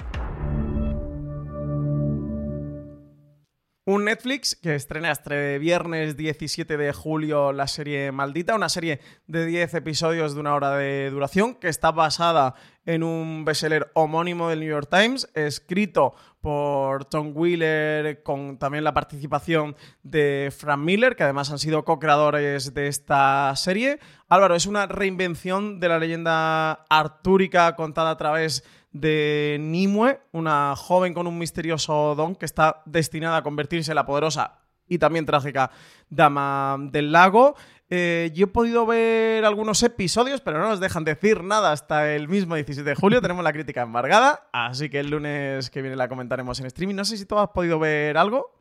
Un 3.91 4.05
Netflix 4.05 4.55
que 4.55 4.73
estrena 4.73 5.11
este 5.11 5.59
viernes 5.59 6.15
17 6.15 6.77
de 6.77 6.93
julio 6.93 7.51
la 7.51 7.67
serie 7.67 8.13
Maldita, 8.13 8.55
una 8.55 8.69
serie 8.69 9.01
de 9.27 9.45
10 9.45 9.73
episodios 9.73 10.33
de 10.33 10.39
una 10.39 10.55
hora 10.55 10.77
de 10.77 11.09
duración 11.09 11.55
que 11.55 11.67
está 11.67 11.91
basada 11.91 12.55
en 12.85 13.03
un 13.03 13.43
bestseller 13.43 13.91
homónimo 13.93 14.47
del 14.47 14.61
New 14.61 14.69
York 14.69 14.87
Times, 14.89 15.29
escrito 15.33 16.15
por 16.39 17.03
Tom 17.03 17.33
Wheeler 17.35 18.23
con 18.23 18.57
también 18.57 18.85
la 18.85 18.93
participación 18.93 19.75
de 20.03 20.53
Frank 20.57 20.79
Miller, 20.79 21.17
que 21.17 21.23
además 21.23 21.51
han 21.51 21.59
sido 21.59 21.83
co-creadores 21.83 22.73
de 22.73 22.87
esta 22.87 23.53
serie. 23.57 23.99
Álvaro, 24.29 24.55
es 24.55 24.67
una 24.67 24.85
reinvención 24.85 25.81
de 25.81 25.89
la 25.89 25.99
leyenda 25.99 26.85
artúrica 26.89 27.75
contada 27.75 28.11
a 28.11 28.17
través 28.17 28.61
de 28.61 28.80
Nimue, 28.93 30.19
una 30.31 30.75
joven 30.75 31.13
con 31.13 31.27
un 31.27 31.37
misterioso 31.37 32.15
don 32.15 32.35
que 32.35 32.45
está 32.45 32.81
destinada 32.85 33.37
a 33.37 33.43
convertirse 33.43 33.91
en 33.91 33.95
la 33.95 34.05
poderosa 34.05 34.59
y 34.87 34.97
también 34.97 35.25
trágica 35.25 35.71
Dama 36.09 36.77
del 36.91 37.11
Lago. 37.11 37.55
Eh, 37.89 38.31
yo 38.33 38.45
he 38.45 38.47
podido 38.47 38.85
ver 38.85 39.45
algunos 39.45 39.83
episodios, 39.83 40.41
pero 40.41 40.59
no 40.59 40.69
nos 40.69 40.79
dejan 40.79 41.03
decir 41.03 41.43
nada 41.43 41.71
hasta 41.71 42.13
el 42.13 42.27
mismo 42.27 42.55
17 42.55 42.89
de 42.89 42.95
julio. 42.95 43.21
Tenemos 43.21 43.43
la 43.43 43.53
crítica 43.53 43.81
embargada, 43.81 44.47
así 44.51 44.89
que 44.89 44.99
el 44.99 45.09
lunes 45.09 45.69
que 45.69 45.81
viene 45.81 45.95
la 45.95 46.07
comentaremos 46.07 46.59
en 46.59 46.67
streaming. 46.67 46.95
No 46.95 47.05
sé 47.05 47.17
si 47.17 47.25
tú 47.25 47.37
has 47.37 47.49
podido 47.49 47.79
ver 47.79 48.17
algo. 48.17 48.60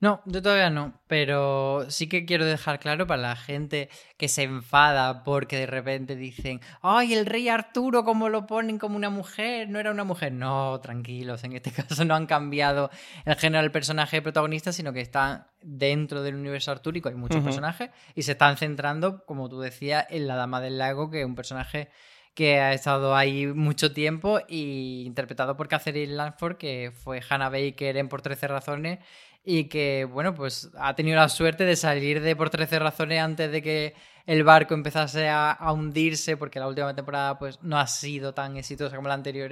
No, 0.00 0.22
yo 0.24 0.40
todavía 0.40 0.70
no, 0.70 0.94
pero 1.08 1.84
sí 1.90 2.08
que 2.08 2.24
quiero 2.24 2.46
dejar 2.46 2.80
claro 2.80 3.06
para 3.06 3.20
la 3.20 3.36
gente 3.36 3.90
que 4.16 4.28
se 4.28 4.44
enfada 4.44 5.24
porque 5.24 5.58
de 5.58 5.66
repente 5.66 6.16
dicen, 6.16 6.62
ay, 6.80 7.12
el 7.12 7.26
rey 7.26 7.50
Arturo, 7.50 8.02
¿cómo 8.02 8.30
lo 8.30 8.46
ponen 8.46 8.78
como 8.78 8.96
una 8.96 9.10
mujer? 9.10 9.68
No 9.68 9.78
era 9.78 9.90
una 9.90 10.04
mujer. 10.04 10.32
No, 10.32 10.80
tranquilos, 10.80 11.44
en 11.44 11.52
este 11.52 11.70
caso 11.86 12.06
no 12.06 12.14
han 12.14 12.24
cambiado 12.24 12.90
el 13.26 13.36
género 13.36 13.60
del 13.60 13.72
personaje 13.72 14.22
protagonista, 14.22 14.72
sino 14.72 14.94
que 14.94 15.02
está 15.02 15.48
dentro 15.60 16.22
del 16.22 16.34
universo 16.34 16.70
artúrico, 16.70 17.10
hay 17.10 17.14
muchos 17.14 17.44
personajes, 17.44 17.90
y 18.14 18.22
se 18.22 18.32
están 18.32 18.56
centrando, 18.56 19.26
como 19.26 19.50
tú 19.50 19.60
decías, 19.60 20.06
en 20.08 20.26
la 20.26 20.36
Dama 20.36 20.62
del 20.62 20.78
Lago, 20.78 21.10
que 21.10 21.20
es 21.20 21.26
un 21.26 21.34
personaje 21.34 21.90
que 22.32 22.60
ha 22.60 22.72
estado 22.72 23.14
ahí 23.14 23.46
mucho 23.48 23.92
tiempo 23.92 24.40
y 24.48 25.02
interpretado 25.04 25.56
por 25.56 25.68
Catherine 25.68 26.14
Lanford, 26.14 26.56
que 26.56 26.90
fue 26.90 27.20
Hannah 27.28 27.50
Baker 27.50 27.96
en 27.96 28.08
Por 28.08 28.22
13 28.22 28.48
Razones 28.48 29.00
y 29.44 29.64
que, 29.64 30.04
bueno, 30.04 30.34
pues 30.34 30.70
ha 30.78 30.94
tenido 30.94 31.16
la 31.16 31.28
suerte 31.28 31.64
de 31.64 31.76
salir 31.76 32.20
de 32.20 32.36
por 32.36 32.50
13 32.50 32.78
razones 32.78 33.20
antes 33.20 33.50
de 33.50 33.62
que 33.62 33.94
el 34.26 34.44
barco 34.44 34.74
empezase 34.74 35.28
a, 35.28 35.56
hundirse, 35.72 36.36
porque 36.36 36.60
la 36.60 36.68
última 36.68 36.94
temporada 36.94 37.38
pues 37.38 37.58
no 37.62 37.78
ha 37.78 37.86
sido 37.86 38.32
tan 38.34 38.56
exitosa 38.56 38.96
como 38.96 39.08
la 39.08 39.14
anterior 39.14 39.50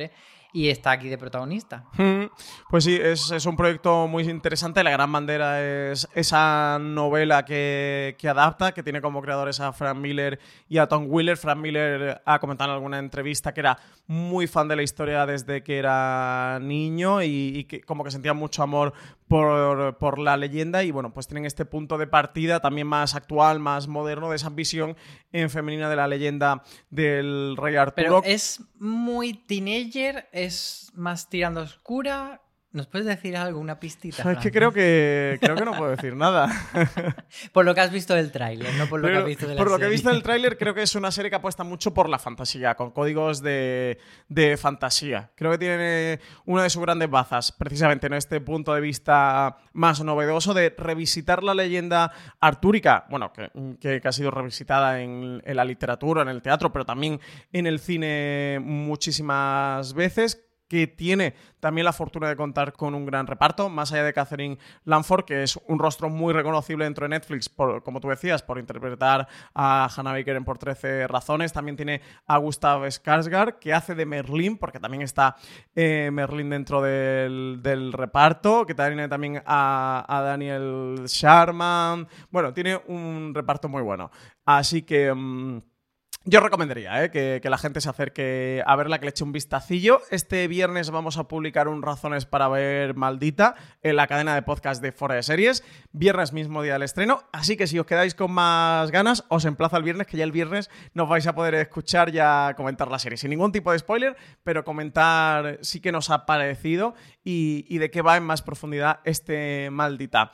y 0.52 0.68
está 0.68 0.92
aquí 0.92 1.08
de 1.08 1.18
protagonista. 1.18 1.84
Pues 2.70 2.84
sí, 2.84 2.98
es, 3.00 3.30
es, 3.30 3.44
un 3.44 3.56
proyecto 3.56 4.06
muy 4.06 4.28
interesante. 4.30 4.82
La 4.82 4.90
gran 4.90 5.10
bandera 5.12 5.60
es 5.90 6.08
esa 6.14 6.78
novela 6.80 7.44
que, 7.44 8.16
que, 8.18 8.28
adapta, 8.28 8.72
que 8.72 8.82
tiene 8.82 9.02
como 9.02 9.20
creadores 9.20 9.60
a 9.60 9.72
Frank 9.72 9.98
Miller 9.98 10.38
y 10.68 10.78
a 10.78 10.86
Tom 10.86 11.06
Wheeler. 11.08 11.36
Frank 11.36 11.58
Miller 11.58 12.22
ha 12.24 12.38
comentado 12.38 12.70
en 12.70 12.76
alguna 12.76 12.98
entrevista 12.98 13.52
que 13.52 13.60
era 13.60 13.78
muy 14.06 14.46
fan 14.46 14.68
de 14.68 14.76
la 14.76 14.82
historia 14.82 15.26
desde 15.26 15.62
que 15.62 15.78
era 15.78 16.58
niño 16.62 17.22
y, 17.22 17.52
y 17.54 17.64
que 17.64 17.82
como 17.82 18.02
que 18.02 18.10
sentía 18.10 18.32
mucho 18.32 18.62
amor 18.62 18.94
por, 19.28 19.98
por, 19.98 20.18
la 20.18 20.36
leyenda 20.36 20.82
y 20.82 20.90
bueno, 20.90 21.12
pues 21.12 21.26
tienen 21.26 21.44
este 21.44 21.64
punto 21.64 21.98
de 21.98 22.06
partida 22.06 22.60
también 22.60 22.86
más 22.86 23.14
actual, 23.14 23.60
más 23.60 23.86
moderno 23.86 24.30
de 24.30 24.36
esa 24.36 24.48
visión 24.50 24.96
en 25.32 25.50
femenina 25.50 25.88
de 25.88 25.96
la 25.96 26.08
leyenda 26.08 26.62
del 26.90 27.56
rey 27.56 27.76
Arturo. 27.76 27.94
Pero 27.96 28.22
es 28.24 28.62
muy 28.78 29.34
teenager, 29.34 30.28
es 30.32 30.90
más 30.94 31.28
tirando 31.28 31.60
oscura. 31.60 32.40
¿Nos 32.70 32.86
puedes 32.86 33.06
decir 33.06 33.34
algo, 33.36 33.60
una 33.60 33.80
pistita? 33.80 34.30
Es 34.32 34.38
que 34.38 34.50
creo 34.52 34.72
que 34.72 35.38
creo 35.40 35.56
que 35.56 35.64
no 35.64 35.72
puedo 35.72 35.90
decir 35.90 36.14
nada. 36.14 36.48
por 37.52 37.64
lo 37.64 37.74
que 37.74 37.80
has 37.80 37.90
visto 37.90 38.14
del 38.14 38.30
tráiler, 38.30 38.74
no 38.74 38.86
por 38.86 39.00
lo 39.00 39.06
Pero, 39.06 39.18
que 39.18 39.22
has 39.22 39.26
visto 39.26 39.48
de 39.48 39.54
la 39.54 39.58
Por 39.58 39.68
lo 39.68 39.76
serie. 39.76 39.84
que 39.84 39.88
he 39.88 39.90
visto 39.92 40.10
del 40.10 40.22
tráiler, 40.24 40.58
creo 40.58 40.74
que 40.74 40.82
es 40.82 40.94
una 40.94 41.10
serie 41.10 41.30
que 41.30 41.36
apuesta 41.36 41.64
mucho 41.64 41.94
por 41.94 42.08
la 42.10 42.18
fantasía, 42.18 42.74
con 42.74 42.90
códigos 42.90 43.40
de, 43.40 43.98
de 44.28 44.56
fantasía. 44.58 45.30
Creo 45.34 45.50
que 45.52 45.58
tiene 45.58 46.20
una 46.44 46.62
de 46.62 46.70
sus 46.70 46.82
grandes 46.82 47.08
bazas, 47.08 47.52
precisamente 47.52 48.06
en 48.06 48.12
este 48.14 48.40
punto 48.42 48.74
de 48.74 48.82
vista 48.82 49.56
más 49.72 50.02
novedoso 50.04 50.52
de 50.52 50.74
revisitar 50.76 51.42
la 51.42 51.54
leyenda 51.54 52.12
artúrica, 52.38 53.06
bueno, 53.08 53.32
que, 53.32 53.50
que, 53.80 54.00
que 54.00 54.08
ha 54.08 54.12
sido 54.12 54.30
revisitada 54.30 55.00
en, 55.00 55.40
en 55.44 55.56
la 55.56 55.64
literatura, 55.64 56.20
en 56.22 56.28
el 56.28 56.42
teatro, 56.42 56.70
pero 56.70 56.84
también 56.84 57.18
en 57.52 57.66
el 57.66 57.78
cine 57.78 58.58
muchísimas 58.60 59.94
veces 59.94 60.44
que 60.68 60.86
tiene 60.86 61.34
también 61.60 61.84
la 61.84 61.92
fortuna 61.92 62.28
de 62.28 62.36
contar 62.36 62.72
con 62.72 62.94
un 62.94 63.06
gran 63.06 63.26
reparto, 63.26 63.68
más 63.68 63.92
allá 63.92 64.04
de 64.04 64.12
Catherine 64.12 64.58
Lanford, 64.84 65.24
que 65.24 65.42
es 65.42 65.58
un 65.66 65.78
rostro 65.78 66.08
muy 66.08 66.32
reconocible 66.32 66.84
dentro 66.84 67.04
de 67.04 67.10
Netflix, 67.10 67.48
por, 67.48 67.82
como 67.82 68.00
tú 68.00 68.08
decías, 68.08 68.42
por 68.42 68.58
interpretar 68.58 69.26
a 69.54 69.88
Hannah 69.94 70.12
Baker 70.12 70.36
en 70.36 70.44
Por 70.44 70.58
13 70.58 71.06
Razones. 71.08 71.52
También 71.52 71.76
tiene 71.76 72.00
a 72.26 72.36
Gustav 72.38 72.82
Skarsgård, 72.82 73.58
que 73.58 73.72
hace 73.72 73.94
de 73.94 74.06
Merlín, 74.06 74.58
porque 74.58 74.78
también 74.78 75.02
está 75.02 75.36
eh, 75.74 76.10
Merlín 76.12 76.50
dentro 76.50 76.82
del, 76.82 77.92
reparto, 77.92 78.66
que 78.66 78.74
tiene 78.74 79.08
también 79.08 79.42
a, 79.44 80.04
a 80.06 80.22
Daniel 80.22 81.04
Sharman. 81.06 82.06
Bueno, 82.30 82.52
tiene 82.52 82.80
un 82.86 83.32
reparto 83.34 83.68
muy 83.68 83.82
bueno. 83.82 84.10
Así 84.44 84.82
que... 84.82 85.12
Mmm, 85.12 85.60
yo 86.28 86.40
recomendaría 86.40 87.04
¿eh? 87.04 87.10
que, 87.10 87.40
la 87.48 87.56
gente 87.56 87.80
se 87.80 87.88
acerque 87.88 88.62
a 88.66 88.76
verla, 88.76 88.98
que 88.98 89.06
le 89.06 89.10
eche 89.10 89.24
un 89.24 89.32
vistacillo. 89.32 90.02
Este 90.10 90.46
viernes 90.46 90.90
vamos 90.90 91.16
a 91.16 91.26
publicar 91.26 91.68
un 91.68 91.80
Razones 91.80 92.26
para 92.26 92.48
ver 92.48 92.94
Maldita 92.94 93.54
en 93.82 93.96
la 93.96 94.06
cadena 94.06 94.34
de 94.34 94.42
podcast 94.42 94.82
de 94.82 94.92
Fora 94.92 95.14
de 95.14 95.22
Series. 95.22 95.64
Viernes 95.92 96.34
mismo 96.34 96.62
día 96.62 96.74
del 96.74 96.82
estreno. 96.82 97.22
Así 97.32 97.56
que 97.56 97.66
si 97.66 97.78
os 97.78 97.86
quedáis 97.86 98.14
con 98.14 98.30
más 98.30 98.90
ganas, 98.90 99.24
os 99.28 99.46
emplazo 99.46 99.76
al 99.76 99.82
viernes, 99.82 100.06
que 100.06 100.18
ya 100.18 100.24
el 100.24 100.32
viernes 100.32 100.68
nos 100.92 101.08
vais 101.08 101.26
a 101.26 101.34
poder 101.34 101.54
escuchar 101.54 102.12
ya 102.12 102.52
comentar 102.58 102.90
la 102.90 102.98
serie. 102.98 103.16
Sin 103.16 103.30
ningún 103.30 103.50
tipo 103.50 103.72
de 103.72 103.78
spoiler, 103.78 104.14
pero 104.44 104.64
comentar 104.64 105.58
sí 105.62 105.80
que 105.80 105.92
nos 105.92 106.10
ha 106.10 106.26
parecido 106.26 106.94
y 107.24 107.76
de 107.76 107.90
qué 107.90 108.00
va 108.00 108.16
en 108.16 108.22
más 108.22 108.40
profundidad 108.40 109.00
este 109.04 109.68
Maldita. 109.70 110.32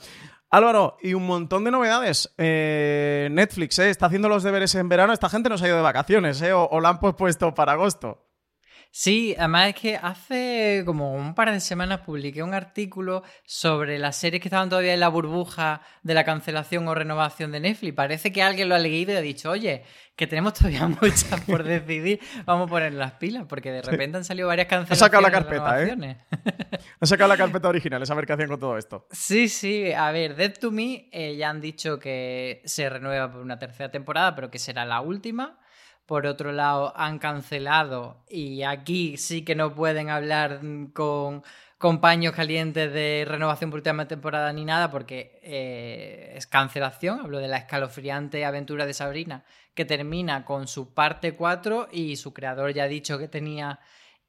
Álvaro, 0.57 0.97
y 1.03 1.15
un 1.15 1.27
montón 1.27 1.65
de 1.65 1.73
novedades. 1.73 2.33
Eh, 2.39 3.29
Netflix 3.33 3.77
¿eh? 3.81 3.91
está 3.91 4.07
haciendo 4.07 4.29
los 4.29 4.45
deberes 4.45 4.73
en 4.77 4.89
verano. 4.89 5.13
Esta 5.13 5.29
gente 5.29 5.49
no 5.49 5.59
se 5.59 5.65
ha 5.65 5.69
ido 5.69 5.77
de 5.77 5.83
vacaciones, 5.83 6.41
¿eh? 6.43 6.53
o, 6.53 6.69
o 6.71 6.81
la 6.81 6.91
han 6.91 7.01
puesto 7.01 7.53
para 7.55 7.73
agosto. 7.73 8.25
Sí, 8.97 9.35
además 9.37 9.71
es 9.71 9.75
que 9.75 9.97
hace 9.97 10.85
como 10.87 11.15
un 11.15 11.35
par 11.35 11.51
de 11.51 11.59
semanas 11.59 12.03
publiqué 12.03 12.45
un 12.45 12.55
artículo 12.55 13.25
sobre 13.45 13.99
las 13.99 14.15
series 14.15 14.41
que 14.41 14.47
estaban 14.47 14.69
todavía 14.69 14.95
en 14.95 15.01
la 15.01 15.09
burbuja 15.09 15.81
de 16.05 16.15
la 16.15 16.23
cancelación 16.23 16.87
o 16.87 16.95
renovación 16.95 17.51
de 17.51 17.59
Netflix. 17.59 17.93
Parece 17.93 18.33
que 18.33 18.41
alguien 18.41 18.69
lo 18.69 18.77
ha 18.77 18.79
leído 18.79 19.13
y 19.13 19.17
ha 19.17 19.21
dicho, 19.21 19.51
oye, 19.51 19.83
que 20.15 20.29
tenemos 20.29 20.55
todavía 20.55 20.87
muchas 21.03 21.41
por 21.41 21.65
decidir, 21.65 22.21
vamos 22.45 22.69
a 22.69 22.71
poner 22.71 22.93
las 22.93 23.15
pilas, 23.15 23.47
porque 23.49 23.73
de 23.73 23.83
repente 23.83 24.19
han 24.19 24.25
salido 24.25 24.47
varias 24.47 24.69
cancelaciones. 24.69 25.03
Ha 25.03 25.07
sacado 25.07 25.23
la 25.23 25.31
carpeta, 25.33 25.83
¿eh? 25.83 26.17
Ha 27.01 27.07
sacado 27.07 27.29
la 27.29 27.37
carpeta 27.37 27.69
original, 27.69 28.05
a 28.09 28.15
ver 28.15 28.27
qué 28.27 28.33
hacían 28.35 28.49
con 28.49 28.61
todo 28.61 28.79
esto. 28.79 29.09
Sí, 29.11 29.49
sí, 29.49 29.93
a 29.93 30.13
ver, 30.13 30.37
Dead 30.37 30.53
to 30.53 30.71
Me 30.71 31.09
eh, 31.11 31.35
ya 31.37 31.51
han 31.51 31.61
dicho 31.61 31.99
que 31.99 32.63
se 32.65 32.89
renueva 32.89 33.33
por 33.33 33.41
una 33.41 33.59
tercera 33.59 33.91
temporada, 33.91 34.37
pero 34.37 34.53
que 34.53 34.61
será 34.61 34.85
la 34.85 35.01
última. 35.01 35.59
Por 36.07 36.27
otro 36.27 36.53
lado, 36.53 36.93
han 36.97 37.19
cancelado 37.19 38.25
y 38.29 38.63
aquí 38.63 39.17
sí 39.17 39.43
que 39.43 39.55
no 39.55 39.75
pueden 39.75 40.11
hablar 40.11 40.61
con, 40.93 41.43
paños 42.01 42.35
calientes 42.35 42.93
de 42.93 43.25
renovación 43.27 43.71
por 43.71 43.79
última 43.79 44.09
temporada 44.09 44.53
ni 44.53 44.65
nada 44.65 44.91
porque 44.91 45.41
eh, 45.43 46.35
es 46.37 46.47
cancelación. 46.47 47.21
Hablo 47.21 47.39
de 47.39 47.49
la 47.49 47.59
escalofriante 47.59 48.45
aventura 48.45 48.87
de 48.87 48.95
Sabrina 48.95 49.45
que 49.75 49.85
termina 49.85 50.45
con 50.45 50.69
su 50.69 50.93
parte 50.95 51.35
4 51.35 51.89
y 51.93 52.17
su 52.17 52.33
creador 52.35 52.73
ya 52.73 52.85
ha 52.85 52.89
dicho 52.89 53.19
que 53.19 53.29
tenía 53.29 53.81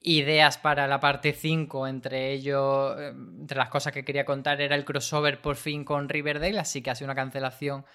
ideas 0.06 0.58
para 0.58 0.88
la 0.88 1.00
parte 1.00 1.34
5, 1.34 1.88
entre 1.88 2.32
ellos, 2.32 2.96
entre 3.00 3.58
las 3.58 3.70
cosas 3.70 3.92
que 3.92 4.06
quería 4.06 4.24
contar 4.24 4.62
era 4.62 4.76
el 4.76 4.86
crossover 4.86 5.42
por 5.42 5.56
fin 5.56 5.84
con 5.84 6.10
Riverdale, 6.10 6.60
así 6.60 6.82
que 6.82 6.92
ha 6.92 6.96
sido 6.96 7.08
una 7.08 7.16
cancelación, 7.16 7.86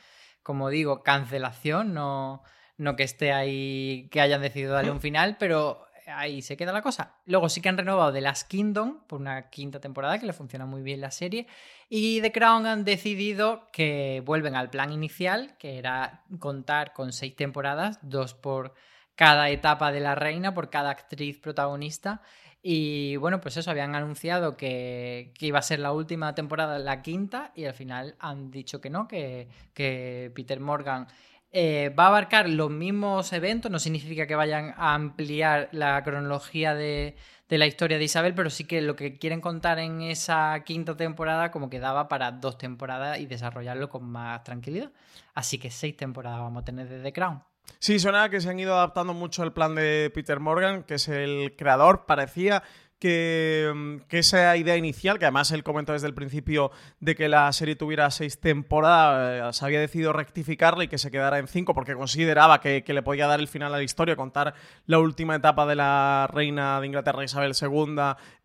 como 0.42 0.70
digo, 0.70 1.02
cancelación, 1.02 1.94
no 1.94 2.42
no 2.80 2.96
que 2.96 3.02
esté 3.02 3.32
ahí, 3.32 4.08
que 4.10 4.22
hayan 4.22 4.40
decidido 4.40 4.72
darle 4.72 4.90
un 4.90 5.02
final, 5.02 5.36
pero 5.38 5.84
ahí 6.06 6.40
se 6.40 6.56
queda 6.56 6.72
la 6.72 6.80
cosa. 6.80 7.16
Luego 7.26 7.50
sí 7.50 7.60
que 7.60 7.68
han 7.68 7.76
renovado 7.76 8.10
The 8.10 8.22
Last 8.22 8.48
Kingdom 8.48 9.00
por 9.06 9.20
una 9.20 9.50
quinta 9.50 9.80
temporada, 9.80 10.18
que 10.18 10.24
le 10.24 10.32
funciona 10.32 10.64
muy 10.64 10.80
bien 10.80 11.02
la 11.02 11.10
serie. 11.10 11.46
Y 11.90 12.22
The 12.22 12.32
Crown 12.32 12.66
han 12.66 12.84
decidido 12.84 13.68
que 13.70 14.22
vuelven 14.24 14.56
al 14.56 14.70
plan 14.70 14.92
inicial, 14.92 15.56
que 15.58 15.76
era 15.76 16.24
contar 16.38 16.94
con 16.94 17.12
seis 17.12 17.36
temporadas, 17.36 17.98
dos 18.00 18.32
por 18.32 18.72
cada 19.14 19.50
etapa 19.50 19.92
de 19.92 20.00
la 20.00 20.14
reina, 20.14 20.54
por 20.54 20.70
cada 20.70 20.88
actriz 20.88 21.38
protagonista. 21.38 22.22
Y 22.62 23.16
bueno, 23.16 23.42
pues 23.42 23.58
eso, 23.58 23.70
habían 23.70 23.94
anunciado 23.94 24.56
que, 24.56 25.32
que, 25.38 25.46
iba 25.46 25.58
a 25.58 25.62
ser 25.62 25.80
la 25.80 25.92
última 25.92 26.34
temporada, 26.34 26.78
la 26.78 27.02
quinta, 27.02 27.52
y 27.54 27.66
al 27.66 27.74
final 27.74 28.16
han 28.18 28.50
dicho 28.50 28.80
que 28.80 28.88
no, 28.88 29.06
que, 29.06 29.48
que 29.74 30.32
Peter 30.34 30.60
Morgan 30.60 31.06
eh, 31.52 31.92
va 31.98 32.04
a 32.04 32.08
abarcar 32.08 32.48
los 32.48 32.70
mismos 32.70 33.32
eventos, 33.32 33.70
no 33.70 33.78
significa 33.78 34.26
que 34.26 34.34
vayan 34.34 34.74
a 34.76 34.94
ampliar 34.94 35.68
la 35.72 36.02
cronología 36.04 36.74
de, 36.74 37.16
de, 37.48 37.58
la 37.58 37.66
historia 37.66 37.98
de 37.98 38.04
Isabel, 38.04 38.34
pero 38.34 38.50
sí 38.50 38.64
que 38.64 38.80
lo 38.80 38.94
que 38.94 39.18
quieren 39.18 39.40
contar 39.40 39.78
en 39.78 40.00
esa 40.02 40.62
quinta 40.64 40.96
temporada 40.96 41.50
como 41.50 41.68
que 41.68 41.80
daba 41.80 42.08
para 42.08 42.30
dos 42.30 42.56
temporadas 42.56 43.18
y 43.18 43.26
desarrollarlo 43.26 43.88
con 43.88 44.04
más 44.04 44.44
tranquilidad. 44.44 44.92
Así 45.34 45.58
que 45.58 45.70
seis 45.70 45.96
temporadas 45.96 46.40
vamos 46.40 46.62
a 46.62 46.64
tener 46.64 46.88
de 46.88 47.00
The 47.00 47.12
Crown. 47.12 47.42
Sí, 47.78 47.98
suena 47.98 48.28
que 48.28 48.40
se 48.40 48.50
han 48.50 48.58
ido 48.58 48.74
adaptando 48.74 49.14
mucho 49.14 49.42
el 49.42 49.52
plan 49.52 49.74
de 49.74 50.10
Peter 50.14 50.40
Morgan, 50.40 50.82
que 50.82 50.94
es 50.94 51.08
el 51.08 51.54
creador, 51.56 52.04
parecía 52.06 52.62
que, 53.00 53.72
mm, 53.74 53.96
que 54.06 54.18
esa 54.18 54.56
idea 54.56 54.76
inicial, 54.76 55.18
que 55.18 55.24
además 55.24 55.50
él 55.50 55.64
comentó 55.64 55.92
desde 55.92 56.06
el 56.06 56.14
principio 56.14 56.70
de 57.00 57.16
que 57.16 57.28
la 57.28 57.50
serie 57.52 57.74
tuviera 57.74 58.10
seis 58.10 58.38
temporadas, 58.38 59.50
eh, 59.50 59.58
se 59.58 59.64
había 59.64 59.80
decidido 59.80 60.12
rectificarla 60.12 60.84
y 60.84 60.88
que 60.88 60.98
se 60.98 61.10
quedara 61.10 61.38
en 61.38 61.48
cinco 61.48 61.74
porque 61.74 61.94
consideraba 61.94 62.60
que, 62.60 62.84
que 62.84 62.92
le 62.92 63.02
podía 63.02 63.26
dar 63.26 63.40
el 63.40 63.48
final 63.48 63.74
a 63.74 63.78
la 63.78 63.82
historia, 63.82 64.14
contar 64.14 64.54
la 64.86 64.98
última 64.98 65.34
etapa 65.34 65.66
de 65.66 65.76
la 65.76 66.28
reina 66.32 66.80
de 66.80 66.86
Inglaterra 66.86 67.24
Isabel 67.24 67.54
II 67.60 67.96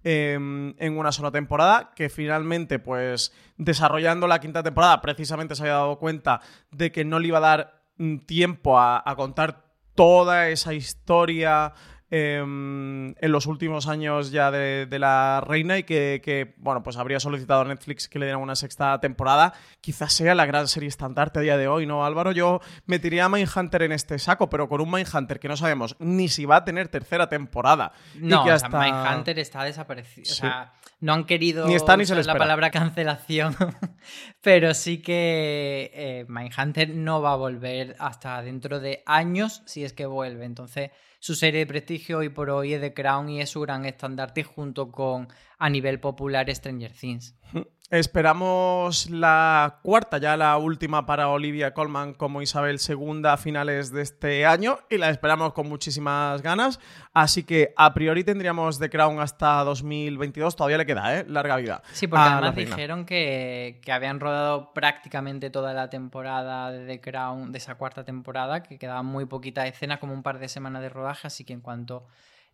em, 0.03 0.74
en 0.80 0.97
una 0.97 1.12
sola 1.12 1.32
temporada, 1.32 1.91
que 1.93 2.10
finalmente, 2.10 2.80
pues 2.80 3.34
desarrollando 3.58 4.26
la 4.26 4.39
quinta 4.39 4.64
temporada, 4.64 5.01
precisamente 5.01 5.56
se 5.56 5.64
había 5.64 5.74
dado 5.74 5.99
cuenta 5.99 6.39
de 6.72 6.91
que 6.91 7.03
no 7.03 7.20
le 7.20 7.28
iba 7.28 7.39
a 7.39 7.41
dar 7.41 7.84
mm, 7.97 8.20
tiempo 8.20 8.80
a 8.80 9.14
contar 9.18 9.66
toda 9.95 10.49
esa 10.49 10.74
historia 10.74 11.74
em, 12.10 13.10
en 13.10 13.32
los 13.32 13.45
últimos 13.45 13.88
años 13.88 14.32
ya 14.32 14.51
de, 14.51 14.86
de 14.86 14.99
la 14.99 15.41
reina 15.45 15.78
y 15.78 15.84
que, 15.84 16.22
que, 16.24 16.53
bueno, 16.58 16.84
pues 16.84 16.97
habría 16.97 17.20
solicitado 17.20 17.62
a 17.62 17.66
Netflix 17.66 18.08
que 18.08 18.20
le 18.20 18.26
dieran 18.26 18.41
una 18.41 18.56
sexta 18.56 18.99
temporada. 18.99 19.53
Quizás 19.82 20.14
sea 20.14 20.36
la 20.36 20.45
gran 20.45 20.68
serie 20.68 20.89
estandarte 20.89 21.39
a 21.39 21.41
día 21.41 21.58
de 21.58 21.68
hoy, 21.68 21.86
¿no, 21.86 22.06
Álvaro? 22.06 22.32
Yo 22.32 22.62
metería 22.86 23.26
a 23.26 23.30
Mindhunter 23.30 23.84
en 23.84 23.91
este 23.91 24.20
saco, 24.20 24.49
pero 24.49 24.70
con 24.70 24.82
un 24.82 24.91
Mindhunter 24.91 25.39
que 25.39 25.47
no 25.47 25.58
sabemos 25.58 25.95
ni 25.99 26.28
si 26.30 26.45
va 26.45 26.58
a 26.58 26.66
tener 26.66 26.88
tercera 26.88 27.30
temporada. 27.30 27.93
y 28.16 28.20
No, 28.20 28.43
que 28.43 28.51
o 28.51 28.60
sea, 28.60 28.70
Mindhunter 28.70 29.39
está 29.39 29.64
desaparecido. 29.64 30.26
Sí. 30.26 30.32
O 30.32 30.36
sea, 30.36 30.74
no 30.99 31.14
han 31.14 31.26
querido 31.26 31.68
Ni 31.68 31.76
está 31.76 31.97
ni 31.97 32.06
se 32.06 32.14
usar 32.14 32.26
la 32.26 32.38
palabra 32.38 32.72
cancelación, 32.72 33.56
pero 34.41 34.74
sí 34.74 35.01
que 35.01 35.91
eh, 35.93 36.26
Mindhunter 36.28 36.89
no 36.89 37.22
va 37.22 37.34
a 37.34 37.36
volver 37.36 37.95
hasta 37.99 38.41
dentro 38.41 38.80
de 38.80 39.03
años 39.06 39.62
si 39.66 39.84
es 39.84 39.93
que 39.93 40.06
vuelve. 40.06 40.45
Entonces, 40.45 40.91
su 41.26 41.34
serie 41.34 41.61
de 41.61 41.65
prestigio 41.65 42.19
hoy 42.19 42.30
por 42.30 42.51
hoy 42.51 42.73
es 42.73 42.82
The 42.82 42.93
Crown 42.93 43.30
y 43.30 43.41
es 43.41 43.49
su 43.49 43.61
gran 43.61 43.84
estandarte 43.86 44.43
junto 44.43 44.91
con 44.91 45.28
a 45.57 45.71
nivel 45.71 45.99
popular 45.99 46.53
Stranger 46.53 46.91
Things. 46.91 47.36
Esperamos 47.92 49.12
la 49.12 49.78
cuarta, 49.84 50.18
ya 50.18 50.36
la 50.36 50.58
última 50.58 51.06
para 51.06 51.30
Olivia 51.30 51.76
Colman 51.76 52.16
como 52.16 52.42
Isabel 52.42 52.80
II 52.80 53.22
a 53.26 53.38
finales 53.38 53.92
de 53.92 54.02
este 54.02 54.44
año 54.48 54.80
y 54.90 54.98
la 54.98 55.12
esperamos 55.12 55.54
con 55.54 55.70
muchísimas 55.70 56.42
ganas. 56.42 56.80
Así 57.14 57.44
que 57.44 57.76
a 57.78 57.94
priori 57.94 58.24
tendríamos 58.24 58.80
The 58.80 58.90
Crown 58.90 59.20
hasta 59.20 59.64
2022. 59.64 60.56
Todavía 60.56 60.80
le 60.80 60.88
queda, 60.88 61.20
¿eh? 61.20 61.26
Larga 61.28 61.58
vida. 61.58 61.84
Sí, 61.92 62.08
porque 62.08 62.24
además 62.24 62.56
dijeron 62.56 63.06
que, 63.06 63.80
que 63.84 63.92
habían 63.92 64.20
rodado 64.20 64.74
prácticamente 64.74 65.52
toda 65.52 65.76
la 65.76 65.88
temporada 65.88 66.72
de 66.72 66.88
The 66.88 67.02
Crown, 67.02 67.52
de 67.52 67.60
esa 67.60 67.76
cuarta 67.76 68.04
temporada, 68.04 68.64
que 68.64 68.80
quedaban 68.80 69.06
muy 69.06 69.26
poquitas 69.26 69.68
escenas, 69.68 70.00
como 70.00 70.14
un 70.14 70.24
par 70.24 70.40
de 70.40 70.50
semanas 70.50 70.82
de 70.82 70.90
rodaje, 70.90 71.28
así 71.28 71.44
que 71.44 71.54
en 71.54 71.62
cuanto 71.62 72.08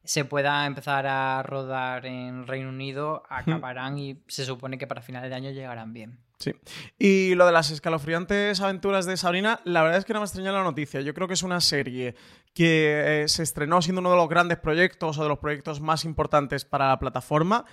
se 0.03 0.25
pueda 0.25 0.65
empezar 0.65 1.05
a 1.07 1.43
rodar 1.43 2.05
en 2.05 2.47
Reino 2.47 2.69
Unido, 2.69 3.23
acabarán 3.29 3.97
y 3.97 4.23
se 4.27 4.45
supone 4.45 4.77
que 4.77 4.87
para 4.87 5.01
finales 5.01 5.29
de 5.29 5.35
año 5.35 5.51
llegarán 5.51 5.93
bien. 5.93 6.19
Sí. 6.39 6.53
Y 6.97 7.35
lo 7.35 7.45
de 7.45 7.51
las 7.51 7.69
escalofriantes 7.69 8.61
aventuras 8.61 9.05
de 9.05 9.15
Sabrina, 9.15 9.61
la 9.63 9.83
verdad 9.83 9.99
es 9.99 10.05
que 10.05 10.13
no 10.13 10.19
me 10.19 10.25
extraña 10.25 10.51
la 10.51 10.63
noticia. 10.63 11.01
Yo 11.01 11.13
creo 11.13 11.27
que 11.27 11.35
es 11.35 11.43
una 11.43 11.61
serie 11.61 12.15
que 12.55 13.23
eh, 13.23 13.27
se 13.27 13.43
estrenó 13.43 13.81
siendo 13.81 14.01
uno 14.01 14.09
de 14.09 14.17
los 14.17 14.27
grandes 14.27 14.57
proyectos 14.57 15.19
o 15.19 15.23
de 15.23 15.29
los 15.29 15.37
proyectos 15.37 15.81
más 15.81 16.03
importantes 16.03 16.65
para 16.65 16.89
la 16.89 16.97
plataforma. 16.97 17.65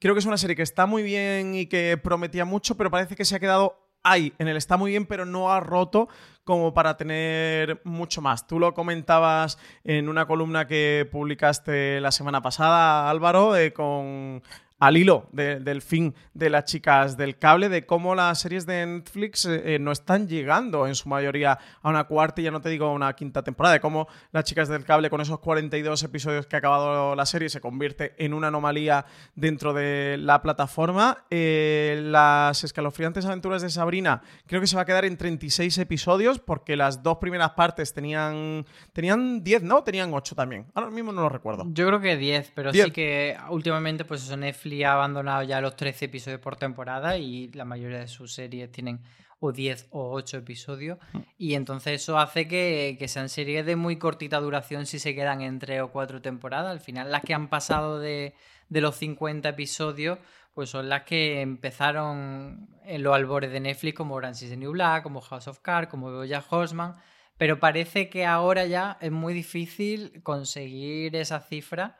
Creo 0.00 0.14
que 0.14 0.20
es 0.20 0.26
una 0.26 0.36
serie 0.36 0.56
que 0.56 0.62
está 0.62 0.86
muy 0.86 1.02
bien 1.04 1.54
y 1.54 1.66
que 1.66 1.96
prometía 2.02 2.44
mucho, 2.44 2.76
pero 2.76 2.90
parece 2.90 3.14
que 3.14 3.24
se 3.24 3.36
ha 3.36 3.40
quedado 3.40 3.85
ahí, 4.06 4.32
en 4.38 4.48
el 4.48 4.56
está 4.56 4.76
muy 4.76 4.92
bien, 4.92 5.06
pero 5.06 5.26
no 5.26 5.52
ha 5.52 5.60
roto 5.60 6.08
como 6.44 6.72
para 6.72 6.96
tener 6.96 7.80
mucho 7.84 8.22
más. 8.22 8.46
Tú 8.46 8.60
lo 8.60 8.72
comentabas 8.72 9.58
en 9.82 10.08
una 10.08 10.26
columna 10.26 10.66
que 10.66 11.08
publicaste 11.10 12.00
la 12.00 12.12
semana 12.12 12.40
pasada, 12.40 13.10
Álvaro, 13.10 13.56
eh, 13.56 13.72
con 13.72 14.42
al 14.78 14.96
hilo 14.98 15.28
de- 15.32 15.58
del 15.60 15.80
fin 15.80 16.14
de 16.34 16.50
las 16.50 16.64
chicas 16.64 17.16
del 17.16 17.38
cable, 17.38 17.68
de 17.70 17.86
cómo 17.86 18.14
las 18.14 18.40
series 18.40 18.66
de 18.66 18.84
Netflix 18.84 19.46
eh, 19.46 19.74
eh, 19.74 19.78
no 19.78 19.90
están 19.90 20.28
llegando 20.28 20.86
en 20.86 20.94
su 20.94 21.08
mayoría 21.08 21.58
a 21.80 21.88
una 21.88 22.04
cuarta 22.04 22.40
y 22.40 22.44
ya 22.44 22.50
no 22.50 22.60
te 22.60 22.68
digo 22.68 22.86
a 22.86 22.92
una 22.92 23.14
quinta 23.14 23.42
temporada, 23.42 23.72
de 23.74 23.80
cómo 23.80 24.06
las 24.32 24.44
chicas 24.44 24.68
del 24.68 24.84
cable 24.84 25.08
con 25.08 25.20
esos 25.22 25.38
42 25.40 26.02
episodios 26.02 26.46
que 26.46 26.56
ha 26.56 26.58
acabado 26.58 27.14
la 27.16 27.24
serie 27.24 27.48
se 27.48 27.60
convierte 27.62 28.14
en 28.18 28.34
una 28.34 28.48
anomalía 28.48 29.06
dentro 29.34 29.72
de 29.72 30.16
la 30.18 30.42
plataforma. 30.42 31.24
Eh, 31.30 32.00
las 32.04 32.62
escalofriantes 32.62 33.24
aventuras 33.24 33.62
de 33.62 33.70
Sabrina 33.70 34.20
creo 34.46 34.60
que 34.60 34.66
se 34.66 34.76
va 34.76 34.82
a 34.82 34.84
quedar 34.84 35.06
en 35.06 35.16
36 35.16 35.78
episodios 35.78 36.38
porque 36.38 36.76
las 36.76 37.02
dos 37.02 37.16
primeras 37.16 37.52
partes 37.52 37.94
tenían, 37.94 38.66
tenían 38.92 39.42
10, 39.42 39.62
¿no? 39.62 39.82
Tenían 39.84 40.12
8 40.12 40.34
también. 40.34 40.66
Ahora 40.74 40.90
mismo 40.90 41.12
no 41.12 41.22
lo 41.22 41.28
recuerdo. 41.30 41.64
Yo 41.68 41.86
creo 41.86 42.00
que 42.00 42.16
10, 42.18 42.52
pero 42.54 42.72
10. 42.72 42.84
sí 42.86 42.90
que 42.90 43.36
últimamente 43.48 44.04
pues 44.04 44.22
eso, 44.22 44.36
Netflix 44.36 44.65
ha 44.84 44.92
abandonado 44.92 45.42
ya 45.42 45.60
los 45.60 45.76
13 45.76 46.06
episodios 46.06 46.40
por 46.40 46.56
temporada 46.56 47.16
y 47.16 47.48
la 47.52 47.64
mayoría 47.64 47.98
de 47.98 48.08
sus 48.08 48.32
series 48.32 48.70
tienen 48.70 49.00
o 49.38 49.52
10 49.52 49.88
o 49.90 50.12
8 50.12 50.38
episodios. 50.38 50.98
Y 51.38 51.54
entonces 51.54 52.02
eso 52.02 52.18
hace 52.18 52.48
que, 52.48 52.96
que 52.98 53.08
sean 53.08 53.28
series 53.28 53.66
de 53.66 53.76
muy 53.76 53.96
cortita 53.96 54.40
duración 54.40 54.86
si 54.86 54.98
se 54.98 55.14
quedan 55.14 55.42
en 55.42 55.58
3 55.58 55.82
o 55.82 55.90
4 55.90 56.22
temporadas. 56.22 56.70
Al 56.70 56.80
final 56.80 57.12
las 57.12 57.22
que 57.22 57.34
han 57.34 57.48
pasado 57.48 57.98
de, 57.98 58.34
de 58.68 58.80
los 58.80 58.96
50 58.96 59.48
episodios 59.48 60.18
pues 60.56 60.70
son 60.70 60.88
las 60.88 61.02
que 61.02 61.42
empezaron 61.42 62.70
en 62.86 63.02
los 63.02 63.14
albores 63.14 63.52
de 63.52 63.60
Netflix 63.60 63.94
como 63.94 64.14
Orange 64.14 64.46
is 64.46 64.50
the 64.50 64.56
New 64.56 64.72
Black, 64.72 65.02
como 65.02 65.20
House 65.20 65.48
of 65.48 65.58
Cards, 65.58 65.90
como 65.90 66.10
BoJack 66.10 66.50
Horseman, 66.50 66.94
pero 67.36 67.60
parece 67.60 68.08
que 68.08 68.24
ahora 68.24 68.64
ya 68.64 68.96
es 69.02 69.12
muy 69.12 69.34
difícil 69.34 70.22
conseguir 70.22 71.14
esa 71.14 71.40
cifra 71.40 71.98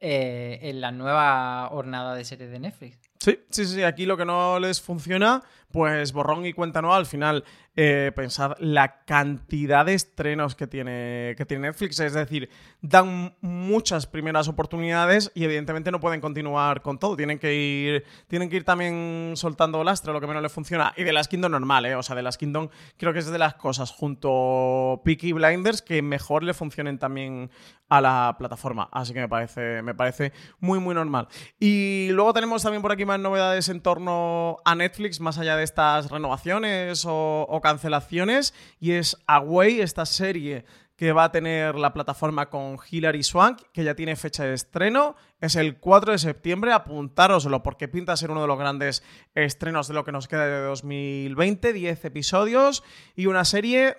eh, 0.00 0.58
en 0.62 0.80
la 0.80 0.92
nueva 0.92 1.70
hornada 1.70 2.14
de 2.14 2.24
series 2.24 2.50
de 2.50 2.60
Netflix. 2.60 2.98
Sí, 3.18 3.38
sí, 3.50 3.64
sí. 3.64 3.82
Aquí 3.82 4.06
lo 4.06 4.16
que 4.16 4.24
no 4.24 4.58
les 4.60 4.80
funciona, 4.80 5.42
pues 5.72 6.12
borrón 6.12 6.46
y 6.46 6.52
cuenta 6.52 6.80
nueva. 6.80 6.96
Al 6.96 7.06
final, 7.06 7.44
eh, 7.80 8.10
pensad 8.12 8.56
la 8.58 9.04
cantidad 9.04 9.86
de 9.86 9.94
estrenos 9.94 10.56
que 10.56 10.66
tiene, 10.66 11.34
que 11.36 11.46
tiene 11.46 11.68
Netflix. 11.68 12.00
Es 12.00 12.12
decir, 12.12 12.50
dan 12.80 13.36
muchas 13.40 14.08
primeras 14.08 14.48
oportunidades 14.48 15.30
y 15.32 15.44
evidentemente 15.44 15.92
no 15.92 16.00
pueden 16.00 16.20
continuar 16.20 16.82
con 16.82 16.98
todo. 16.98 17.16
Tienen 17.16 17.38
que 17.38 17.54
ir, 17.54 18.04
tienen 18.26 18.50
que 18.50 18.56
ir 18.56 18.64
también 18.64 19.34
soltando 19.36 19.84
lastre, 19.84 20.12
lo 20.12 20.20
que 20.20 20.26
menos 20.26 20.42
les 20.42 20.50
funciona. 20.50 20.92
Y 20.96 21.04
de 21.04 21.12
las 21.12 21.28
Kingdom 21.28 21.52
normal, 21.52 21.86
¿eh? 21.86 21.94
O 21.94 22.02
sea, 22.02 22.16
de 22.16 22.22
las 22.22 22.36
Kingdom 22.36 22.68
creo 22.96 23.12
que 23.12 23.20
es 23.20 23.26
de 23.30 23.38
las 23.38 23.54
cosas 23.54 23.92
junto 23.92 25.00
Peaky 25.04 25.34
Blinders 25.34 25.80
que 25.80 26.02
mejor 26.02 26.42
le 26.42 26.54
funcionen 26.54 26.98
también 26.98 27.48
a 27.88 28.00
la 28.00 28.34
plataforma. 28.38 28.88
Así 28.90 29.14
que 29.14 29.20
me 29.20 29.28
parece, 29.28 29.82
me 29.82 29.94
parece 29.94 30.32
muy, 30.58 30.80
muy 30.80 30.96
normal. 30.96 31.28
Y 31.60 32.08
luego 32.10 32.34
tenemos 32.34 32.62
también 32.62 32.82
por 32.82 32.90
aquí 32.90 33.04
más 33.04 33.20
novedades 33.20 33.68
en 33.68 33.80
torno 33.80 34.58
a 34.64 34.74
Netflix, 34.74 35.20
más 35.20 35.38
allá 35.38 35.56
de 35.56 35.62
estas 35.62 36.10
renovaciones 36.10 37.04
o, 37.06 37.46
o 37.48 37.60
cancelaciones. 37.68 38.54
Y 38.80 38.92
es 38.92 39.16
Away, 39.26 39.80
esta 39.80 40.06
serie 40.06 40.64
que 40.96 41.12
va 41.12 41.24
a 41.24 41.32
tener 41.32 41.76
la 41.76 41.92
plataforma 41.92 42.50
con 42.50 42.76
Hilary 42.90 43.22
Swank, 43.22 43.62
que 43.72 43.84
ya 43.84 43.94
tiene 43.94 44.16
fecha 44.16 44.44
de 44.44 44.54
estreno. 44.54 45.14
Es 45.40 45.54
el 45.54 45.78
4 45.78 46.12
de 46.12 46.18
septiembre, 46.18 46.72
apuntároslo, 46.72 47.62
porque 47.62 47.86
pinta 47.86 48.16
ser 48.16 48.32
uno 48.32 48.40
de 48.40 48.48
los 48.48 48.58
grandes 48.58 49.04
estrenos 49.36 49.86
de 49.86 49.94
lo 49.94 50.04
que 50.04 50.10
nos 50.10 50.26
queda 50.26 50.46
de 50.46 50.60
2020. 50.62 51.72
10 51.72 52.04
episodios 52.04 52.82
y 53.14 53.26
una 53.26 53.44
serie 53.44 53.96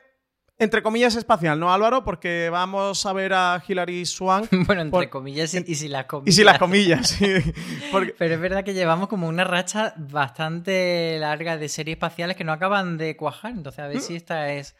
entre 0.59 0.83
comillas 0.83 1.15
espacial, 1.15 1.59
¿no, 1.59 1.73
Álvaro? 1.73 2.03
Porque 2.03 2.49
vamos 2.51 3.05
a 3.05 3.13
ver 3.13 3.33
a 3.33 3.63
Hilary 3.67 4.05
Swank. 4.05 4.49
bueno, 4.67 4.81
entre 4.81 4.91
por- 4.91 5.09
comillas 5.09 5.53
y, 5.53 5.63
y 5.65 5.75
si 5.75 5.87
las 5.87 6.05
comillas. 6.05 6.33
Y 6.33 6.37
si 6.37 6.43
las 6.43 6.59
comillas, 6.59 7.07
sí. 7.07 7.25
Porque- 7.91 8.13
Pero 8.17 8.35
es 8.35 8.39
verdad 8.41 8.63
que 8.63 8.73
llevamos 8.73 9.07
como 9.07 9.27
una 9.27 9.43
racha 9.45 9.93
bastante 9.97 11.17
larga 11.19 11.57
de 11.57 11.69
series 11.69 11.95
espaciales 11.95 12.35
que 12.35 12.43
no 12.43 12.51
acaban 12.51 12.97
de 12.97 13.15
cuajar. 13.17 13.51
Entonces, 13.53 13.79
a 13.79 13.87
ver 13.87 13.97
Mm. 13.97 14.01
si 14.01 14.15
esta 14.15 14.51
es 14.53 14.75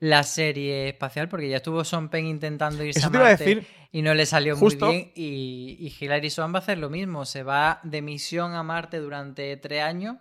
la 0.00 0.22
serie 0.24 0.88
espacial, 0.88 1.28
porque 1.28 1.48
ya 1.48 1.56
estuvo 1.58 1.84
Sean 1.84 2.08
Penn 2.08 2.26
intentando 2.26 2.82
irse 2.84 2.98
Eso 2.98 3.08
a 3.08 3.10
te 3.12 3.16
iba 3.18 3.26
a 3.26 3.30
Marte 3.30 3.44
decir. 3.44 3.66
y 3.92 4.02
no 4.02 4.14
le 4.14 4.26
salió 4.26 4.56
Justo. 4.56 4.86
muy 4.86 4.94
bien. 4.96 5.12
Y, 5.14 5.76
y 5.80 5.94
Hilary 6.04 6.28
Swank 6.28 6.54
va 6.54 6.58
a 6.58 6.62
hacer 6.62 6.78
lo 6.78 6.90
mismo. 6.90 7.24
Se 7.24 7.42
va 7.44 7.78
de 7.84 8.02
misión 8.02 8.54
a 8.54 8.62
Marte 8.64 8.98
durante 8.98 9.56
tres 9.58 9.82
años 9.82 10.16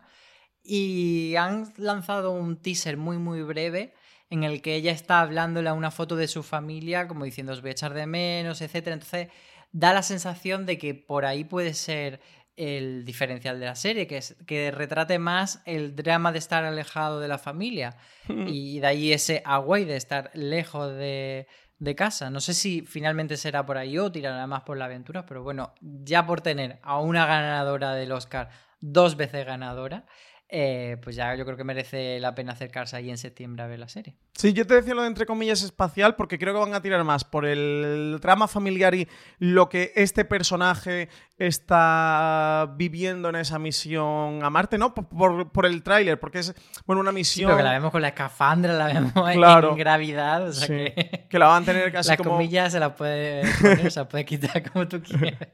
y 0.63 1.35
han 1.35 1.73
lanzado 1.77 2.31
un 2.31 2.57
teaser 2.61 2.95
muy, 2.97 3.17
muy 3.17 3.41
breve 3.41 3.93
en 4.31 4.43
el 4.43 4.61
que 4.61 4.75
ella 4.75 4.91
está 4.91 5.19
hablándole 5.19 5.69
a 5.69 5.73
una 5.73 5.91
foto 5.91 6.15
de 6.15 6.27
su 6.27 6.41
familia, 6.41 7.07
como 7.07 7.25
diciendo 7.25 7.51
os 7.51 7.61
voy 7.61 7.69
a 7.69 7.73
echar 7.73 7.93
de 7.93 8.07
menos, 8.07 8.61
etcétera. 8.61 8.95
Entonces 8.95 9.27
da 9.73 9.93
la 9.93 10.01
sensación 10.01 10.65
de 10.65 10.77
que 10.77 10.95
por 10.95 11.25
ahí 11.25 11.43
puede 11.43 11.73
ser 11.73 12.21
el 12.55 13.03
diferencial 13.05 13.59
de 13.59 13.65
la 13.65 13.75
serie, 13.75 14.07
que 14.07 14.17
es 14.17 14.35
que 14.47 14.71
retrate 14.71 15.19
más 15.19 15.61
el 15.65 15.95
drama 15.95 16.31
de 16.31 16.39
estar 16.39 16.63
alejado 16.63 17.19
de 17.19 17.27
la 17.27 17.37
familia 17.37 17.97
y 18.27 18.79
de 18.79 18.87
ahí 18.87 19.13
ese 19.13 19.41
away 19.45 19.83
de 19.83 19.97
estar 19.97 20.31
lejos 20.33 20.93
de, 20.93 21.47
de 21.79 21.95
casa. 21.95 22.29
No 22.29 22.39
sé 22.39 22.53
si 22.53 22.81
finalmente 22.81 23.35
será 23.35 23.65
por 23.65 23.77
ahí 23.77 23.97
o 23.97 24.11
tirará 24.11 24.47
más 24.47 24.63
por 24.63 24.77
la 24.77 24.85
aventura, 24.85 25.25
pero 25.25 25.43
bueno, 25.43 25.73
ya 25.81 26.25
por 26.25 26.41
tener 26.41 26.79
a 26.83 26.99
una 26.99 27.25
ganadora 27.25 27.95
del 27.95 28.11
Oscar, 28.11 28.49
dos 28.79 29.17
veces 29.17 29.45
ganadora, 29.45 30.05
eh, 30.53 30.97
pues 31.01 31.15
ya 31.15 31.33
yo 31.35 31.45
creo 31.45 31.55
que 31.55 31.63
merece 31.63 32.19
la 32.19 32.35
pena 32.35 32.51
acercarse 32.51 32.97
ahí 32.97 33.09
en 33.09 33.17
septiembre 33.17 33.63
a 33.63 33.67
ver 33.67 33.79
la 33.79 33.87
serie. 33.87 34.15
Sí, 34.33 34.51
yo 34.51 34.67
te 34.67 34.73
decía 34.73 34.93
lo 34.93 35.03
de 35.03 35.07
entre 35.07 35.25
comillas 35.25 35.63
espacial 35.63 36.17
porque 36.17 36.37
creo 36.37 36.53
que 36.53 36.59
van 36.59 36.73
a 36.73 36.81
tirar 36.81 37.01
más 37.05 37.23
por 37.23 37.45
el 37.45 38.19
drama 38.21 38.49
familiar 38.49 38.93
y 38.93 39.07
lo 39.39 39.69
que 39.69 39.93
este 39.95 40.25
personaje 40.25 41.07
está 41.37 42.73
viviendo 42.75 43.29
en 43.29 43.37
esa 43.37 43.59
misión 43.59 44.43
a 44.43 44.49
Marte, 44.49 44.77
¿no? 44.77 44.93
Por, 44.93 45.65
el 45.65 45.83
tráiler, 45.83 46.19
porque 46.19 46.39
es, 46.39 46.53
bueno, 46.85 46.99
una 46.99 47.13
misión... 47.13 47.51
Sí, 47.51 47.57
que 47.57 47.63
la 47.63 47.71
vemos 47.71 47.91
con 47.91 48.01
la 48.01 48.09
escafandra, 48.09 48.73
la 48.73 48.87
vemos 48.87 49.13
en 49.31 49.77
gravidad, 49.77 50.49
o 50.49 50.51
sea 50.51 50.67
que... 50.67 51.27
Que 51.29 51.39
la 51.39 51.47
van 51.47 51.63
a 51.63 51.65
tener 51.65 51.93
casi 51.93 52.09
Las 52.09 52.17
como... 52.17 52.31
comillas 52.31 52.73
se 52.73 52.79
la 52.81 52.93
puede 52.93 53.43
poner, 53.61 53.89
se 53.89 53.99
la 54.01 54.09
puede 54.09 54.25
quitar 54.25 54.69
como 54.73 54.85
tú 54.85 55.01
quieras. 55.01 55.47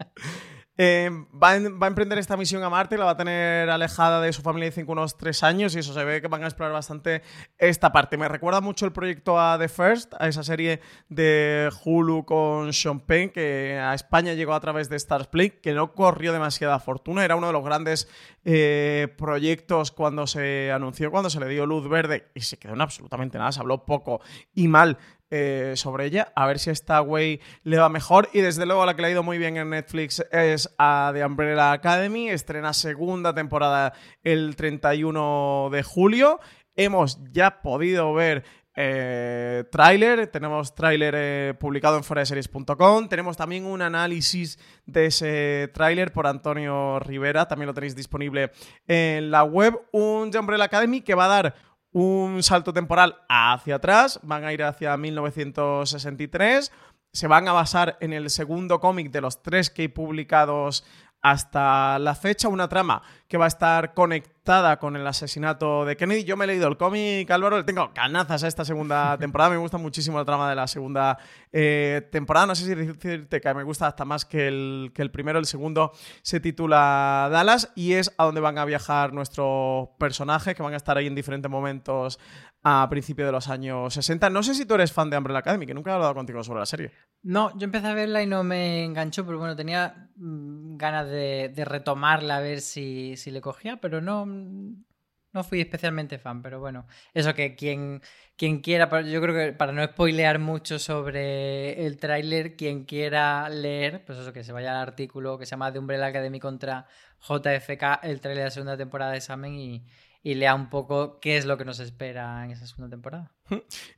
Eh, 0.80 1.10
va, 1.34 1.52
a 1.54 1.56
emprender 1.88 2.20
esta 2.20 2.38
misión 2.38 2.64
a 2.64 2.70
Marte, 2.70 3.00
la 3.00 3.06
va 3.06 3.12
a 3.12 3.18
tener 3.18 3.68
alejada 3.70 4.22
de 4.22 4.32
su 4.32 4.44
familia 4.44 4.70
de 4.70 4.84
unos 4.84 5.18
tres 5.18 5.42
años 5.42 5.76
y 5.76 5.80
eso 5.80 5.92
se 5.92 6.04
ve 6.04 6.22
que 6.22 6.28
van 6.28 6.44
a 6.44 6.48
explorar 6.48 6.72
bastante 6.72 7.24
esta 7.58 7.92
parte. 7.92 8.16
Me 8.16 8.28
recuerda 8.28 8.62
mucho 8.62 8.86
el 8.86 8.92
proyecto 8.92 9.40
a 9.40 9.58
The 9.58 9.70
First, 9.70 10.14
a 10.20 10.28
esa 10.28 10.44
serie 10.44 10.80
de 11.10 11.72
Hulu 11.84 12.26
con 12.26 12.74
Sean 12.74 13.00
Penn 13.00 13.30
que 13.32 13.80
a 13.82 13.96
España 13.96 14.34
llegó 14.34 14.54
a 14.54 14.60
través 14.60 14.88
de 14.88 14.98
Stars 14.98 15.28
Play, 15.28 15.50
que 15.50 15.74
no 15.74 15.94
corrió 15.94 16.32
demasiada 16.32 16.80
fortuna, 16.80 17.26
era 17.26 17.36
uno 17.36 17.48
de 17.48 17.54
los 17.54 17.66
grandes 17.66 18.08
eh, 18.46 19.08
proyectos 19.18 19.92
cuando 19.92 20.28
se 20.28 20.72
anunció, 20.72 21.10
cuando 21.10 21.32
se 21.32 21.40
le 21.40 21.48
dio 21.48 21.66
luz 21.66 21.90
verde 21.90 22.28
y 22.36 22.42
se 22.42 22.58
quedó 22.58 22.76
en 22.76 22.82
absolutamente 22.82 23.40
nada, 23.40 23.52
se 23.52 23.60
habló 23.60 23.84
poco 23.84 24.22
y 24.54 24.68
mal 24.68 25.00
eh, 25.30 25.74
sobre 25.76 26.06
ella, 26.06 26.32
a 26.36 26.46
ver 26.48 26.58
si 26.60 26.70
esta 26.70 27.02
Way 27.02 27.42
le 27.64 27.78
va 27.78 27.90
mejor. 27.90 28.30
Y 28.34 28.40
desde 28.40 28.66
luego 28.66 28.86
la 28.86 28.96
que 28.96 29.02
le 29.02 29.10
ha 29.10 29.12
ido 29.12 29.24
muy 29.24 29.38
bien 29.38 29.58
en 29.58 29.70
Netflix 29.70 30.24
es 30.32 30.74
a 30.78 31.12
The 31.14 31.26
Umbrella 31.26 31.72
Academy, 31.72 32.30
estrena 32.30 32.74
segunda 32.74 33.34
temporada 33.34 33.94
el 34.24 34.56
31 34.56 35.70
de 35.72 35.84
julio. 35.84 36.40
Hemos 36.76 37.20
ya 37.32 37.62
podido 37.62 38.14
ver 38.14 38.44
eh, 38.80 39.64
tráiler, 39.72 40.28
tenemos 40.28 40.76
tráiler 40.76 41.16
eh, 41.18 41.54
publicado 41.60 41.98
en 41.98 42.04
foraseries.com, 42.04 43.10
tenemos 43.10 43.36
también 43.36 43.66
un 43.66 43.82
análisis 43.82 44.60
de 44.86 45.08
ese 45.08 45.72
tráiler 45.74 46.14
por 46.14 46.28
Antonio 46.28 47.00
Rivera, 47.00 47.48
también 47.48 47.66
lo 47.66 47.74
tenéis 47.74 47.96
disponible 47.96 48.52
en 48.88 49.32
la 49.32 49.44
web, 49.44 49.82
un 49.92 50.30
The 50.30 50.38
Umbrella 50.38 50.66
Academy 50.66 51.02
que 51.02 51.16
va 51.16 51.26
a 51.26 51.42
dar 51.42 51.56
un 51.98 52.44
salto 52.44 52.74
temporal 52.74 53.16
hacia 53.28 53.78
atrás, 53.78 54.20
van 54.22 54.46
a 54.46 54.54
ir 54.54 54.62
hacia 54.62 54.96
1963, 54.98 56.72
se 57.12 57.28
van 57.28 57.48
a 57.48 57.54
basar 57.54 57.98
en 58.02 58.14
el 58.14 58.30
segundo 58.30 58.80
cómic 58.80 59.10
de 59.10 59.22
los 59.22 59.42
tres 59.42 59.72
que 59.72 59.82
hay 59.82 59.88
publicados 59.88 60.86
hasta 61.22 62.00
la 62.00 62.16
fecha, 62.16 62.48
una 62.48 62.68
trama 62.68 63.02
que 63.28 63.38
va 63.38 63.46
a 63.46 63.50
estar 63.50 63.94
conectada 63.94 64.80
con 64.80 64.96
el 64.96 65.06
asesinato 65.06 65.84
de 65.84 65.98
Kennedy. 65.98 66.24
Yo 66.24 66.38
me 66.38 66.46
he 66.46 66.48
leído 66.48 66.68
el 66.70 66.78
cómic, 66.78 67.30
Álvaro, 67.30 67.58
le 67.58 67.64
tengo 67.64 67.92
canazas 67.94 68.44
a 68.44 68.48
esta 68.48 68.64
segunda 68.64 69.18
temporada. 69.20 69.50
Me 69.50 69.58
gusta 69.58 69.78
muchísimo 69.78 70.18
la 70.18 70.24
trama 70.24 70.50
de 70.50 70.56
la 70.56 70.68
segunda 70.68 71.18
eh, 71.52 72.08
temporada. 72.12 72.46
No 72.46 72.56
sé 72.56 72.64
si 72.64 72.76
decirte 72.76 73.42
que 73.42 73.54
me 73.54 73.64
gusta 73.64 73.88
hasta 73.88 74.06
más 74.06 74.24
que 74.24 74.48
el, 74.48 74.92
que 74.94 75.02
el 75.02 75.12
primero. 75.12 75.40
El 75.40 75.46
segundo 75.46 75.92
se 76.22 76.40
titula 76.40 77.28
Dallas 77.30 77.72
y 77.76 77.94
es 77.94 78.14
a 78.18 78.24
donde 78.24 78.40
van 78.40 78.58
a 78.58 78.64
viajar 78.64 79.12
nuestros 79.12 79.90
personajes, 80.00 80.56
que 80.56 80.64
van 80.64 80.74
a 80.74 80.78
estar 80.78 80.98
ahí 80.98 81.08
en 81.08 81.16
diferentes 81.16 81.52
momentos 81.52 82.20
a 82.64 82.88
principios 82.90 83.28
de 83.28 83.32
los 83.32 83.48
años 83.48 83.94
60. 83.94 84.30
No 84.30 84.44
sé 84.44 84.54
si 84.54 84.66
tú 84.66 84.76
eres 84.76 84.92
fan 84.92 85.10
de 85.10 85.18
Umbrella 85.18 85.40
Academy, 85.40 85.66
que 85.66 85.74
nunca 85.74 85.92
he 85.92 85.94
hablado 85.94 86.14
contigo 86.14 86.44
sobre 86.44 86.60
la 86.60 86.66
serie. 86.66 86.92
No, 87.24 87.58
yo 87.58 87.66
empecé 87.66 87.88
a 87.88 87.94
verla 87.94 88.22
y 88.22 88.28
no 88.28 88.44
me 88.44 88.84
enganchó, 88.84 89.26
pero 89.26 89.40
bueno, 89.40 89.56
tenía 89.56 90.10
mm, 90.16 90.78
ganas 90.78 91.08
de, 91.10 91.52
retomarla 91.66 92.38
a 92.38 92.42
ver 92.42 92.62
si, 92.62 93.16
le 93.26 93.42
cogía, 93.42 93.78
pero 93.78 94.02
no, 94.02 94.26
no 94.26 95.44
fui 95.44 95.62
especialmente 95.62 96.18
fan. 96.18 96.42
Pero 96.42 96.60
bueno, 96.60 96.88
eso 97.14 97.34
que 97.34 97.56
quien, 97.56 98.02
quien 98.36 98.60
quiera, 98.60 98.90
yo 99.02 99.22
creo 99.22 99.36
que 99.36 99.54
para 99.54 99.72
no 99.72 99.86
spoilear 99.86 100.40
mucho 100.40 100.80
sobre 100.80 101.86
el 101.86 101.98
tráiler, 101.98 102.56
quien 102.56 102.86
quiera 102.86 103.50
leer, 103.50 104.04
pues 104.06 104.20
eso, 104.20 104.34
que 104.34 104.44
se 104.44 104.52
vaya 104.52 104.72
al 104.72 104.88
artículo 104.88 105.38
que 105.38 105.46
se 105.46 105.52
llama 105.52 105.72
de 105.72 105.80
Umbrella 105.80 106.08
Academy 106.08 106.40
contra 106.40 106.88
JFK, 107.22 108.04
el 108.04 108.20
tráiler 108.20 108.44
de 108.44 108.44
la 108.46 108.52
segunda 108.52 108.78
temporada 108.78 109.12
de 109.12 109.18
Examen 109.18 109.54
y 109.56 109.86
y 110.28 110.36
lea 110.36 110.54
un 110.54 110.70
poco 110.70 111.22
qué 111.22 111.38
es 111.38 111.46
lo 111.46 111.58
que 111.58 111.64
nos 111.64 111.80
espera 111.80 112.44
en 112.44 112.52
esa 112.52 112.68
segunda 112.68 112.90
temporada. 112.90 113.32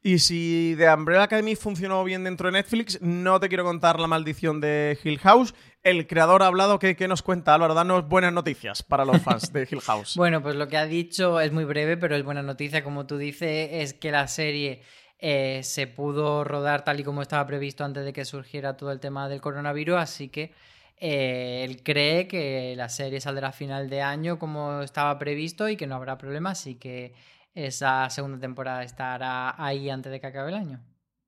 Y 0.04 0.20
si 0.20 0.76
The 0.78 0.94
Umbrella 0.94 1.24
Academy 1.24 1.56
funcionó 1.56 2.04
bien 2.04 2.24
dentro 2.24 2.50
de 2.50 2.52
Netflix, 2.52 3.02
no 3.02 3.40
te 3.40 3.50
quiero 3.50 3.64
contar 3.64 4.00
la 4.00 4.06
maldición 4.06 4.62
de 4.62 4.96
Hill 5.04 5.18
House. 5.18 5.56
El 5.82 6.06
creador 6.06 6.44
ha 6.44 6.46
hablado, 6.46 6.78
¿qué, 6.78 7.08
nos 7.08 7.24
cuenta? 7.24 7.56
Álvaro, 7.56 7.74
danos 7.74 8.08
buenas 8.08 8.32
noticias 8.32 8.84
para 8.84 9.06
los 9.06 9.20
fans 9.24 9.52
de 9.52 9.68
Hill 9.72 9.82
House. 9.82 10.14
bueno, 10.18 10.44
pues 10.44 10.54
lo 10.54 10.68
que 10.68 10.78
ha 10.78 10.86
dicho 10.86 11.40
es 11.40 11.52
muy 11.52 11.66
breve, 11.66 11.98
pero 11.98 12.16
es 12.16 12.24
buena 12.24 12.44
noticia, 12.44 12.84
como 12.84 13.08
tú 13.08 13.18
dices, 13.18 13.70
es 13.72 13.96
que 13.96 14.12
la 14.12 14.28
serie 14.28 14.84
eh, 15.18 15.62
se 15.64 15.88
pudo 15.88 16.44
rodar 16.44 16.84
tal 16.84 17.00
y 17.00 17.04
como 17.04 17.24
estaba 17.24 17.48
previsto 17.48 17.84
antes 17.84 18.06
de 18.06 18.14
que 18.14 18.24
surgiera 18.24 18.78
todo 18.78 18.92
el 18.92 19.00
tema 19.00 19.28
del 19.30 19.42
coronavirus, 19.42 19.98
así 19.98 20.30
que 20.30 20.54
eh, 21.00 21.64
él 21.64 21.82
cree 21.84 22.28
que 22.28 22.74
la 22.76 22.90
serie 22.90 23.22
saldrá 23.22 23.50
a 23.50 23.52
final 23.54 23.90
de 23.90 24.02
año 24.02 24.38
como 24.38 24.82
estaba 24.82 25.18
previsto 25.18 25.70
y 25.70 25.78
que 25.78 25.88
no 25.88 25.96
habrá 25.96 26.18
problemas 26.18 26.68
y 26.68 26.76
que 26.76 27.14
esa 27.54 28.10
segunda 28.10 28.40
temporada 28.40 28.84
estará 28.84 29.56
ahí 29.64 29.90
antes 29.90 30.12
de 30.12 30.20
que 30.20 30.28
acabe 30.28 30.50
el 30.50 30.56
año. 30.56 30.84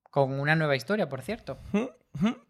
Con 0.09 0.39
una 0.39 0.55
nueva 0.55 0.75
historia, 0.75 1.07
por 1.07 1.21
cierto. 1.21 1.57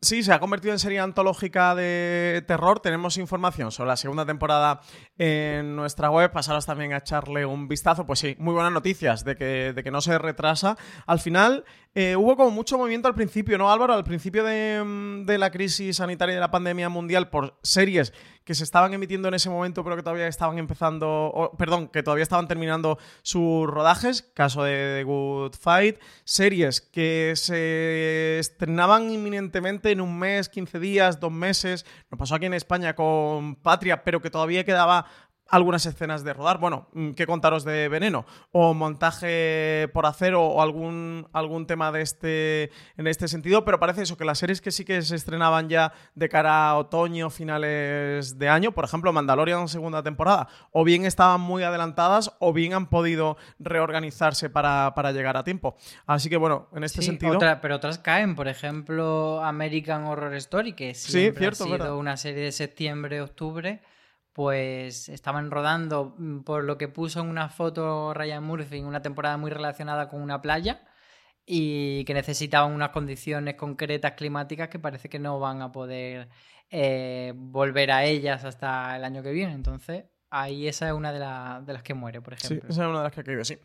Sí, 0.02 0.24
se 0.24 0.34
ha 0.34 0.40
convertido 0.40 0.74
en 0.74 0.80
serie 0.80 1.00
antológica 1.00 1.76
de 1.76 2.44
terror. 2.48 2.80
Tenemos 2.80 3.18
información 3.18 3.72
sobre 3.72 3.90
la 3.90 3.96
segunda 3.96 4.26
temporada 4.26 4.82
en 5.18 5.76
nuestra 5.76 6.10
web. 6.10 6.32
Pasaros 6.32 6.66
también 6.66 6.94
a 6.94 6.98
echarle 6.98 7.46
un 7.46 7.68
vistazo. 7.68 8.06
Pues 8.06 8.20
sí, 8.20 8.36
muy 8.40 8.54
buenas 8.54 8.72
noticias 8.72 9.24
de 9.24 9.36
que, 9.36 9.74
de 9.74 9.84
que 9.84 9.92
no 9.92 10.02
se 10.02 10.18
retrasa. 10.18 10.78
Al 11.06 11.20
final, 11.20 11.64
eh, 11.94 12.16
hubo 12.16 12.36
como 12.36 12.50
mucho 12.50 12.78
movimiento 12.78 13.08
al 13.08 13.16
principio, 13.16 13.58
¿no, 13.58 13.72
Álvaro? 13.72 13.94
Al 13.94 14.04
principio 14.04 14.44
de, 14.44 15.24
de, 15.26 15.38
la 15.38 15.52
crisis 15.52 15.98
sanitaria 15.98 16.34
y 16.34 16.36
de 16.36 16.42
la 16.42 16.52
pandemia 16.52 16.90
mundial 16.90 17.30
por 17.30 17.58
series 17.62 18.14
que 18.44 18.56
se 18.56 18.64
estaban 18.64 18.94
emitiendo 18.94 19.28
en 19.28 19.36
ese 19.36 19.50
momento, 19.50 19.84
pero 19.84 19.96
que 19.96 20.04
todavía 20.04 20.28
estaban 20.28 20.58
empezando, 20.58 21.52
perdón, 21.58 21.88
que 21.88 22.04
todavía 22.04 22.24
estaban 22.24 22.48
terminando 22.48 22.98
sus 23.22 23.68
rodajes, 23.68 24.24
caso 24.34 24.64
de 24.64 24.98
The 24.98 25.04
Good 25.04 25.54
Fight, 25.60 26.00
series 26.24 26.82
que 26.82 27.34
se 27.36 28.40
estrenaban 28.40 29.12
inminentemente 29.12 29.92
en 29.92 30.02
un 30.02 30.18
mes, 30.18 30.50
15 30.50 30.80
días, 30.80 31.20
dos 31.20 31.32
meses, 31.32 31.86
nos 32.10 32.18
pasó 32.18 32.36
aquí 32.36 32.46
en 32.46 32.54
España 32.54 32.96
con 32.96 33.56
Patria, 33.56 34.04
pero 34.04 34.22
que 34.22 34.30
todavía 34.30 34.64
quedaba 34.64 35.06
algunas 35.52 35.86
escenas 35.86 36.24
de 36.24 36.34
rodar. 36.34 36.60
Bueno, 36.60 36.88
mm, 36.94 37.12
¿qué 37.12 37.28
contaros 37.28 37.64
de 37.64 37.90
Veneno? 37.90 38.26
O 38.52 38.74
montaje 38.74 39.90
por 39.94 40.06
hacer 40.06 40.34
o 40.34 40.62
algún, 40.62 41.28
algún 41.34 41.68
tema 41.68 41.92
de 41.92 42.02
este, 42.02 42.72
en 42.98 43.08
este 43.08 43.28
sentido, 43.28 43.64
pero 43.66 43.80
parece 43.80 44.02
eso, 44.02 44.18
que 44.18 44.26
las 44.26 44.40
series 44.40 44.62
que 44.62 44.72
sí 44.72 44.86
que 44.86 45.02
se 45.02 45.16
estrenaban 45.16 45.70
ya 45.70 45.94
de 46.16 46.30
cara 46.30 46.70
a 46.70 46.78
otoño, 46.78 47.30
finales 47.30 48.40
de 48.40 48.50
año, 48.50 48.72
por 48.72 48.86
ejemplo, 48.86 49.12
Mandalorian 49.12 49.68
segunda 49.68 50.02
temporada, 50.02 50.48
o 50.72 50.84
bien 50.86 51.06
estaban 51.06 51.42
muy 51.42 51.64
adelantadas 51.64 52.34
o 52.40 52.54
bien 52.54 52.74
han 52.74 52.88
podido 52.88 53.38
reorganizarse 53.60 54.50
para, 54.50 55.12
llegar 55.12 55.36
a 55.36 55.44
tiempo. 55.44 55.76
Así 56.06 56.30
que 56.30 56.38
bueno, 56.38 56.70
en 56.74 56.86
este 56.86 57.02
sentido... 57.02 57.38
pero 57.62 57.76
otras 57.76 58.00
caen, 58.00 58.36
por 58.36 58.48
ejemplo, 58.48 59.44
American 59.44 60.06
Horror 60.06 60.34
Story, 60.36 60.74
que 60.74 60.94
siempre 60.94 61.48
ha 61.48 61.52
sido 61.52 61.98
una 61.98 62.16
serie 62.16 62.46
de 62.46 62.52
septiembre-octubre 62.54 63.82
pues 64.34 65.10
estaban 65.10 65.52
rodando 65.52 66.16
mm, 66.18 66.42
por 66.42 66.64
lo 66.64 66.78
que 66.78 66.88
puso 66.88 67.22
en 67.22 67.28
una 67.28 67.50
foto 67.50 68.14
Ryan 68.14 68.44
Murphy 68.44 68.78
en 68.78 68.86
una 68.86 69.02
temporada 69.02 69.38
muy 69.38 69.52
relacionada 69.52 70.10
con 70.10 70.22
una 70.22 70.42
playa 70.42 70.84
y 71.46 72.06
que 72.06 72.14
necesitaban 72.14 72.72
unas 72.72 72.90
condiciones 72.90 73.56
concretas 73.56 74.14
climáticas 74.14 74.70
que 74.70 74.80
parece 74.80 75.10
que 75.10 75.20
no 75.20 75.40
van 75.40 75.62
a 75.62 75.72
poder 75.72 76.30
eh, 76.70 77.34
volver 77.36 77.92
a 77.92 78.06
ellas 78.06 78.46
hasta 78.46 78.96
el 78.96 79.04
año 79.04 79.22
que 79.22 79.32
viene. 79.32 79.54
Entonces, 79.54 80.06
ahí 80.30 80.68
esa 80.68 80.88
es 80.88 80.94
una 80.94 81.12
de, 81.12 81.20
de 81.66 81.74
las 81.74 81.84
que 81.84 81.94
muere, 81.94 82.22
por 82.22 82.34
ejemplo. 82.34 82.62
Sí, 82.62 82.68
esa 82.72 82.84
es 82.84 82.88
una 82.88 83.00
de 83.00 83.04
las 83.04 83.12
que 83.12 83.22
ha 83.22 83.24
caído, 83.24 83.44
sí. 83.44 83.58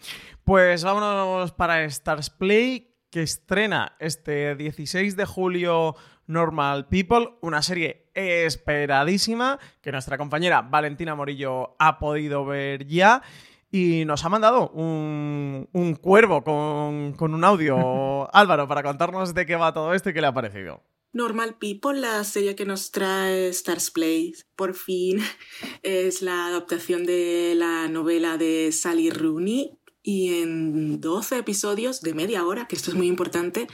Pues 0.42 0.82
vámonos 0.82 1.52
para 1.52 1.84
Stars 1.84 2.30
Play, 2.30 2.96
que 3.10 3.22
estrena 3.22 3.96
este 4.00 4.56
16 4.56 5.16
de 5.16 5.24
julio 5.24 5.94
Normal 6.26 6.88
People, 6.88 7.36
una 7.40 7.62
serie 7.62 8.06
esperadísima 8.14 9.58
que 9.80 9.92
nuestra 9.92 10.18
compañera 10.18 10.62
Valentina 10.62 11.14
Morillo 11.14 11.76
ha 11.78 11.98
podido 11.98 12.44
ver 12.44 12.86
ya 12.86 13.22
y 13.70 14.04
nos 14.04 14.24
ha 14.24 14.28
mandado 14.28 14.70
un, 14.70 15.98
cuervo 16.00 16.42
con, 16.42 17.12
con, 17.12 17.34
un 17.34 17.44
audio, 17.44 18.28
Álvaro, 18.34 18.68
para 18.68 18.82
contarnos 18.82 19.34
de 19.34 19.46
qué 19.46 19.56
va 19.56 19.74
todo 19.74 19.92
esto 19.92 20.10
y 20.10 20.14
qué 20.14 20.20
le 20.20 20.28
ha 20.28 20.34
parecido. 20.34 20.82
Normal 21.12 21.56
People, 21.58 21.98
la 21.98 22.22
serie 22.24 22.54
que 22.54 22.66
nos 22.66 22.90
trae 22.90 23.48
Stars 23.48 23.90
Play, 23.90 24.34
por 24.54 24.74
fin 24.74 25.18
es 25.82 26.22
la 26.22 26.46
adaptación 26.46 27.06
de 27.06 27.54
la 27.56 27.88
novela 27.88 28.36
de 28.36 28.70
Sally 28.72 29.10
Rooney 29.10 29.78
y 30.02 30.42
en 30.42 31.00
12 31.00 31.38
episodios 31.38 32.00
de 32.00 32.14
media 32.14 32.44
hora, 32.46 32.68
que 32.68 32.76
esto 32.76 32.90
es 32.90 32.96
muy 32.96 33.08
importante, 33.08 33.66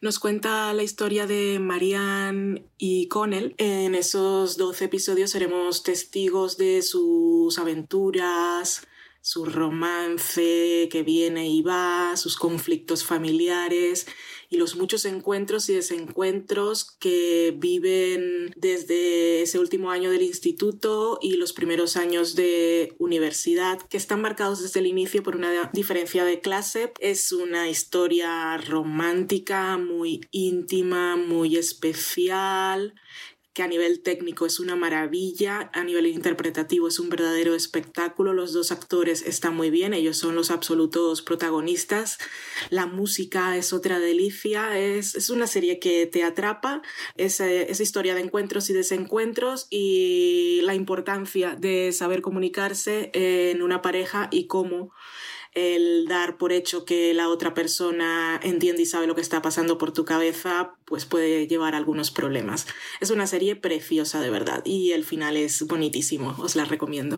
nos 0.00 0.18
cuenta 0.18 0.72
la 0.74 0.82
historia 0.82 1.26
de 1.26 1.58
Marianne 1.58 2.64
y 2.78 3.08
Connell. 3.08 3.54
En 3.58 3.94
esos 3.94 4.56
12 4.56 4.84
episodios 4.84 5.30
seremos 5.30 5.82
testigos 5.82 6.56
de 6.56 6.82
sus 6.82 7.58
aventuras, 7.58 8.86
su 9.20 9.44
romance 9.44 10.88
que 10.90 11.02
viene 11.02 11.48
y 11.48 11.62
va, 11.62 12.16
sus 12.16 12.36
conflictos 12.36 13.04
familiares 13.04 14.06
y 14.48 14.56
los 14.56 14.76
muchos 14.76 15.04
encuentros 15.04 15.68
y 15.68 15.74
desencuentros 15.74 16.96
que 16.98 17.54
viven 17.56 18.52
desde 18.56 19.42
ese 19.42 19.58
último 19.58 19.90
año 19.90 20.10
del 20.10 20.22
instituto 20.22 21.18
y 21.20 21.36
los 21.36 21.52
primeros 21.52 21.96
años 21.96 22.34
de 22.34 22.94
universidad, 22.98 23.80
que 23.82 23.96
están 23.96 24.22
marcados 24.22 24.62
desde 24.62 24.80
el 24.80 24.86
inicio 24.86 25.22
por 25.22 25.36
una 25.36 25.70
diferencia 25.72 26.24
de 26.24 26.40
clase. 26.40 26.92
Es 26.98 27.32
una 27.32 27.68
historia 27.68 28.56
romántica, 28.56 29.76
muy 29.76 30.20
íntima, 30.30 31.16
muy 31.16 31.56
especial 31.56 32.94
a 33.62 33.68
nivel 33.68 34.00
técnico 34.00 34.46
es 34.46 34.60
una 34.60 34.76
maravilla, 34.76 35.70
a 35.72 35.84
nivel 35.84 36.06
interpretativo 36.06 36.88
es 36.88 36.98
un 36.98 37.08
verdadero 37.08 37.54
espectáculo, 37.54 38.32
los 38.32 38.52
dos 38.52 38.72
actores 38.72 39.22
están 39.22 39.56
muy 39.56 39.70
bien, 39.70 39.94
ellos 39.94 40.16
son 40.16 40.34
los 40.34 40.50
absolutos 40.50 41.22
protagonistas, 41.22 42.18
la 42.70 42.86
música 42.86 43.56
es 43.56 43.72
otra 43.72 43.98
delicia, 43.98 44.78
es, 44.78 45.30
una 45.30 45.46
serie 45.46 45.78
que 45.78 46.06
te 46.06 46.24
atrapa, 46.24 46.82
esa, 47.16 47.50
esa 47.50 47.82
historia 47.82 48.14
de 48.14 48.22
encuentros 48.22 48.70
y 48.70 48.72
desencuentros 48.72 49.66
y 49.70 50.60
la 50.62 50.74
importancia 50.74 51.54
de 51.54 51.92
saber 51.92 52.22
comunicarse 52.22 53.10
en 53.14 53.62
una 53.62 53.82
pareja 53.82 54.28
y 54.30 54.46
cómo 54.46 54.92
el 55.54 56.06
dar 56.08 56.38
por 56.38 56.52
hecho 56.52 56.84
que 56.84 57.14
la 57.14 57.28
otra 57.28 57.54
persona 57.54 58.40
entiende 58.42 58.82
y 58.82 58.86
sabe 58.86 59.06
lo 59.06 59.14
que 59.14 59.20
está 59.20 59.42
pasando 59.42 59.78
por 59.78 59.92
tu 59.92 60.04
cabeza, 60.04 60.74
pues 60.84 61.04
puede 61.04 61.46
llevar 61.46 61.74
algunos 61.74 62.10
problemas. 62.10 62.66
Es 63.00 63.10
una 63.10 63.26
serie 63.26 63.56
preciosa 63.56 64.20
de 64.20 64.30
verdad 64.30 64.62
y 64.64 64.92
el 64.92 65.04
final 65.04 65.36
es 65.36 65.66
bonitísimo, 65.66 66.34
os 66.38 66.56
la 66.56 66.64
recomiendo. 66.64 67.16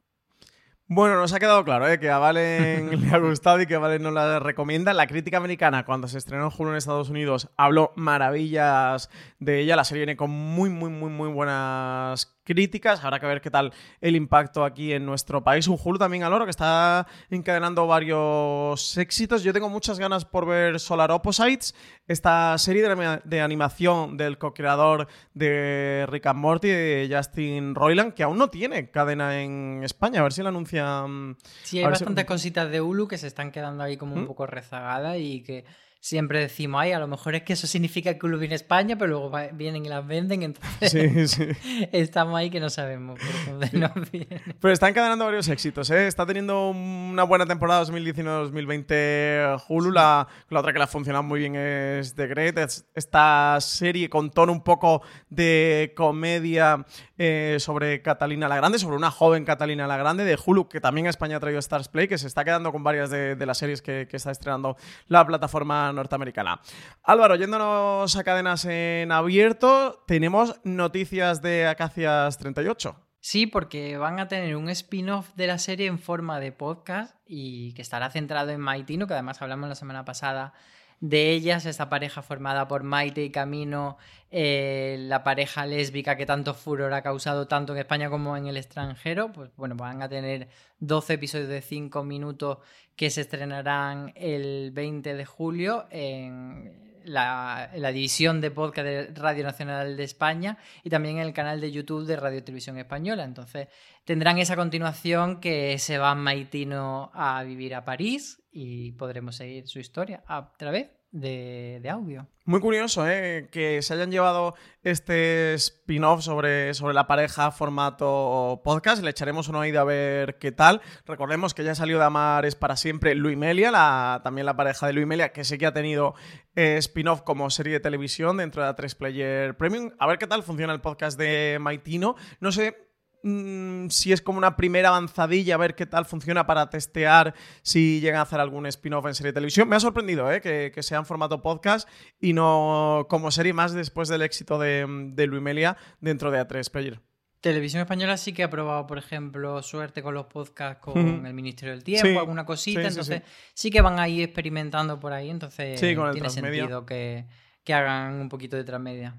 Bueno, 0.92 1.14
nos 1.14 1.32
ha 1.32 1.38
quedado 1.38 1.64
claro 1.64 1.86
¿eh? 1.86 2.00
que 2.00 2.10
a 2.10 2.18
Valen 2.18 3.00
le 3.00 3.10
ha 3.14 3.18
gustado 3.18 3.60
y 3.60 3.66
que 3.66 3.76
Valen 3.76 4.02
nos 4.02 4.12
la 4.12 4.40
recomienda. 4.40 4.92
La 4.92 5.06
crítica 5.06 5.36
americana, 5.36 5.84
cuando 5.84 6.08
se 6.08 6.18
estrenó 6.18 6.42
en 6.42 6.50
julio 6.50 6.72
en 6.72 6.78
Estados 6.78 7.10
Unidos, 7.10 7.48
habló 7.56 7.92
maravillas 7.94 9.08
de 9.38 9.60
ella. 9.60 9.76
La 9.76 9.84
serie 9.84 10.00
viene 10.00 10.16
con 10.16 10.30
muy, 10.30 10.68
muy, 10.68 10.90
muy, 10.90 11.10
muy 11.10 11.28
buenas 11.28 12.40
críticas. 12.50 13.04
Habrá 13.04 13.20
que 13.20 13.26
ver 13.26 13.40
qué 13.40 13.50
tal 13.50 13.72
el 14.00 14.16
impacto 14.16 14.64
aquí 14.64 14.92
en 14.92 15.06
nuestro 15.06 15.44
país. 15.44 15.68
Un 15.68 15.78
Hulu 15.82 15.96
también 15.96 16.24
al 16.24 16.32
oro 16.32 16.44
que 16.44 16.50
está 16.50 17.06
encadenando 17.30 17.86
varios 17.86 18.98
éxitos. 18.98 19.44
Yo 19.44 19.52
tengo 19.52 19.68
muchas 19.68 20.00
ganas 20.00 20.24
por 20.24 20.44
ver 20.46 20.80
Solar 20.80 21.12
Opposites, 21.12 21.72
esta 22.08 22.58
serie 22.58 22.82
de, 23.24 23.40
animación 23.40 24.16
del 24.16 24.38
co-creador 24.38 25.06
de 25.32 26.06
Rick 26.08 26.26
and 26.26 26.40
Morty, 26.40 26.68
de 26.68 27.08
Justin 27.12 27.76
Roiland, 27.76 28.14
que 28.14 28.24
aún 28.24 28.38
no 28.38 28.48
tiene 28.48 28.90
cadena 28.90 29.40
en 29.40 29.82
España. 29.84 30.18
A 30.18 30.24
ver 30.24 30.32
si 30.32 30.42
la 30.42 30.50
anuncian. 30.80 31.36
Sí, 31.62 31.78
hay 31.78 31.84
bastantes 31.84 32.24
cositas 32.24 32.70
de 32.70 32.80
Hulu 32.80 33.08
que 33.08 33.18
se 33.18 33.26
están 33.26 33.52
quedando 33.52 33.82
ahí 33.82 33.96
como 33.96 34.14
un 34.14 34.24
¿Mm? 34.24 34.26
poco 34.26 34.46
rezagadas 34.46 35.16
y 35.18 35.42
que 35.42 35.64
siempre 36.00 36.40
decimos, 36.40 36.80
ay, 36.80 36.92
a 36.92 36.98
lo 36.98 37.06
mejor 37.06 37.34
es 37.34 37.42
que 37.42 37.52
eso 37.52 37.66
significa 37.66 38.18
que 38.18 38.26
viene 38.26 38.54
a 38.54 38.56
España, 38.56 38.96
pero 38.96 39.10
luego 39.10 39.32
vienen 39.52 39.84
y 39.84 39.88
las 39.88 40.06
venden, 40.06 40.42
entonces 40.42 40.90
sí, 40.90 41.28
sí. 41.54 41.88
estamos 41.92 42.36
ahí 42.38 42.48
que 42.48 42.58
no 42.58 42.70
sabemos 42.70 43.20
por 43.20 43.60
dónde 43.60 43.78
nos 43.78 44.10
viene. 44.10 44.40
Pero 44.58 44.72
está 44.72 44.88
encadenando 44.88 45.26
varios 45.26 45.48
éxitos, 45.48 45.90
¿eh? 45.90 46.06
Está 46.06 46.24
teniendo 46.24 46.70
una 46.70 47.24
buena 47.24 47.44
temporada 47.44 47.84
2019-2020 47.84 49.64
Hulu, 49.68 49.92
la, 49.92 50.26
la, 50.48 50.60
otra 50.60 50.72
que 50.72 50.78
la 50.78 50.86
ha 50.86 50.88
funcionado 50.88 51.22
muy 51.22 51.40
bien 51.40 51.54
es 51.54 52.14
The 52.14 52.26
Great, 52.26 52.58
esta 52.94 53.58
serie 53.60 54.08
con 54.08 54.30
tono 54.30 54.52
un 54.52 54.62
poco 54.62 55.02
de 55.28 55.92
comedia 55.94 56.86
eh, 57.18 57.58
sobre 57.60 58.00
Catalina 58.00 58.48
la 58.48 58.56
Grande, 58.56 58.78
sobre 58.78 58.96
una 58.96 59.10
joven 59.10 59.44
Catalina 59.44 59.86
la 59.86 59.98
Grande 59.98 60.24
de 60.24 60.38
Hulu, 60.42 60.68
que 60.68 60.80
también 60.80 61.08
a 61.08 61.10
España 61.10 61.36
ha 61.36 61.40
traído 61.40 61.58
Stars 61.58 61.88
Play, 61.88 62.08
que 62.08 62.16
se 62.16 62.26
está 62.26 62.42
quedando 62.42 62.72
con 62.72 62.82
varias 62.82 63.10
de, 63.10 63.36
las 63.44 63.58
series 63.58 63.82
que, 63.82 64.06
que 64.08 64.16
está 64.16 64.30
estrenando 64.30 64.76
la 65.08 65.26
plataforma 65.26 65.89
norteamericana. 65.92 66.60
Álvaro, 67.02 67.36
yéndonos 67.36 68.16
a 68.16 68.24
cadenas 68.24 68.64
en 68.64 69.12
abierto, 69.12 70.04
tenemos 70.06 70.60
noticias 70.64 71.42
de 71.42 71.66
Acacias 71.66 72.38
38. 72.38 72.96
Sí, 73.22 73.46
porque 73.46 73.98
van 73.98 74.18
a 74.18 74.28
tener 74.28 74.56
un 74.56 74.70
spin-off 74.70 75.30
de 75.34 75.46
la 75.46 75.58
serie 75.58 75.86
en 75.86 75.98
forma 75.98 76.40
de 76.40 76.52
podcast 76.52 77.14
y 77.26 77.74
que 77.74 77.82
estará 77.82 78.10
centrado 78.10 78.50
en 78.50 78.60
Maitino, 78.60 79.06
que 79.06 79.12
además 79.12 79.42
hablamos 79.42 79.68
la 79.68 79.74
semana 79.74 80.06
pasada 80.06 80.54
de 81.00 81.30
ellas, 81.30 81.64
esta 81.64 81.88
pareja 81.88 82.22
formada 82.22 82.68
por 82.68 82.82
Maite 82.82 83.24
y 83.24 83.30
Camino, 83.30 83.96
eh, 84.30 84.96
la 85.00 85.24
pareja 85.24 85.64
lésbica 85.64 86.16
que 86.16 86.26
tanto 86.26 86.54
furor 86.54 86.92
ha 86.92 87.02
causado 87.02 87.48
tanto 87.48 87.72
en 87.72 87.78
España 87.78 88.10
como 88.10 88.36
en 88.36 88.46
el 88.46 88.58
extranjero, 88.58 89.32
pues 89.32 89.50
bueno, 89.56 89.74
van 89.76 90.02
a 90.02 90.08
tener 90.08 90.48
12 90.80 91.14
episodios 91.14 91.48
de 91.48 91.62
5 91.62 92.04
minutos 92.04 92.58
que 92.96 93.08
se 93.08 93.22
estrenarán 93.22 94.12
el 94.14 94.72
20 94.72 95.14
de 95.14 95.24
julio 95.24 95.86
en 95.90 96.90
la, 97.04 97.70
división 97.92 98.42
de 98.42 98.50
podcast 98.50 98.84
de 98.86 99.06
Radio 99.14 99.44
Nacional 99.44 99.96
de 99.96 100.04
España 100.04 100.58
y 100.84 100.90
también 100.90 101.16
en 101.16 101.22
el 101.22 101.32
canal 101.32 101.60
de 101.60 101.72
YouTube 101.72 102.06
de 102.06 102.16
Radio 102.16 102.44
Televisión 102.44 102.78
Española. 102.78 103.24
Entonces 103.24 103.68
tendrán 104.04 104.38
esa 104.38 104.54
continuación 104.54 105.40
que 105.40 105.78
se 105.78 105.98
va 105.98 106.14
Maitino 106.14 107.10
a 107.14 107.42
vivir 107.42 107.74
a 107.74 107.86
París 107.86 108.39
y 108.52 108.92
podremos 108.92 109.36
seguir 109.36 109.66
su 109.68 109.78
historia 109.78 110.22
a 110.26 110.52
través 110.56 110.88
de, 111.12 111.88
audio. 111.90 112.26
Muy 112.44 112.60
curioso, 112.60 113.08
¿eh? 113.08 113.48
Que 113.50 113.82
se 113.82 113.94
hayan 113.94 114.10
llevado 114.10 114.54
este 114.82 115.54
spin-off 115.54 116.22
sobre, 116.22 116.74
sobre 116.74 116.94
la 116.94 117.06
pareja 117.06 117.50
formato 117.50 118.60
podcast. 118.64 119.02
Le 119.02 119.10
echaremos 119.10 119.48
una 119.48 119.60
oída 119.60 119.80
a 119.80 119.84
ver 119.84 120.38
qué 120.38 120.52
tal. 120.52 120.80
Recordemos 121.06 121.54
que 121.54 121.64
ya 121.64 121.74
salió 121.74 121.98
de 121.98 122.04
Amar 122.04 122.46
es 122.46 122.54
para 122.54 122.76
siempre 122.76 123.14
Luimelia, 123.14 123.70
la, 123.70 124.20
también 124.22 124.46
la 124.46 124.56
pareja 124.56 124.86
de 124.86 124.92
Luimelia, 124.92 125.32
que 125.32 125.44
sí 125.44 125.58
que 125.58 125.66
ha 125.66 125.72
tenido 125.72 126.14
eh, 126.54 126.76
spin-off 126.78 127.22
como 127.22 127.50
serie 127.50 127.74
de 127.74 127.80
televisión 127.80 128.36
dentro 128.36 128.62
de 128.62 128.68
la 128.68 128.76
3 128.76 128.94
Player 128.94 129.56
Premium. 129.56 129.90
A 129.98 130.06
ver 130.06 130.18
qué 130.18 130.26
tal 130.26 130.42
funciona 130.42 130.72
el 130.72 130.80
podcast 130.80 131.18
de 131.18 131.58
Maitino. 131.60 132.16
No 132.40 132.52
sé 132.52 132.89
Mm, 133.22 133.88
si 133.88 134.12
es 134.12 134.22
como 134.22 134.38
una 134.38 134.56
primera 134.56 134.88
avanzadilla, 134.88 135.54
a 135.54 135.58
ver 135.58 135.74
qué 135.74 135.86
tal 135.86 136.06
funciona 136.06 136.46
para 136.46 136.70
testear 136.70 137.34
si 137.62 138.00
llegan 138.00 138.20
a 138.20 138.22
hacer 138.22 138.40
algún 138.40 138.66
spin-off 138.66 139.06
en 139.06 139.14
serie 139.14 139.30
de 139.30 139.34
televisión. 139.34 139.68
Me 139.68 139.76
ha 139.76 139.80
sorprendido 139.80 140.30
¿eh? 140.32 140.40
que, 140.40 140.82
sea 140.82 140.98
en 140.98 141.06
formato 141.06 141.42
podcast 141.42 141.88
y 142.20 142.32
no 142.32 143.06
como 143.10 143.30
serie 143.30 143.52
más 143.52 143.72
después 143.72 144.08
del 144.08 144.22
éxito 144.22 144.58
de, 144.58 144.86
de 145.12 145.26
Luimelia 145.26 145.76
dentro 146.00 146.30
de 146.30 146.40
A3 146.40 146.70
Player. 146.70 147.00
Televisión 147.40 147.80
Española 147.80 148.18
sí 148.18 148.34
que 148.34 148.42
ha 148.42 148.50
probado, 148.50 148.86
por 148.86 148.98
ejemplo, 148.98 149.62
suerte 149.62 150.02
con 150.02 150.12
los 150.12 150.26
podcasts 150.26 150.82
con 150.82 151.24
el 151.24 151.32
Ministerio 151.32 151.72
del 151.72 151.82
Tiempo, 151.82 152.20
alguna 152.20 152.44
cosita, 152.44 152.86
entonces 152.86 153.22
sí, 153.54 153.70
que 153.70 153.80
van 153.80 153.98
ahí 153.98 154.22
experimentando 154.22 155.00
por 155.00 155.14
ahí, 155.14 155.30
entonces 155.30 155.80
tiene 155.80 156.28
sentido 156.28 156.84
que, 156.84 157.24
que 157.64 157.72
hagan 157.72 158.20
un 158.20 158.28
poquito 158.28 158.56
de 158.58 158.64
transmedia. 158.64 159.16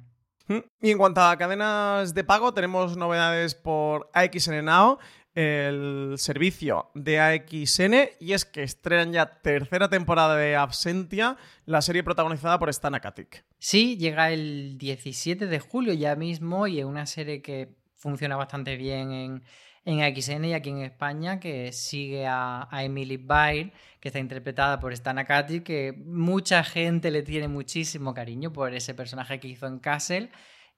Y 0.81 0.91
en 0.91 0.97
cuanto 0.97 1.21
a 1.21 1.37
cadenas 1.37 2.13
de 2.13 2.23
pago, 2.23 2.53
tenemos 2.53 2.97
novedades 2.97 3.55
por 3.55 4.09
AXN 4.13 4.65
Now, 4.65 4.99
el 5.33 6.15
servicio 6.17 6.89
de 6.93 7.19
AXN, 7.19 8.09
y 8.19 8.33
es 8.33 8.45
que 8.45 8.63
estrenan 8.63 9.13
ya 9.13 9.41
tercera 9.41 9.89
temporada 9.89 10.35
de 10.35 10.55
Absentia, 10.55 11.37
la 11.65 11.81
serie 11.81 12.03
protagonizada 12.03 12.59
por 12.59 12.69
Stan 12.69 12.93
Akatic. 12.95 13.45
Sí, 13.57 13.97
llega 13.97 14.31
el 14.31 14.77
17 14.77 15.47
de 15.47 15.59
julio 15.59 15.93
ya 15.93 16.15
mismo 16.15 16.67
y 16.67 16.79
es 16.79 16.85
una 16.85 17.05
serie 17.05 17.41
que 17.41 17.69
funciona 17.95 18.35
bastante 18.35 18.75
bien 18.75 19.11
en, 19.11 19.43
en 19.85 20.01
AXN 20.01 20.45
y 20.45 20.53
aquí 20.53 20.69
en 20.69 20.81
España, 20.81 21.39
que 21.39 21.71
sigue 21.71 22.25
a, 22.27 22.67
Emily 22.71 23.17
Baird, 23.17 23.71
que 23.99 24.09
está 24.09 24.19
interpretada 24.19 24.79
por 24.79 24.95
Stana 24.95 25.25
Katy, 25.25 25.61
que 25.61 25.93
mucha 25.93 26.63
gente 26.63 27.11
le 27.11 27.23
tiene 27.23 27.47
muchísimo 27.47 28.13
cariño 28.13 28.53
por 28.53 28.73
ese 28.73 28.93
personaje 28.93 29.39
que 29.39 29.47
hizo 29.47 29.67
en 29.67 29.79
Castle. 29.79 30.29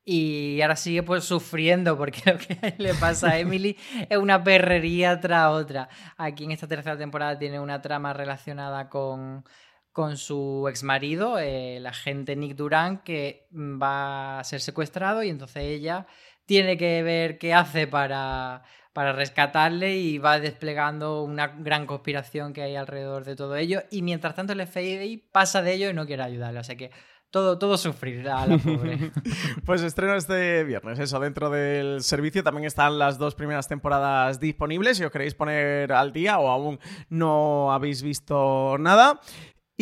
Y 0.06 0.62
ahora 0.62 0.76
sigue 0.76 1.02
pues 1.04 1.24
sufriendo 1.24 1.98
porque 1.98 2.22
lo 2.32 2.38
que 2.38 2.76
le 2.78 2.94
pasa 2.96 3.32
a 3.32 3.40
Emily 3.40 3.78
es 4.10 4.18
una 4.18 4.44
perrería 4.44 5.20
tras 5.20 5.50
otra. 5.50 5.90
Aquí 6.18 6.44
en 6.44 6.52
esta 6.52 6.68
tercera 6.68 6.98
temporada 6.98 7.38
tiene 7.40 7.60
una 7.60 7.82
trama 7.82 8.12
relacionada 8.14 8.90
con, 8.90 9.46
con 9.94 10.18
su 10.18 10.68
exmarido, 10.70 11.40
el 11.40 11.86
agente 11.86 12.36
Nick 12.36 12.56
Duran, 12.56 13.04
que 13.04 13.48
va 13.52 14.40
a 14.40 14.44
ser 14.44 14.60
secuestrado 14.60 15.24
y 15.24 15.30
entonces 15.30 15.64
ella 15.64 16.06
tiene 16.46 16.78
que 16.78 17.02
ver 17.04 17.38
qué 17.38 17.54
hace 17.54 17.88
para, 17.88 18.64
para 18.94 19.12
rescatarle 19.12 19.98
y 19.98 20.20
va 20.20 20.40
desplegando 20.40 21.24
una 21.24 21.48
gran 21.48 21.88
conspiración 21.88 22.54
que 22.54 22.62
hay 22.62 22.76
alrededor 22.76 23.26
de 23.26 23.36
todo 23.36 23.56
ello. 23.56 23.82
Y 23.90 24.04
mientras 24.04 24.36
tanto 24.36 24.54
el 24.54 24.66
FBI 24.66 25.26
pasa 25.32 25.62
de 25.62 25.74
ello 25.74 25.90
y 25.90 25.94
no 25.94 26.06
quiere 26.06 26.24
ayudarle. 26.24 26.60
O 26.60 26.64
sea 26.64 26.76
que 26.76 26.92
todo, 27.32 27.58
todo 27.58 27.78
sufrirá 27.78 28.46
la 28.46 28.60
pobre. 28.60 29.12
pues 29.66 29.82
estreno 29.82 30.16
este 30.16 30.64
viernes, 30.64 31.00
eso, 31.00 31.20
dentro 31.20 31.50
del 31.50 32.04
servicio 32.04 32.44
también 32.44 32.66
están 32.66 33.00
las 33.00 33.18
dos 33.18 33.34
primeras 33.34 33.68
temporadas 33.68 34.40
disponibles 34.40 34.98
si 34.98 35.04
os 35.04 35.12
queréis 35.12 35.34
poner 35.34 35.92
al 35.92 36.14
día 36.14 36.38
o 36.38 36.48
aún 36.48 36.80
no 37.10 37.74
habéis 37.74 38.04
visto 38.04 38.78
nada. 38.78 39.20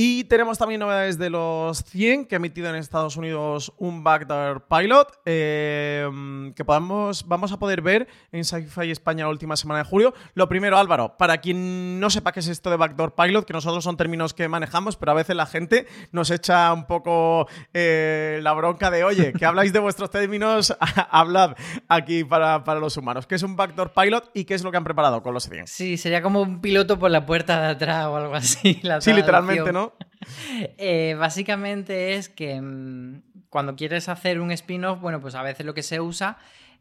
Y 0.04 0.24
tenemos 0.24 0.58
también 0.58 0.80
novedades 0.80 1.20
de 1.20 1.30
los 1.30 1.84
100 1.84 2.26
que 2.26 2.34
ha 2.34 2.38
emitido 2.38 2.68
en 2.68 2.76
Estados 2.76 3.18
Unidos 3.18 3.72
un 3.78 4.04
Backdoor 4.04 4.66
Pilot 4.66 5.22
eh, 5.28 6.10
que 6.56 6.66
podamos, 6.66 7.28
vamos 7.28 7.52
a 7.52 7.60
poder 7.60 7.84
ver 7.84 8.08
en 8.32 8.44
Sci-Fi 8.44 8.90
España 8.90 9.26
la 9.26 9.30
última 9.30 9.56
semana 9.56 9.84
de 9.84 9.86
julio. 9.86 10.16
Lo 10.34 10.50
primero, 10.50 10.80
Álvaro, 10.80 11.18
para 11.20 11.38
quien 11.38 12.00
no 12.00 12.10
sepa 12.10 12.32
qué 12.32 12.40
es 12.40 12.48
esto 12.48 12.72
de 12.72 12.78
Backdoor 12.78 13.14
Pilot, 13.14 13.46
que 13.46 13.54
nosotros 13.54 13.84
son 13.84 13.96
términos 13.96 14.34
que 14.34 14.48
manejamos, 14.48 14.98
pero 14.98 15.12
a 15.12 15.14
veces 15.14 15.36
la 15.36 15.46
gente 15.46 15.86
nos 16.12 16.32
echa 16.32 16.74
un 16.74 16.88
poco 16.88 17.48
eh, 17.72 18.40
la 18.42 18.54
bronca 18.54 18.90
de, 18.90 19.04
oye, 19.04 19.34
que 19.34 19.46
habláis 19.46 19.72
de 19.72 19.82
vuestros 19.82 20.10
términos, 20.10 20.76
hablad 21.12 21.56
aquí 21.88 22.24
para, 22.24 22.64
para, 22.64 22.80
los 22.80 22.98
humanos. 22.98 23.28
¿Qué 23.28 23.36
es 23.36 23.44
un 23.44 23.56
Backdoor 23.56 23.94
Pilot 23.94 24.32
y 24.34 24.46
qué 24.46 24.56
es 24.56 24.64
lo 24.64 24.72
que 24.72 24.78
han 24.78 24.84
preparado 24.84 25.22
con 25.22 25.36
los 25.36 25.48
100? 25.48 25.68
Sí, 25.68 25.96
sería 25.98 26.24
como 26.24 26.42
un 26.42 26.60
piloto 26.60 26.98
por 26.98 27.12
la 27.12 27.24
puerta 27.24 27.62
de 27.62 27.68
atrás 27.68 28.08
o 28.08 28.16
algo 28.16 28.34
así. 28.34 28.82
sí, 29.00 29.14
literalmente, 29.14 29.72
¿no? 29.72 29.91
Eh, 30.78 31.16
básicamente 31.18 32.14
es 32.14 32.30
que 32.30 32.62
mm, 32.62 33.24
cuando 33.50 33.76
quieres 33.76 34.08
hacer 34.08 34.40
un 34.40 34.52
spin-off, 34.52 35.02
bueno, 35.02 35.20
pues 35.20 35.34
a 35.34 35.42
veces 35.42 35.66
lo 35.66 35.74
que 35.74 35.82
se 35.82 36.00
usa 36.00 36.38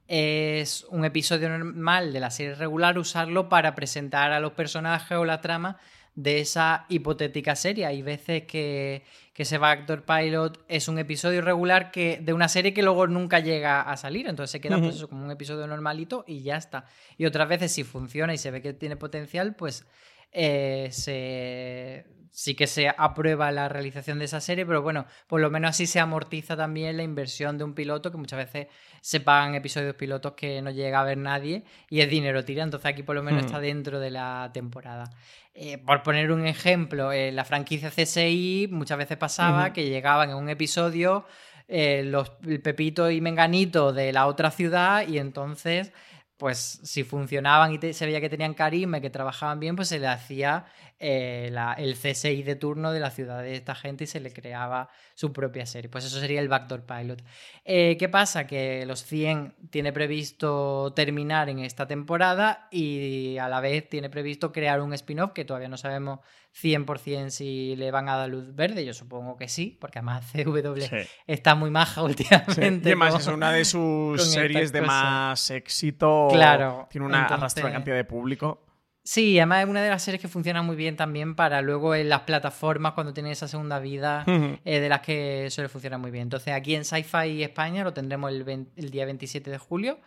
es 0.06 0.84
un 0.90 1.04
episodio 1.04 1.48
normal 1.48 2.12
de 2.12 2.20
la 2.20 2.30
serie 2.30 2.54
regular, 2.54 2.98
usarlo 2.98 3.48
para 3.48 3.74
presentar 3.74 4.32
a 4.32 4.40
los 4.40 4.52
personajes 4.52 5.16
o 5.16 5.24
la 5.24 5.40
trama 5.40 5.78
de 6.14 6.40
esa 6.40 6.86
hipotética 6.88 7.56
serie. 7.56 7.86
Hay 7.86 8.02
veces 8.02 8.42
que, 8.42 9.04
que 9.32 9.44
ese 9.44 9.58
Backdoor 9.58 10.04
Pilot 10.04 10.64
es 10.68 10.88
un 10.88 10.98
episodio 10.98 11.40
regular 11.42 11.90
que, 11.90 12.18
de 12.20 12.32
una 12.32 12.48
serie 12.48 12.74
que 12.74 12.82
luego 12.82 13.06
nunca 13.06 13.38
llega 13.40 13.82
a 13.82 13.96
salir. 13.96 14.26
Entonces 14.26 14.50
se 14.50 14.60
queda 14.60 14.78
pues 14.78 15.06
como 15.06 15.24
un 15.24 15.30
episodio 15.30 15.66
normalito 15.66 16.24
y 16.26 16.42
ya 16.42 16.56
está. 16.56 16.86
Y 17.16 17.26
otras 17.26 17.48
veces, 17.48 17.72
si 17.72 17.84
funciona 17.84 18.34
y 18.34 18.38
se 18.38 18.50
ve 18.50 18.60
que 18.60 18.72
tiene 18.74 18.96
potencial, 18.96 19.54
pues 19.54 19.86
eh, 20.32 20.88
se, 20.90 22.04
sí 22.30 22.54
que 22.54 22.66
se 22.66 22.88
aprueba 22.88 23.50
la 23.52 23.68
realización 23.68 24.18
de 24.18 24.26
esa 24.26 24.40
serie, 24.40 24.66
pero 24.66 24.82
bueno, 24.82 25.06
por 25.26 25.40
lo 25.40 25.50
menos 25.50 25.70
así 25.70 25.86
se 25.86 26.00
amortiza 26.00 26.56
también 26.56 26.96
la 26.96 27.02
inversión 27.02 27.58
de 27.58 27.64
un 27.64 27.74
piloto, 27.74 28.10
que 28.10 28.18
muchas 28.18 28.38
veces 28.38 28.68
se 29.00 29.20
pagan 29.20 29.54
episodios 29.54 29.94
pilotos 29.94 30.32
que 30.32 30.62
no 30.62 30.70
llega 30.70 31.00
a 31.00 31.04
ver 31.04 31.18
nadie 31.18 31.64
y 31.88 32.00
es 32.00 32.10
dinero 32.10 32.44
tira, 32.44 32.62
entonces 32.62 32.86
aquí 32.86 33.02
por 33.02 33.16
lo 33.16 33.22
menos 33.22 33.44
está 33.44 33.58
hmm. 33.58 33.62
dentro 33.62 34.00
de 34.00 34.10
la 34.10 34.50
temporada. 34.52 35.10
Eh, 35.54 35.78
por 35.78 36.02
poner 36.02 36.30
un 36.30 36.46
ejemplo, 36.46 37.12
en 37.12 37.34
la 37.34 37.44
franquicia 37.44 37.90
CSI 37.90 38.68
muchas 38.70 38.98
veces 38.98 39.16
pasaba 39.16 39.72
que 39.72 39.88
llegaban 39.88 40.30
en 40.30 40.36
un 40.36 40.48
episodio 40.48 41.26
eh, 41.66 42.02
los 42.04 42.30
Pepito 42.62 43.10
y 43.10 43.20
Menganito 43.20 43.92
de 43.92 44.12
la 44.12 44.26
otra 44.26 44.50
ciudad 44.50 45.06
y 45.06 45.18
entonces 45.18 45.92
pues 46.40 46.80
si 46.82 47.04
funcionaban 47.04 47.78
y 47.80 47.92
se 47.92 48.06
veía 48.06 48.20
que 48.20 48.30
tenían 48.30 48.54
carisma 48.54 48.96
y 48.96 49.00
que 49.02 49.10
trabajaban 49.10 49.60
bien, 49.60 49.76
pues 49.76 49.88
se 49.88 49.98
le 49.98 50.06
hacía 50.06 50.64
eh, 51.02 51.50
el 51.78 51.94
CSI 51.94 52.42
de 52.42 52.56
turno 52.56 52.92
de 52.92 53.00
la 53.00 53.10
ciudad 53.10 53.42
de 53.42 53.56
esta 53.56 53.74
gente 53.74 54.04
y 54.04 54.06
se 54.06 54.20
le 54.20 54.34
creaba 54.34 54.90
su 55.14 55.32
propia 55.32 55.64
serie. 55.64 55.88
Pues 55.88 56.04
eso 56.04 56.20
sería 56.20 56.40
el 56.40 56.48
Backdoor 56.48 56.84
Pilot. 56.84 57.22
Eh, 57.64 57.96
¿Qué 57.98 58.10
pasa? 58.10 58.46
Que 58.46 58.84
los 58.84 59.02
100 59.04 59.54
tiene 59.70 59.94
previsto 59.94 60.92
terminar 60.94 61.48
en 61.48 61.60
esta 61.60 61.86
temporada 61.86 62.68
y 62.70 63.38
a 63.38 63.48
la 63.48 63.60
vez 63.60 63.88
tiene 63.88 64.10
previsto 64.10 64.52
crear 64.52 64.82
un 64.82 64.92
spin-off 64.92 65.32
que 65.32 65.46
todavía 65.46 65.68
no 65.68 65.78
sabemos 65.78 66.20
100% 66.54 67.30
si 67.30 67.76
le 67.76 67.90
van 67.90 68.10
a 68.10 68.16
dar 68.16 68.28
luz 68.28 68.54
verde. 68.54 68.84
Yo 68.84 68.92
supongo 68.92 69.38
que 69.38 69.48
sí, 69.48 69.78
porque 69.80 70.00
además 70.00 70.26
CW 70.32 70.84
está 71.26 71.54
muy 71.54 71.70
maja 71.70 72.02
últimamente. 72.02 72.90
Y 72.90 72.92
además 72.92 73.14
es 73.14 73.26
una 73.26 73.52
de 73.52 73.64
sus 73.64 74.22
series 74.22 74.70
de 74.70 74.82
más 74.82 75.50
éxito. 75.50 76.28
Claro. 76.30 76.88
Tiene 76.90 77.06
una 77.06 77.24
arrastrada 77.24 77.72
cantidad 77.72 77.96
de 77.96 78.04
público. 78.04 78.66
Sí, 79.10 79.40
además 79.40 79.64
es 79.64 79.68
una 79.68 79.82
de 79.82 79.88
las 79.90 80.04
series 80.04 80.22
que 80.22 80.28
funciona 80.28 80.62
muy 80.62 80.76
bien 80.76 80.94
también 80.94 81.34
para 81.34 81.62
luego 81.62 81.96
en 81.96 82.08
las 82.08 82.20
plataformas 82.20 82.92
cuando 82.92 83.12
tiene 83.12 83.32
esa 83.32 83.48
segunda 83.48 83.80
vida, 83.80 84.24
eh, 84.64 84.78
de 84.78 84.88
las 84.88 85.00
que 85.00 85.48
suele 85.50 85.68
funcionar 85.68 85.98
muy 85.98 86.12
bien. 86.12 86.22
Entonces 86.22 86.54
aquí 86.54 86.76
en 86.76 86.84
Sci-Fi 86.84 87.42
España 87.42 87.82
lo 87.82 87.92
tendremos 87.92 88.30
el, 88.30 88.68
el 88.76 88.90
día 88.90 89.06
27 89.06 89.50
de 89.50 89.58
julio. 89.58 89.98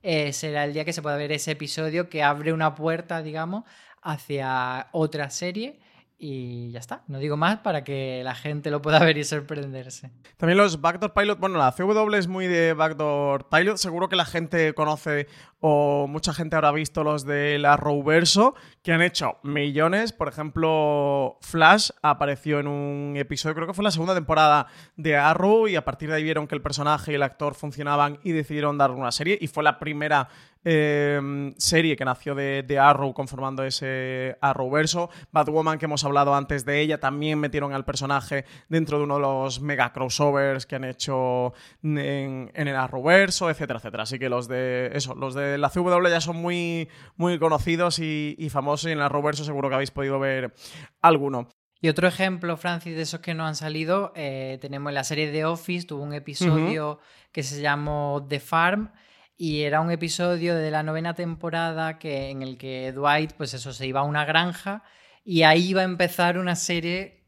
Eh, 0.00 0.32
será 0.32 0.62
el 0.62 0.74
día 0.74 0.84
que 0.84 0.92
se 0.92 1.02
pueda 1.02 1.16
ver 1.16 1.32
ese 1.32 1.50
episodio 1.50 2.08
que 2.08 2.22
abre 2.22 2.52
una 2.52 2.76
puerta, 2.76 3.20
digamos, 3.20 3.64
hacia 4.00 4.86
otra 4.92 5.28
serie 5.30 5.80
y 6.24 6.70
ya 6.70 6.78
está, 6.78 7.02
no 7.08 7.18
digo 7.18 7.36
más 7.36 7.58
para 7.58 7.82
que 7.82 8.22
la 8.22 8.36
gente 8.36 8.70
lo 8.70 8.80
pueda 8.80 9.00
ver 9.04 9.18
y 9.18 9.24
sorprenderse. 9.24 10.12
También 10.36 10.56
los 10.56 10.80
Backdoor 10.80 11.12
Pilot, 11.12 11.40
bueno, 11.40 11.58
la 11.58 11.72
CW 11.72 12.14
es 12.14 12.28
muy 12.28 12.46
de 12.46 12.74
Backdoor 12.74 13.48
Pilot, 13.48 13.76
seguro 13.76 14.08
que 14.08 14.14
la 14.14 14.24
gente 14.24 14.72
conoce 14.72 15.26
o 15.64 16.08
mucha 16.08 16.34
gente 16.34 16.56
habrá 16.56 16.72
visto 16.72 17.04
los 17.04 17.24
de 17.24 17.56
la 17.58 17.74
Arrowverso, 17.74 18.56
que 18.82 18.92
han 18.92 19.00
hecho 19.00 19.38
millones, 19.44 20.12
por 20.12 20.26
ejemplo, 20.26 21.38
Flash 21.40 21.90
apareció 22.02 22.58
en 22.58 22.66
un 22.66 23.14
episodio, 23.16 23.54
creo 23.54 23.68
que 23.68 23.72
fue 23.72 23.84
la 23.84 23.92
segunda 23.92 24.14
temporada 24.14 24.66
de 24.96 25.16
Arrow 25.16 25.68
y 25.68 25.76
a 25.76 25.84
partir 25.84 26.10
de 26.10 26.16
ahí 26.16 26.24
vieron 26.24 26.48
que 26.48 26.56
el 26.56 26.62
personaje 26.62 27.12
y 27.12 27.14
el 27.14 27.22
actor 27.22 27.54
funcionaban 27.54 28.18
y 28.24 28.32
decidieron 28.32 28.76
darle 28.76 28.96
una 28.96 29.12
serie 29.12 29.38
y 29.40 29.46
fue 29.46 29.62
la 29.62 29.78
primera 29.78 30.28
Em, 30.64 31.54
serie 31.58 31.96
que 31.96 32.04
nació 32.04 32.36
de, 32.36 32.78
Arrow 32.78 33.12
conformando 33.12 33.64
ese 33.64 34.36
Arrowverso. 34.40 35.10
Batwoman, 35.32 35.78
que 35.78 35.86
hemos 35.86 36.04
hablado 36.04 36.34
antes 36.34 36.64
de 36.64 36.80
ella, 36.80 37.00
también 37.00 37.40
metieron 37.40 37.72
al 37.72 37.84
personaje 37.84 38.44
dentro 38.68 38.98
de 38.98 39.04
uno 39.04 39.16
de 39.16 39.22
los 39.22 39.60
mega 39.60 39.92
crossovers 39.92 40.66
que 40.66 40.76
han 40.76 40.84
hecho 40.84 41.52
en, 41.82 42.50
el 42.54 42.76
Arrowverso, 42.76 43.50
etcétera, 43.50 43.78
etcétera. 43.80 44.04
Así 44.04 44.20
que 44.20 44.28
los 44.28 44.46
de 44.46 44.90
eso, 44.94 45.14
los 45.16 45.34
de 45.34 45.51
la 45.58 45.70
CW 45.70 46.08
ya 46.08 46.20
son 46.20 46.36
muy, 46.36 46.88
muy 47.16 47.38
conocidos 47.38 47.98
y, 47.98 48.48
famosos 48.50 48.88
y 48.88 48.92
en 48.92 48.98
el 48.98 49.04
Arrowverso 49.04 49.44
seguro 49.44 49.68
que 49.68 49.74
habéis 49.76 49.90
podido 49.90 50.18
ver 50.18 50.54
alguno. 51.00 51.48
Y 51.80 51.88
otro 51.88 52.06
ejemplo, 52.06 52.56
Francis, 52.56 52.94
de 52.94 53.02
esos 53.02 53.20
que 53.20 53.34
no 53.34 53.44
han 53.44 53.56
salido, 53.56 54.12
eh, 54.14 54.58
tenemos 54.60 54.92
la 54.92 55.02
serie 55.02 55.32
de 55.32 55.44
Office, 55.44 55.86
tuvo 55.86 56.02
un 56.02 56.12
episodio 56.12 57.00
que 57.32 57.42
se 57.42 57.60
llamó 57.60 58.24
The 58.28 58.38
Farm, 58.38 58.92
y 59.36 59.62
era 59.62 59.80
un 59.80 59.90
episodio 59.90 60.54
de 60.54 60.70
la 60.70 60.84
novena 60.84 61.14
temporada 61.14 61.98
que, 61.98 62.30
en 62.30 62.42
el 62.42 62.56
que 62.56 62.92
Dwight, 62.92 63.32
pues 63.32 63.54
eso, 63.54 63.72
se 63.72 63.86
iba 63.88 64.00
a 64.00 64.04
una 64.04 64.24
granja 64.24 64.84
y 65.24 65.42
ahí 65.42 65.70
iba 65.70 65.82
a 65.82 65.84
empezar 65.84 66.38
una 66.38 66.54
serie 66.56 67.21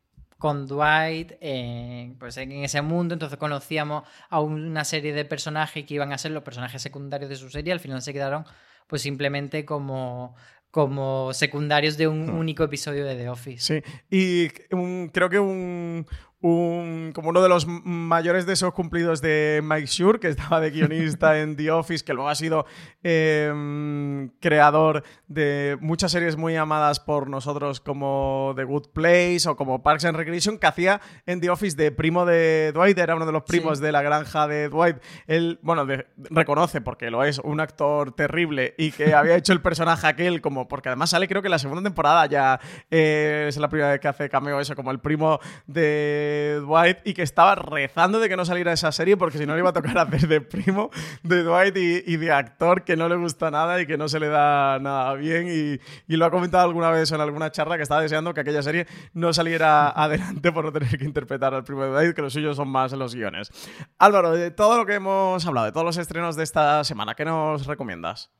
con 0.44 0.66
Dwight 0.66 1.32
pues 2.18 2.36
en 2.36 2.52
ese 2.52 2.82
mundo. 2.82 3.14
Entonces 3.14 3.38
conocíamos 3.38 4.04
a 4.28 4.40
una 4.40 4.84
serie 4.84 5.14
de 5.14 5.24
personajes 5.24 5.86
que 5.86 5.94
iban 5.94 6.12
a 6.12 6.18
ser 6.18 6.32
los 6.32 6.42
personajes 6.42 6.82
secundarios 6.82 7.30
de 7.30 7.36
su 7.36 7.48
serie. 7.48 7.72
Al 7.72 7.80
final 7.80 8.02
se 8.02 8.12
quedaron 8.12 8.44
pues 8.86 9.00
simplemente 9.00 9.64
como, 9.64 10.36
como 10.70 11.32
secundarios 11.32 11.96
de 11.96 12.08
un 12.08 12.26
hmm. 12.26 12.38
único 12.38 12.62
episodio 12.62 13.06
de 13.06 13.16
The 13.16 13.30
Office. 13.30 13.82
Sí, 13.82 13.92
y 14.10 14.50
creo 15.12 15.30
que 15.30 15.38
un, 15.38 16.06
como 16.44 17.30
uno 17.30 17.40
de 17.40 17.48
los 17.48 17.66
mayores 17.66 18.44
deseos 18.44 18.74
cumplidos 18.74 19.22
de 19.22 19.62
Mike 19.64 19.86
Shure, 19.86 20.20
que 20.20 20.28
estaba 20.28 20.60
de 20.60 20.70
guionista 20.70 21.40
en 21.40 21.56
The 21.56 21.70
Office, 21.70 22.04
que 22.04 22.12
luego 22.12 22.28
ha 22.28 22.34
sido 22.34 22.66
em, 23.02 24.28
creador 24.40 25.04
de 25.26 25.78
muchas 25.80 26.12
series 26.12 26.36
muy 26.36 26.54
amadas 26.56 27.00
por 27.00 27.30
nosotros 27.30 27.80
como 27.80 28.52
The 28.56 28.64
Good 28.64 28.88
Place 28.92 29.48
o 29.48 29.56
como 29.56 29.82
Parks 29.82 30.04
and 30.04 30.18
Recreation, 30.18 30.58
que 30.58 30.66
hacía 30.66 31.00
en 31.24 31.40
The 31.40 31.48
Office 31.48 31.78
de 31.78 31.90
primo 31.92 32.26
de 32.26 32.72
Dwight, 32.74 32.98
era 32.98 33.16
uno 33.16 33.24
de 33.24 33.32
los 33.32 33.44
primos 33.44 33.80
de 33.80 33.92
la 33.92 34.02
granja 34.02 34.46
de 34.46 34.68
Dwight. 34.68 34.98
Él, 35.26 35.58
bueno, 35.62 35.86
reconoce, 36.16 36.82
porque 36.82 37.10
lo 37.10 37.24
es, 37.24 37.38
un 37.38 37.60
actor 37.60 38.12
terrible 38.12 38.74
y 38.76 38.92
que 38.92 39.14
había 39.14 39.36
hecho 39.36 39.54
el 39.54 39.62
personaje 39.62 40.06
aquel 40.06 40.42
como, 40.42 40.68
porque 40.68 40.90
además 40.90 41.08
sale 41.08 41.26
creo 41.26 41.40
que 41.40 41.48
la 41.48 41.58
segunda 41.58 41.82
temporada 41.82 42.26
ya 42.26 42.60
eh, 42.90 43.46
es 43.48 43.56
la 43.56 43.70
primera 43.70 43.92
vez 43.92 44.00
que 44.00 44.08
hace 44.08 44.28
cameo 44.28 44.60
eso, 44.60 44.76
como 44.76 44.90
el 44.90 45.00
primo 45.00 45.40
de 45.66 46.33
Dwight 46.60 46.98
y 47.04 47.14
que 47.14 47.22
estaba 47.22 47.54
rezando 47.54 48.20
de 48.20 48.28
que 48.28 48.36
no 48.36 48.44
saliera 48.44 48.72
esa 48.72 48.92
serie 48.92 49.16
porque 49.16 49.38
si 49.38 49.46
no 49.46 49.54
le 49.54 49.60
iba 49.60 49.70
a 49.70 49.72
tocar 49.72 49.96
hacer 49.98 50.28
de 50.28 50.40
primo 50.40 50.90
de 51.22 51.42
Dwight 51.42 51.76
y, 51.76 52.16
de 52.16 52.32
actor 52.32 52.84
que 52.84 52.96
no 52.96 53.08
le 53.08 53.16
gusta 53.16 53.50
nada 53.50 53.80
y 53.80 53.86
que 53.86 53.96
no 53.96 54.08
se 54.08 54.20
le 54.20 54.28
da 54.28 54.78
nada 54.78 55.14
bien 55.14 55.48
y, 55.48 56.16
lo 56.16 56.26
ha 56.26 56.30
comentado 56.30 56.64
alguna 56.64 56.90
vez 56.90 57.10
en 57.12 57.20
alguna 57.20 57.50
charla 57.50 57.76
que 57.76 57.82
estaba 57.82 58.00
deseando 58.00 58.32
que 58.34 58.40
aquella 58.40 58.62
serie 58.62 58.86
no 59.12 59.32
saliera 59.32 59.88
adelante 59.96 60.52
por 60.52 60.64
no 60.64 60.72
tener 60.72 60.96
que 60.96 61.04
interpretar 61.04 61.54
al 61.54 61.64
primo 61.64 61.84
de 61.84 61.90
Dwight, 61.90 62.14
que 62.14 62.22
los 62.22 62.32
suyos 62.32 62.56
son 62.56 62.68
más 62.68 62.92
los 62.92 63.14
guiones. 63.14 63.50
Álvaro, 63.98 64.32
de 64.32 64.50
todo 64.50 64.76
lo 64.76 64.86
que 64.86 64.94
hemos 64.94 65.44
hablado, 65.46 65.66
de 65.66 65.72
todos 65.72 65.84
los 65.84 65.96
estrenos 65.96 66.36
de 66.36 66.44
esta 66.44 66.84
semana, 66.84 67.14
¿qué 67.14 67.24
nos 67.24 67.66
recomiendas? 67.66 68.30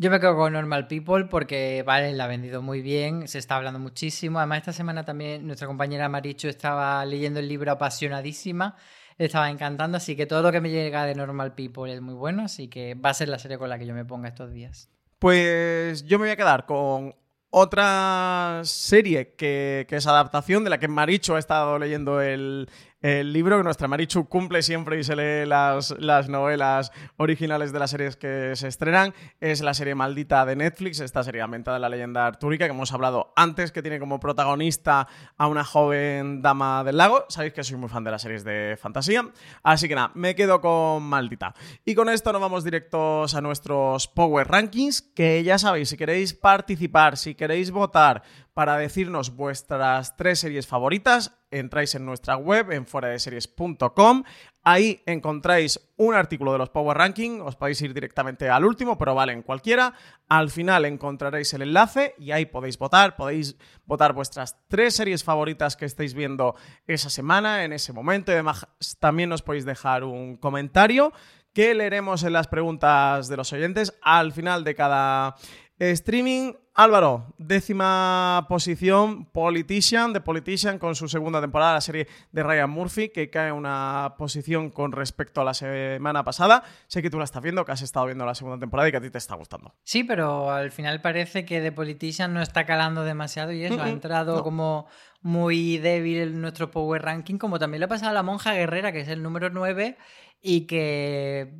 Yo 0.00 0.10
me 0.10 0.18
quedo 0.18 0.34
con 0.34 0.54
Normal 0.54 0.86
People 0.86 1.26
porque, 1.26 1.82
vale, 1.86 2.14
la 2.14 2.24
ha 2.24 2.26
vendido 2.26 2.62
muy 2.62 2.80
bien, 2.80 3.28
se 3.28 3.36
está 3.36 3.56
hablando 3.56 3.78
muchísimo. 3.78 4.38
Además, 4.38 4.60
esta 4.60 4.72
semana 4.72 5.04
también 5.04 5.46
nuestra 5.46 5.66
compañera 5.66 6.08
Maricho 6.08 6.48
estaba 6.48 7.04
leyendo 7.04 7.38
el 7.38 7.46
libro 7.46 7.70
apasionadísima, 7.70 8.76
le 9.18 9.26
estaba 9.26 9.50
encantando, 9.50 9.98
así 9.98 10.16
que 10.16 10.24
todo 10.24 10.40
lo 10.40 10.52
que 10.52 10.62
me 10.62 10.70
llega 10.70 11.04
de 11.04 11.14
Normal 11.14 11.54
People 11.54 11.92
es 11.92 12.00
muy 12.00 12.14
bueno, 12.14 12.44
así 12.44 12.68
que 12.68 12.94
va 12.94 13.10
a 13.10 13.14
ser 13.14 13.28
la 13.28 13.38
serie 13.38 13.58
con 13.58 13.68
la 13.68 13.78
que 13.78 13.84
yo 13.84 13.92
me 13.92 14.06
ponga 14.06 14.28
estos 14.28 14.50
días. 14.54 14.88
Pues 15.18 16.06
yo 16.06 16.18
me 16.18 16.24
voy 16.24 16.30
a 16.30 16.36
quedar 16.36 16.64
con 16.64 17.14
otra 17.50 18.62
serie 18.64 19.34
que, 19.34 19.86
es 19.86 20.06
adaptación, 20.06 20.64
de 20.64 20.70
la 20.70 20.78
que 20.78 20.88
Maricho 20.88 21.36
ha 21.36 21.38
estado 21.38 21.78
leyendo 21.78 22.22
el, 22.22 22.70
el 23.02 23.32
libro 23.32 23.56
que 23.56 23.64
nuestra 23.64 23.88
Marichu 23.88 24.28
cumple 24.28 24.62
siempre 24.62 25.00
y 25.00 25.04
se 25.04 25.16
lee 25.16 25.48
las, 25.48 25.94
las 25.98 26.28
novelas 26.28 26.92
originales 27.16 27.72
de 27.72 27.78
las 27.78 27.90
series 27.90 28.16
que 28.16 28.54
se 28.56 28.68
estrenan. 28.68 29.14
Es 29.40 29.62
la 29.62 29.72
serie 29.72 29.94
maldita 29.94 30.44
de 30.44 30.54
Netflix, 30.54 31.00
esta 31.00 31.22
serie 31.22 31.40
ambientada 31.40 31.78
de 31.78 31.80
la 31.80 31.88
leyenda 31.88 32.26
artúrica 32.26 32.66
que 32.66 32.72
hemos 32.72 32.92
hablado 32.92 33.32
antes, 33.36 33.72
que 33.72 33.80
tiene 33.80 33.98
como 33.98 34.20
protagonista 34.20 35.08
a 35.38 35.46
una 35.46 35.64
joven 35.64 36.42
dama 36.42 36.84
del 36.84 36.98
lago. 36.98 37.24
Sabéis 37.30 37.54
que 37.54 37.64
soy 37.64 37.78
muy 37.78 37.88
fan 37.88 38.04
de 38.04 38.10
las 38.10 38.20
series 38.20 38.44
de 38.44 38.76
fantasía. 38.78 39.26
Así 39.62 39.88
que 39.88 39.94
nada, 39.94 40.10
me 40.14 40.34
quedo 40.34 40.60
con 40.60 41.02
maldita. 41.02 41.54
Y 41.86 41.94
con 41.94 42.10
esto 42.10 42.32
nos 42.32 42.42
vamos 42.42 42.64
directos 42.64 43.34
a 43.34 43.40
nuestros 43.40 44.08
Power 44.08 44.46
Rankings, 44.46 45.00
que 45.00 45.42
ya 45.42 45.56
sabéis, 45.58 45.88
si 45.88 45.96
queréis 45.96 46.34
participar, 46.34 47.16
si 47.16 47.34
queréis 47.34 47.70
votar 47.70 48.22
para 48.54 48.76
decirnos 48.76 49.36
vuestras 49.36 50.16
tres 50.16 50.40
series 50.40 50.66
favoritas, 50.66 51.38
entráis 51.50 51.94
en 51.94 52.04
nuestra 52.04 52.36
web, 52.36 52.72
en 52.72 52.86
fueradeseries.com. 52.86 54.24
Ahí 54.62 55.02
encontráis 55.06 55.80
un 55.96 56.14
artículo 56.14 56.52
de 56.52 56.58
los 56.58 56.70
Power 56.70 56.96
Ranking, 56.98 57.40
os 57.40 57.56
podéis 57.56 57.80
ir 57.82 57.94
directamente 57.94 58.48
al 58.48 58.64
último, 58.64 58.98
pero 58.98 59.14
vale 59.14 59.32
en 59.32 59.42
cualquiera. 59.42 59.94
Al 60.28 60.50
final 60.50 60.84
encontraréis 60.84 61.54
el 61.54 61.62
enlace 61.62 62.14
y 62.18 62.32
ahí 62.32 62.46
podéis 62.46 62.78
votar, 62.78 63.16
podéis 63.16 63.56
votar 63.84 64.12
vuestras 64.12 64.56
tres 64.68 64.94
series 64.94 65.24
favoritas 65.24 65.76
que 65.76 65.86
estéis 65.86 66.14
viendo 66.14 66.54
esa 66.86 67.08
semana, 67.08 67.64
en 67.64 67.72
ese 67.72 67.92
momento. 67.92 68.32
Y 68.32 68.34
además 68.34 68.68
también 68.98 69.32
os 69.32 69.42
podéis 69.42 69.64
dejar 69.64 70.04
un 70.04 70.36
comentario 70.36 71.12
que 71.52 71.74
leeremos 71.74 72.22
en 72.22 72.32
las 72.32 72.46
preguntas 72.46 73.28
de 73.28 73.36
los 73.36 73.52
oyentes 73.52 73.98
al 74.02 74.32
final 74.32 74.62
de 74.62 74.74
cada 74.74 75.36
streaming. 75.80 76.52
Álvaro, 76.72 77.34
décima 77.36 78.46
posición, 78.48 79.26
Politician, 79.26 80.12
de 80.14 80.20
Politician, 80.20 80.78
con 80.78 80.94
su 80.94 81.08
segunda 81.08 81.40
temporada, 81.40 81.74
la 81.74 81.80
serie 81.80 82.06
de 82.32 82.42
Ryan 82.42 82.70
Murphy, 82.70 83.10
que 83.10 83.28
cae 83.28 83.52
una 83.52 84.14
posición 84.16 84.70
con 84.70 84.92
respecto 84.92 85.40
a 85.40 85.44
la 85.44 85.52
semana 85.52 86.24
pasada. 86.24 86.62
Sé 86.86 87.02
que 87.02 87.10
tú 87.10 87.18
la 87.18 87.24
estás 87.24 87.42
viendo, 87.42 87.64
que 87.66 87.72
has 87.72 87.82
estado 87.82 88.06
viendo 88.06 88.24
la 88.24 88.34
segunda 88.34 88.58
temporada 88.58 88.88
y 88.88 88.92
que 88.92 88.96
a 88.96 89.00
ti 89.00 89.10
te 89.10 89.18
está 89.18 89.34
gustando. 89.34 89.74
Sí, 89.82 90.04
pero 90.04 90.50
al 90.50 90.70
final 90.70 91.02
parece 91.02 91.44
que 91.44 91.60
The 91.60 91.72
Politician 91.72 92.32
no 92.32 92.40
está 92.40 92.64
calando 92.64 93.02
demasiado 93.04 93.52
y 93.52 93.64
eso, 93.64 93.82
ha 93.82 93.90
entrado 93.90 94.42
como 94.42 94.86
muy 95.20 95.76
débil 95.78 96.18
en 96.18 96.40
nuestro 96.40 96.70
Power 96.70 97.02
Ranking, 97.02 97.36
como 97.36 97.58
también 97.58 97.80
le 97.80 97.86
ha 97.86 97.88
pasado 97.88 98.12
a 98.12 98.14
La 98.14 98.22
Monja 98.22 98.54
Guerrera, 98.54 98.92
que 98.92 99.00
es 99.00 99.08
el 99.08 99.22
número 99.22 99.50
9 99.50 99.98
y 100.40 100.62
que 100.62 101.52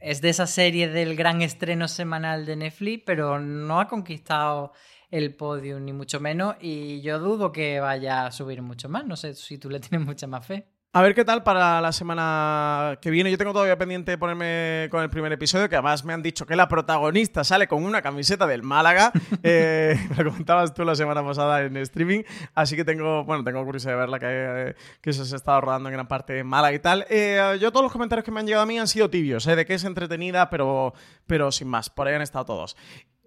es 0.00 0.20
de 0.20 0.30
esa 0.30 0.46
serie 0.46 0.88
del 0.88 1.16
gran 1.16 1.42
estreno 1.42 1.88
semanal 1.88 2.46
de 2.46 2.56
Netflix, 2.56 3.02
pero 3.06 3.40
no 3.40 3.80
ha 3.80 3.88
conquistado 3.88 4.72
el 5.10 5.34
podium 5.34 5.84
ni 5.84 5.92
mucho 5.92 6.20
menos 6.20 6.56
y 6.60 7.00
yo 7.00 7.18
dudo 7.18 7.52
que 7.52 7.80
vaya 7.80 8.26
a 8.26 8.32
subir 8.32 8.62
mucho 8.62 8.88
más. 8.88 9.06
No 9.06 9.16
sé 9.16 9.34
si 9.34 9.58
tú 9.58 9.70
le 9.70 9.80
tienes 9.80 10.06
mucha 10.06 10.26
más 10.26 10.46
fe. 10.46 10.75
A 10.96 11.02
ver 11.02 11.14
qué 11.14 11.26
tal 11.26 11.42
para 11.42 11.82
la 11.82 11.92
semana 11.92 12.96
que 13.02 13.10
viene. 13.10 13.30
Yo 13.30 13.36
tengo 13.36 13.52
todavía 13.52 13.76
pendiente 13.76 14.12
de 14.12 14.16
ponerme 14.16 14.88
con 14.90 15.02
el 15.02 15.10
primer 15.10 15.30
episodio, 15.30 15.68
que 15.68 15.74
además 15.74 16.06
me 16.06 16.14
han 16.14 16.22
dicho 16.22 16.46
que 16.46 16.56
la 16.56 16.68
protagonista 16.68 17.44
sale 17.44 17.68
con 17.68 17.84
una 17.84 18.00
camiseta 18.00 18.46
del 18.46 18.62
Málaga. 18.62 19.12
Eh, 19.42 19.96
me 20.16 20.24
lo 20.24 20.30
comentabas 20.30 20.72
tú 20.72 20.82
la 20.84 20.96
semana 20.96 21.22
pasada 21.22 21.62
en 21.62 21.76
streaming. 21.76 22.22
Así 22.54 22.74
que 22.74 22.84
tengo, 22.84 23.24
bueno, 23.24 23.44
tengo 23.44 23.62
curiosidad 23.64 23.92
de 23.92 23.98
verla, 23.98 24.18
que, 24.18 24.74
que 25.02 25.12
se 25.12 25.34
ha 25.34 25.36
estado 25.36 25.60
rodando 25.60 25.90
en 25.90 25.92
gran 25.92 26.08
parte 26.08 26.38
en 26.38 26.46
Málaga 26.46 26.74
y 26.74 26.78
tal. 26.78 27.06
Eh, 27.10 27.58
yo 27.60 27.70
todos 27.70 27.84
los 27.84 27.92
comentarios 27.92 28.24
que 28.24 28.30
me 28.30 28.40
han 28.40 28.46
llegado 28.46 28.62
a 28.62 28.66
mí 28.66 28.78
han 28.78 28.88
sido 28.88 29.10
tibios, 29.10 29.46
eh, 29.46 29.54
de 29.54 29.66
que 29.66 29.74
es 29.74 29.84
entretenida, 29.84 30.48
pero, 30.48 30.94
pero 31.26 31.52
sin 31.52 31.68
más. 31.68 31.90
Por 31.90 32.08
ahí 32.08 32.14
han 32.14 32.22
estado 32.22 32.46
todos. 32.46 32.76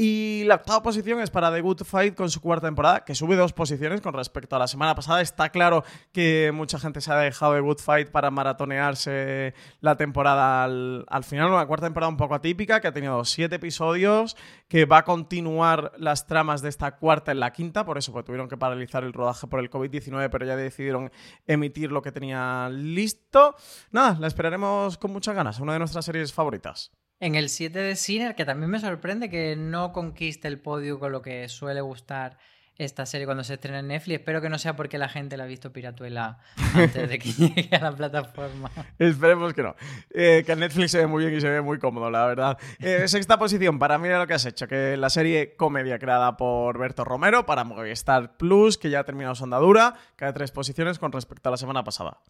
Y 0.01 0.45
la 0.45 0.55
octava 0.55 0.81
posición 0.81 1.19
es 1.19 1.29
para 1.29 1.51
The 1.51 1.59
Good 1.59 1.83
Fight 1.83 2.15
con 2.15 2.29
su 2.29 2.39
cuarta 2.39 2.67
temporada, 2.67 3.03
que 3.03 3.13
sube 3.15 3.35
dos 3.35 3.51
posiciones 3.51 3.99
con 3.99 4.13
respecto 4.13 4.55
a 4.55 4.59
la 4.59 4.65
semana 4.65 4.95
pasada. 4.95 5.19
Está 5.19 5.49
claro 5.49 5.83
que 6.13 6.53
mucha 6.53 6.79
gente 6.79 7.01
se 7.01 7.11
ha 7.11 7.17
dejado 7.17 7.51
de 7.55 7.59
Good 7.59 7.79
Fight 7.79 8.09
para 8.09 8.31
maratonearse 8.31 9.53
la 9.81 9.97
temporada 9.97 10.63
al, 10.63 11.23
final. 11.25 11.51
Una 11.51 11.65
cuarta 11.65 11.87
temporada 11.87 12.09
un 12.09 12.15
poco 12.15 12.33
atípica, 12.33 12.79
que 12.79 12.87
ha 12.87 12.93
tenido 12.93 13.25
siete 13.25 13.57
episodios, 13.57 14.37
que 14.69 14.85
va 14.85 14.99
a 14.99 15.03
continuar 15.03 15.91
las 15.97 16.27
tramas 16.27 16.61
de 16.61 16.69
esta 16.69 16.95
cuarta 16.95 17.33
en 17.33 17.41
la 17.41 17.51
quinta, 17.51 17.83
por 17.83 17.97
eso 17.97 18.13
pues, 18.13 18.23
tuvieron 18.23 18.47
que 18.47 18.55
paralizar 18.55 19.03
el 19.03 19.11
rodaje 19.11 19.47
por 19.47 19.59
el 19.59 19.69
COVID-19, 19.69 20.29
pero 20.29 20.45
ya 20.45 20.55
decidieron 20.55 21.11
emitir 21.45 21.91
lo 21.91 22.01
que 22.01 22.13
tenían 22.13 22.95
listo. 22.95 23.53
Nada, 23.91 24.17
la 24.17 24.27
esperaremos 24.27 24.97
con 24.97 25.11
muchas 25.11 25.35
ganas, 25.35 25.59
una 25.59 25.73
de 25.73 25.79
nuestras 25.79 26.05
series 26.05 26.31
favoritas. 26.31 26.89
En 27.21 27.35
el 27.35 27.49
7 27.49 27.77
de 27.77 27.95
Sinner, 27.97 28.33
que 28.33 28.45
también 28.45 28.71
me 28.71 28.79
sorprende 28.79 29.29
que 29.29 29.57
no 29.57 29.91
conquiste 29.91 30.47
el 30.47 30.57
podio 30.57 30.99
con 30.99 31.11
lo 31.11 31.21
que 31.21 31.49
suele 31.49 31.81
gustar 31.81 32.37
esta 32.77 33.05
serie 33.05 33.25
cuando 33.25 33.43
se 33.43 33.55
estrena 33.55 33.79
en 33.79 33.89
Netflix. 33.89 34.19
Espero 34.19 34.41
que 34.41 34.47
no 34.47 34.57
sea 34.57 34.77
porque 34.77 34.97
la 34.97 35.09
gente 35.09 35.35
la 35.35 35.43
ha 35.43 35.47
visto 35.47 35.73
piratuela 35.73 36.39
antes 36.73 37.09
de 37.09 37.19
que 37.19 37.31
llegue 37.37 37.75
a 37.75 37.81
la 37.81 37.91
plataforma. 37.91 38.71
Esperemos 38.97 39.53
que 39.53 39.63
no. 39.63 39.75
Eh, 40.11 40.43
que 40.45 40.55
Netflix 40.55 40.91
se 40.91 40.99
ve 40.99 41.07
muy 41.07 41.25
bien 41.25 41.37
y 41.37 41.41
se 41.41 41.49
ve 41.49 41.59
muy 41.61 41.77
cómodo, 41.77 42.09
la 42.09 42.25
verdad. 42.25 42.57
Eh, 42.79 43.05
sexta 43.09 43.37
posición, 43.37 43.79
para 43.79 43.97
mí 43.97 44.07
lo 44.07 44.25
que 44.25 44.35
has 44.35 44.45
hecho, 44.45 44.69
que 44.69 44.95
la 44.95 45.09
serie 45.09 45.57
comedia 45.57 45.99
creada 45.99 46.37
por 46.37 46.79
Berto 46.79 47.03
Romero 47.03 47.45
para 47.45 47.65
Movistar 47.65 48.37
Plus, 48.37 48.77
que 48.77 48.89
ya 48.89 49.01
ha 49.01 49.03
terminado 49.03 49.35
su 49.35 49.43
andadura, 49.43 49.95
cae 50.15 50.31
tres 50.31 50.51
posiciones 50.51 50.99
con 50.99 51.11
respecto 51.11 51.49
a 51.49 51.51
la 51.51 51.57
semana 51.57 51.83
pasada. 51.83 52.21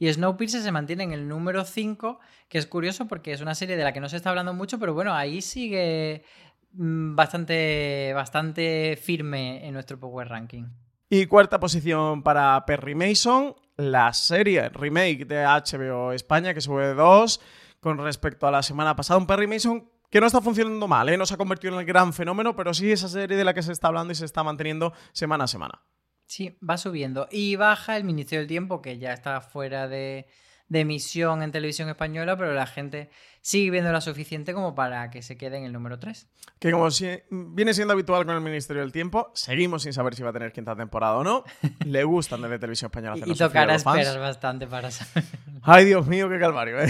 Y 0.00 0.10
Snowpiercer 0.10 0.62
se 0.62 0.72
mantiene 0.72 1.04
en 1.04 1.12
el 1.12 1.28
número 1.28 1.62
5, 1.62 2.20
que 2.48 2.56
es 2.56 2.66
curioso 2.66 3.06
porque 3.06 3.32
es 3.32 3.42
una 3.42 3.54
serie 3.54 3.76
de 3.76 3.84
la 3.84 3.92
que 3.92 4.00
no 4.00 4.08
se 4.08 4.16
está 4.16 4.30
hablando 4.30 4.54
mucho, 4.54 4.78
pero 4.78 4.94
bueno, 4.94 5.12
ahí 5.14 5.42
sigue 5.42 6.24
mm, 6.72 7.14
bastante, 7.14 8.12
bastante 8.14 8.98
firme 9.00 9.66
en 9.66 9.74
nuestro 9.74 10.00
Power 10.00 10.26
Ranking. 10.26 10.64
Y 11.10 11.26
cuarta 11.26 11.60
posición 11.60 12.22
para 12.22 12.64
Perry 12.64 12.94
Mason, 12.94 13.54
la 13.76 14.14
serie 14.14 14.70
remake 14.70 15.26
de 15.26 15.44
HBO 15.44 16.12
España, 16.12 16.54
que 16.54 16.62
sube 16.62 16.94
2 16.94 17.40
con 17.80 17.98
respecto 17.98 18.46
a 18.46 18.50
la 18.50 18.62
semana 18.62 18.96
pasada. 18.96 19.18
Un 19.18 19.26
Perry 19.26 19.48
Mason 19.48 19.86
que 20.08 20.18
no 20.18 20.26
está 20.26 20.40
funcionando 20.40 20.88
mal, 20.88 21.10
¿eh? 21.10 21.18
no 21.18 21.26
se 21.26 21.34
ha 21.34 21.36
convertido 21.36 21.74
en 21.74 21.80
el 21.80 21.84
gran 21.86 22.14
fenómeno, 22.14 22.56
pero 22.56 22.72
sí 22.72 22.90
esa 22.90 23.08
serie 23.08 23.36
de 23.36 23.44
la 23.44 23.52
que 23.52 23.62
se 23.62 23.72
está 23.72 23.88
hablando 23.88 24.14
y 24.14 24.16
se 24.16 24.24
está 24.24 24.42
manteniendo 24.42 24.94
semana 25.12 25.44
a 25.44 25.46
semana. 25.46 25.82
Sí, 26.30 26.56
va 26.62 26.78
subiendo. 26.78 27.26
Y 27.28 27.56
baja 27.56 27.96
el 27.96 28.04
Ministerio 28.04 28.42
del 28.42 28.46
Tiempo, 28.46 28.80
que 28.80 28.98
ya 28.98 29.12
está 29.12 29.40
fuera 29.40 29.88
de, 29.88 30.28
de 30.68 30.80
emisión 30.80 31.42
en 31.42 31.50
televisión 31.50 31.88
española, 31.88 32.36
pero 32.36 32.54
la 32.54 32.66
gente 32.68 33.10
sigue 33.40 33.72
viendo 33.72 33.90
la 33.90 34.00
suficiente 34.00 34.54
como 34.54 34.76
para 34.76 35.10
que 35.10 35.22
se 35.22 35.36
quede 35.36 35.56
en 35.58 35.64
el 35.64 35.72
número 35.72 35.98
3. 35.98 36.28
Que 36.60 36.70
como 36.70 36.88
si 36.92 37.08
viene 37.30 37.74
siendo 37.74 37.94
habitual 37.94 38.24
con 38.26 38.36
el 38.36 38.42
Ministerio 38.42 38.80
del 38.80 38.92
Tiempo, 38.92 39.32
seguimos 39.34 39.82
sin 39.82 39.92
saber 39.92 40.14
si 40.14 40.22
va 40.22 40.30
a 40.30 40.32
tener 40.32 40.52
quinta 40.52 40.76
temporada 40.76 41.16
o 41.16 41.24
no. 41.24 41.42
Le 41.84 42.04
gustan 42.04 42.42
desde 42.42 42.60
televisión 42.60 42.90
española. 42.90 43.24
y, 43.26 43.32
y 43.32 43.34
tocará 43.34 43.74
esperar 43.74 44.20
bastante 44.20 44.68
para 44.68 44.92
saber. 44.92 45.24
Ay, 45.62 45.84
Dios 45.84 46.06
mío, 46.06 46.28
qué 46.28 46.38
calvario, 46.38 46.80
¿eh? 46.80 46.88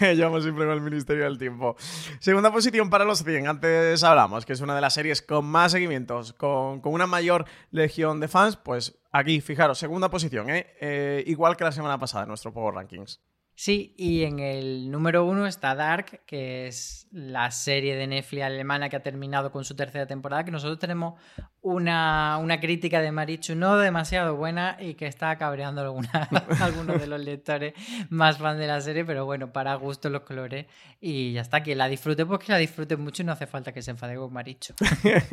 Llevamos 0.14 0.42
siempre 0.42 0.66
con 0.66 0.74
el 0.74 0.80
Ministerio 0.80 1.24
del 1.24 1.38
Tiempo. 1.38 1.76
Segunda 2.18 2.52
posición 2.52 2.90
para 2.90 3.04
los 3.04 3.24
100. 3.24 3.48
Antes 3.48 4.04
hablamos 4.04 4.44
que 4.44 4.52
es 4.52 4.60
una 4.60 4.74
de 4.74 4.80
las 4.80 4.94
series 4.94 5.22
con 5.22 5.46
más 5.46 5.72
seguimientos, 5.72 6.32
con, 6.34 6.80
con 6.80 6.92
una 6.92 7.06
mayor 7.06 7.46
legión 7.70 8.20
de 8.20 8.28
fans, 8.28 8.56
pues 8.56 9.00
Aquí, 9.12 9.40
fijaros, 9.40 9.78
segunda 9.78 10.08
posición, 10.08 10.50
¿eh? 10.50 10.66
¿eh? 10.80 11.24
igual 11.26 11.56
que 11.56 11.64
la 11.64 11.72
semana 11.72 11.98
pasada 11.98 12.24
en 12.24 12.28
nuestro 12.28 12.52
Power 12.52 12.74
Rankings. 12.74 13.20
Sí, 13.62 13.92
y 13.98 14.22
en 14.22 14.38
el 14.38 14.90
número 14.90 15.26
uno 15.26 15.46
está 15.46 15.74
Dark, 15.74 16.22
que 16.24 16.66
es 16.66 17.06
la 17.12 17.50
serie 17.50 17.94
de 17.94 18.06
Netflix 18.06 18.42
alemana 18.42 18.88
que 18.88 18.96
ha 18.96 19.02
terminado 19.02 19.52
con 19.52 19.66
su 19.66 19.76
tercera 19.76 20.06
temporada, 20.06 20.46
que 20.46 20.50
nosotros 20.50 20.78
tenemos 20.78 21.20
una, 21.60 22.38
una 22.38 22.58
crítica 22.58 23.02
de 23.02 23.12
Marichu 23.12 23.54
no 23.54 23.76
demasiado 23.76 24.36
buena 24.36 24.78
y 24.80 24.94
que 24.94 25.06
está 25.06 25.36
cabreando 25.36 25.82
alguna, 25.82 26.28
algunos 26.60 26.98
de 26.98 27.06
los 27.06 27.20
lectores 27.20 27.74
más 28.08 28.38
fan 28.38 28.58
de 28.58 28.66
la 28.66 28.80
serie, 28.80 29.04
pero 29.04 29.26
bueno, 29.26 29.52
para 29.52 29.74
gusto 29.74 30.08
los 30.08 30.22
colores 30.22 30.64
y 30.98 31.34
ya 31.34 31.42
está, 31.42 31.62
que 31.62 31.74
la 31.74 31.88
disfrute, 31.88 32.24
pues 32.24 32.40
que 32.40 32.52
la 32.52 32.58
disfrute 32.58 32.96
mucho 32.96 33.22
y 33.22 33.26
no 33.26 33.32
hace 33.32 33.46
falta 33.46 33.72
que 33.72 33.82
se 33.82 33.90
enfade 33.90 34.16
con 34.16 34.32
Marichu. 34.32 34.72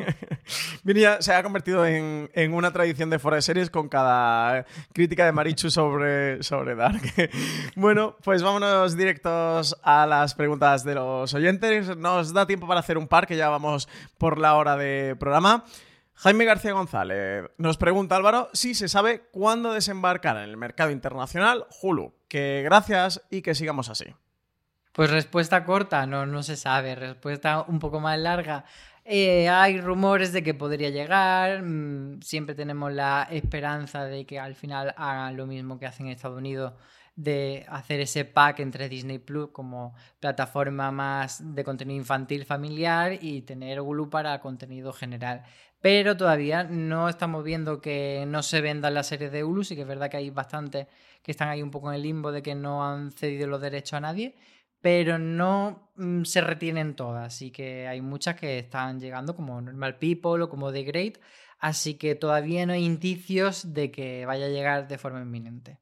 Mira, 0.84 1.22
se 1.22 1.32
ha 1.32 1.42
convertido 1.42 1.86
en, 1.86 2.30
en, 2.34 2.52
una 2.52 2.72
tradición 2.72 3.08
de 3.08 3.18
fuera 3.18 3.36
de 3.36 3.42
series 3.42 3.70
con 3.70 3.88
cada 3.88 4.66
crítica 4.92 5.24
de 5.24 5.32
Marichu 5.32 5.70
sobre, 5.70 6.42
sobre 6.42 6.74
Dark. 6.74 7.00
bueno, 7.74 8.16
pues 8.22 8.42
vámonos 8.42 8.96
directos 8.96 9.76
a 9.82 10.06
las 10.06 10.34
preguntas 10.34 10.84
de 10.84 10.94
los 10.94 11.32
oyentes. 11.34 11.96
Nos 11.96 12.32
da 12.32 12.46
tiempo 12.46 12.66
para 12.66 12.80
hacer 12.80 12.98
un 12.98 13.08
par, 13.08 13.26
que 13.26 13.36
ya 13.36 13.48
vamos 13.48 13.88
por 14.18 14.38
la 14.38 14.56
hora 14.56 14.76
de 14.76 15.16
programa. 15.18 15.64
Jaime 16.14 16.44
García 16.44 16.72
González 16.72 17.44
nos 17.58 17.76
pregunta 17.76 18.16
Álvaro 18.16 18.48
si 18.52 18.74
se 18.74 18.88
sabe 18.88 19.28
cuándo 19.30 19.72
desembarcar 19.72 20.36
en 20.38 20.50
el 20.50 20.56
mercado 20.56 20.90
internacional 20.90 21.66
Hulu. 21.80 22.12
Que 22.28 22.62
gracias 22.64 23.22
y 23.30 23.42
que 23.42 23.54
sigamos 23.54 23.88
así. 23.88 24.06
Pues 24.92 25.10
respuesta 25.10 25.64
corta, 25.64 26.06
no, 26.06 26.26
no 26.26 26.42
se 26.42 26.56
sabe. 26.56 26.96
Respuesta 26.96 27.64
un 27.68 27.78
poco 27.78 28.00
más 28.00 28.18
larga. 28.18 28.64
Eh, 29.04 29.48
hay 29.48 29.80
rumores 29.80 30.32
de 30.32 30.42
que 30.42 30.54
podría 30.54 30.90
llegar. 30.90 31.62
Mm, 31.62 32.20
siempre 32.20 32.56
tenemos 32.56 32.92
la 32.92 33.28
esperanza 33.30 34.04
de 34.04 34.26
que 34.26 34.40
al 34.40 34.56
final 34.56 34.94
hagan 34.96 35.36
lo 35.36 35.46
mismo 35.46 35.78
que 35.78 35.86
hacen 35.86 36.06
en 36.06 36.12
Estados 36.12 36.36
Unidos 36.36 36.72
de 37.18 37.66
hacer 37.68 37.98
ese 37.98 38.24
pack 38.24 38.60
entre 38.60 38.88
Disney 38.88 39.18
Plus 39.18 39.48
como 39.50 39.92
plataforma 40.20 40.92
más 40.92 41.42
de 41.54 41.64
contenido 41.64 41.98
infantil 41.98 42.44
familiar 42.44 43.18
y 43.20 43.42
tener 43.42 43.80
Hulu 43.80 44.08
para 44.08 44.40
contenido 44.40 44.92
general. 44.92 45.42
pero 45.80 46.16
todavía 46.16 46.64
no 46.64 47.08
estamos 47.08 47.44
viendo 47.44 47.80
que 47.80 48.24
no 48.26 48.42
se 48.42 48.60
vendan 48.60 48.94
las 48.94 49.08
series 49.08 49.32
de 49.32 49.44
Hulu, 49.44 49.64
sí 49.64 49.74
que 49.74 49.82
es 49.82 49.88
verdad 49.88 50.10
que 50.10 50.16
hay 50.18 50.30
bastantes 50.30 50.86
que 51.22 51.32
están 51.32 51.48
ahí 51.48 51.62
un 51.62 51.70
poco 51.70 51.90
en 51.90 51.96
el 51.96 52.02
limbo 52.02 52.32
de 52.32 52.42
que 52.42 52.54
no 52.54 52.84
han 52.86 53.10
cedido 53.12 53.46
los 53.48 53.60
derechos 53.60 53.94
a 53.94 54.00
nadie, 54.00 54.36
pero 54.80 55.18
no 55.18 55.90
mm, 55.96 56.22
se 56.24 56.40
retienen 56.40 56.94
todas, 56.96 57.26
así 57.34 57.50
que 57.50 57.88
hay 57.88 58.00
muchas 58.00 58.36
que 58.36 58.58
están 58.58 59.00
llegando 59.00 59.34
como 59.36 59.60
Normal 59.60 59.98
People 59.98 60.42
o 60.42 60.48
como 60.48 60.72
The 60.72 60.82
Great, 60.84 61.18
así 61.58 61.94
que 61.94 62.14
todavía 62.14 62.66
no 62.66 62.72
hay 62.74 62.84
indicios 62.84 63.72
de 63.74 63.90
que 63.90 64.26
vaya 64.26 64.46
a 64.46 64.50
llegar 64.50 64.88
de 64.88 64.98
forma 64.98 65.20
inminente. 65.20 65.78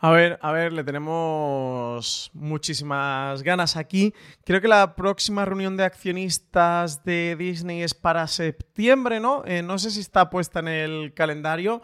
A 0.00 0.10
ver, 0.10 0.38
a 0.42 0.52
ver, 0.52 0.72
le 0.72 0.84
tenemos 0.84 2.30
muchísimas 2.32 3.42
ganas 3.42 3.76
aquí. 3.76 4.14
Creo 4.44 4.60
que 4.60 4.68
la 4.68 4.94
próxima 4.94 5.44
reunión 5.44 5.76
de 5.76 5.82
accionistas 5.82 7.02
de 7.02 7.34
Disney 7.36 7.82
es 7.82 7.94
para 7.94 8.28
septiembre, 8.28 9.18
¿no? 9.18 9.42
Eh, 9.44 9.60
no 9.62 9.76
sé 9.80 9.90
si 9.90 9.98
está 9.98 10.30
puesta 10.30 10.60
en 10.60 10.68
el 10.68 11.14
calendario. 11.14 11.82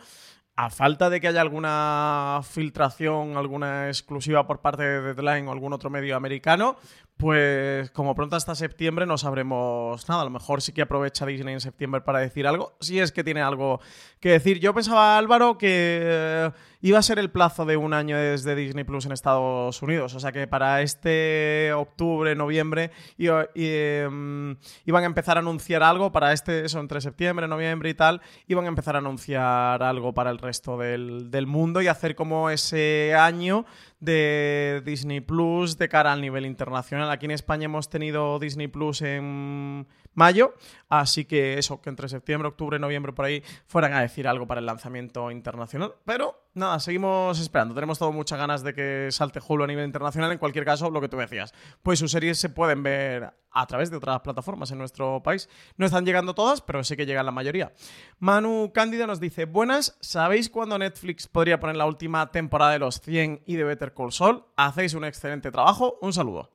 A 0.54 0.70
falta 0.70 1.10
de 1.10 1.20
que 1.20 1.26
haya 1.26 1.40
alguna 1.40 2.40
filtración, 2.48 3.36
alguna 3.36 3.88
exclusiva 3.88 4.46
por 4.46 4.60
parte 4.60 4.84
de 4.84 5.14
Deadline 5.14 5.48
o 5.48 5.52
algún 5.52 5.72
otro 5.72 5.90
medio 5.90 6.14
americano, 6.14 6.76
pues 7.16 7.90
como 7.90 8.14
pronto 8.14 8.34
hasta 8.34 8.54
septiembre 8.54 9.06
no 9.06 9.16
sabremos 9.16 10.08
nada. 10.08 10.22
A 10.22 10.24
lo 10.24 10.30
mejor 10.30 10.62
sí 10.62 10.72
que 10.72 10.82
aprovecha 10.82 11.24
Disney 11.24 11.54
en 11.54 11.60
septiembre 11.60 12.00
para 12.00 12.18
decir 12.18 12.46
algo, 12.46 12.76
si 12.80 12.98
es 12.98 13.12
que 13.12 13.22
tiene 13.22 13.40
algo 13.40 13.80
que 14.18 14.30
decir. 14.30 14.58
Yo 14.58 14.74
pensaba, 14.74 15.16
Álvaro, 15.16 15.56
que 15.56 16.00
eh, 16.02 16.50
iba 16.80 16.98
a 16.98 17.02
ser 17.02 17.20
el 17.20 17.30
plazo 17.30 17.64
de 17.64 17.76
un 17.76 17.94
año 17.94 18.16
desde 18.16 18.56
Disney 18.56 18.82
Plus 18.84 19.06
en 19.06 19.12
Estados 19.12 19.80
Unidos. 19.80 20.14
O 20.14 20.20
sea 20.20 20.32
que 20.32 20.48
para 20.48 20.82
este 20.82 21.72
octubre, 21.72 22.34
noviembre, 22.34 22.90
em, 23.16 24.56
iban 24.84 25.02
a 25.04 25.06
empezar 25.06 25.36
a 25.36 25.40
anunciar 25.40 25.84
algo. 25.84 26.10
Para 26.10 26.32
este, 26.32 26.64
eso, 26.64 26.80
entre 26.80 27.00
septiembre, 27.00 27.46
noviembre 27.46 27.90
y 27.90 27.94
tal, 27.94 28.22
iban 28.48 28.64
a 28.64 28.68
empezar 28.68 28.96
a 28.96 28.98
anunciar 28.98 29.82
algo 29.84 30.12
para 30.14 30.30
el 30.30 30.38
resto 30.38 30.76
del, 30.76 31.30
del 31.30 31.46
mundo 31.46 31.80
y 31.80 31.86
hacer 31.86 32.16
como 32.16 32.50
ese 32.50 33.14
año 33.14 33.66
de 34.04 34.82
Disney 34.84 35.20
Plus 35.20 35.78
de 35.78 35.88
cara 35.88 36.12
al 36.12 36.20
nivel 36.20 36.46
internacional. 36.46 37.10
Aquí 37.10 37.26
en 37.26 37.32
España 37.32 37.64
hemos 37.66 37.88
tenido 37.88 38.38
Disney 38.38 38.68
Plus 38.68 39.02
en 39.02 39.86
mayo, 40.14 40.54
así 40.88 41.24
que 41.24 41.58
eso, 41.58 41.80
que 41.80 41.90
entre 41.90 42.08
septiembre, 42.08 42.48
octubre, 42.48 42.78
noviembre 42.78 43.12
por 43.12 43.26
ahí 43.26 43.42
fueran 43.66 43.92
a 43.92 44.00
decir 44.00 44.26
algo 44.26 44.46
para 44.46 44.60
el 44.60 44.66
lanzamiento 44.66 45.30
internacional. 45.30 45.94
Pero 46.04 46.48
nada, 46.54 46.80
seguimos 46.80 47.38
esperando. 47.40 47.74
Tenemos 47.74 47.98
todo 47.98 48.12
muchas 48.12 48.38
ganas 48.38 48.62
de 48.62 48.74
que 48.74 49.08
salte 49.10 49.40
Hulu 49.46 49.64
a 49.64 49.66
nivel 49.66 49.84
internacional. 49.84 50.32
En 50.32 50.38
cualquier 50.38 50.64
caso, 50.64 50.90
lo 50.90 51.00
que 51.00 51.08
tú 51.08 51.16
decías, 51.16 51.52
pues 51.82 51.98
sus 51.98 52.10
series 52.10 52.38
se 52.38 52.48
pueden 52.48 52.82
ver 52.82 53.32
a 53.50 53.66
través 53.66 53.90
de 53.90 53.96
otras 53.96 54.20
plataformas 54.20 54.70
en 54.70 54.78
nuestro 54.78 55.22
país. 55.22 55.48
No 55.76 55.86
están 55.86 56.04
llegando 56.04 56.34
todas, 56.34 56.60
pero 56.60 56.82
sí 56.82 56.96
que 56.96 57.06
llegan 57.06 57.26
la 57.26 57.32
mayoría. 57.32 57.72
Manu 58.18 58.72
Cándida 58.74 59.06
nos 59.06 59.20
dice, 59.20 59.44
buenas, 59.44 59.96
¿sabéis 60.00 60.50
cuándo 60.50 60.78
Netflix 60.78 61.28
podría 61.28 61.60
poner 61.60 61.76
la 61.76 61.86
última 61.86 62.30
temporada 62.30 62.72
de 62.72 62.80
Los 62.80 63.00
100 63.00 63.42
y 63.46 63.56
de 63.56 63.64
Better 63.64 63.94
Call 63.94 64.12
Saul? 64.12 64.44
Hacéis 64.56 64.94
un 64.94 65.04
excelente 65.04 65.50
trabajo. 65.50 65.98
Un 66.00 66.12
saludo. 66.12 66.53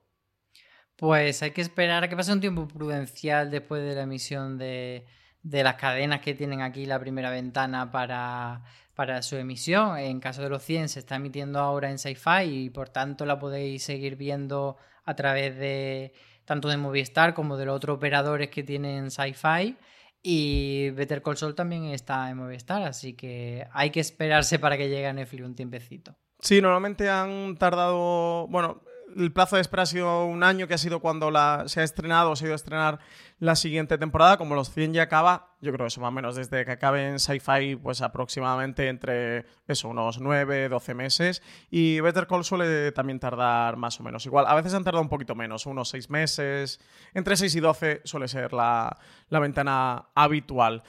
Pues 0.99 1.41
hay 1.41 1.51
que 1.51 1.61
esperar 1.61 2.03
a 2.03 2.09
que 2.09 2.17
pase 2.17 2.33
un 2.33 2.41
tiempo 2.41 2.67
prudencial 2.67 3.49
después 3.49 3.81
de 3.81 3.95
la 3.95 4.01
emisión 4.01 4.57
de, 4.57 5.05
de 5.43 5.63
las 5.63 5.75
cadenas 5.75 6.19
que 6.19 6.33
tienen 6.33 6.61
aquí 6.61 6.85
la 6.85 6.99
primera 6.99 7.29
ventana 7.29 7.89
para, 7.89 8.63
para 8.95 9.21
su 9.21 9.37
emisión. 9.37 9.97
En 9.97 10.19
caso 10.19 10.41
de 10.41 10.49
los 10.49 10.61
100 10.61 10.89
se 10.89 10.99
está 10.99 11.15
emitiendo 11.15 11.59
ahora 11.59 11.89
en 11.89 11.99
Sci-Fi 11.99 12.43
y 12.43 12.69
por 12.69 12.89
tanto 12.89 13.25
la 13.25 13.39
podéis 13.39 13.83
seguir 13.83 14.17
viendo 14.17 14.75
a 15.05 15.15
través 15.15 15.57
de 15.57 16.11
tanto 16.43 16.67
de 16.67 16.75
Movistar 16.75 17.33
como 17.33 17.55
de 17.55 17.65
los 17.65 17.77
otros 17.77 17.95
operadores 17.95 18.49
que 18.49 18.63
tienen 18.63 19.09
Sci-Fi. 19.09 19.77
Y 20.21 20.89
Better 20.89 21.21
Call 21.21 21.37
Saul 21.37 21.55
también 21.55 21.85
está 21.85 22.29
en 22.29 22.35
Movistar, 22.35 22.83
así 22.83 23.13
que 23.13 23.65
hay 23.71 23.89
que 23.89 24.01
esperarse 24.01 24.59
para 24.59 24.75
que 24.75 24.89
llegue 24.89 25.07
a 25.07 25.13
Netflix 25.13 25.45
un 25.45 25.55
tiempecito. 25.55 26.17
Sí, 26.41 26.61
normalmente 26.61 27.09
han 27.09 27.55
tardado, 27.55 28.47
bueno, 28.47 28.81
el 29.15 29.31
plazo 29.31 29.55
de 29.55 29.61
espera 29.61 29.83
ha 29.83 29.85
sido 29.85 30.25
un 30.25 30.43
año, 30.43 30.67
que 30.67 30.73
ha 30.73 30.77
sido 30.77 30.99
cuando 30.99 31.31
se 31.67 31.81
ha 31.81 31.83
estrenado 31.83 32.31
o 32.31 32.35
se 32.35 32.45
ha 32.45 32.47
ido 32.47 32.53
a 32.53 32.55
estrenar 32.55 32.99
la 33.39 33.55
siguiente 33.55 33.97
temporada. 33.97 34.37
Como 34.37 34.55
los 34.55 34.71
100 34.71 34.93
ya 34.93 35.03
acaba, 35.03 35.55
yo 35.61 35.71
creo 35.71 35.87
eso 35.87 36.01
más 36.01 36.09
o 36.09 36.11
menos 36.11 36.35
desde 36.35 36.65
que 36.65 36.71
acabe 36.71 37.07
en 37.07 37.19
Sci-Fi, 37.19 37.77
pues 37.77 38.01
aproximadamente 38.01 38.87
entre 38.87 39.45
eso, 39.67 39.89
unos 39.89 40.19
9, 40.19 40.69
12 40.69 40.93
meses. 40.93 41.41
Y 41.69 41.99
Better 41.99 42.27
Call 42.27 42.43
suele 42.43 42.91
también 42.91 43.19
tardar 43.19 43.77
más 43.77 43.99
o 43.99 44.03
menos 44.03 44.25
igual. 44.25 44.45
A 44.47 44.55
veces 44.55 44.73
han 44.73 44.83
tardado 44.83 45.01
un 45.01 45.09
poquito 45.09 45.35
menos, 45.35 45.65
unos 45.65 45.89
6 45.89 46.09
meses. 46.09 46.79
Entre 47.13 47.35
6 47.35 47.55
y 47.55 47.59
12 47.59 48.01
suele 48.03 48.27
ser 48.27 48.53
la, 48.53 48.97
la 49.29 49.39
ventana 49.39 50.09
habitual. 50.15 50.83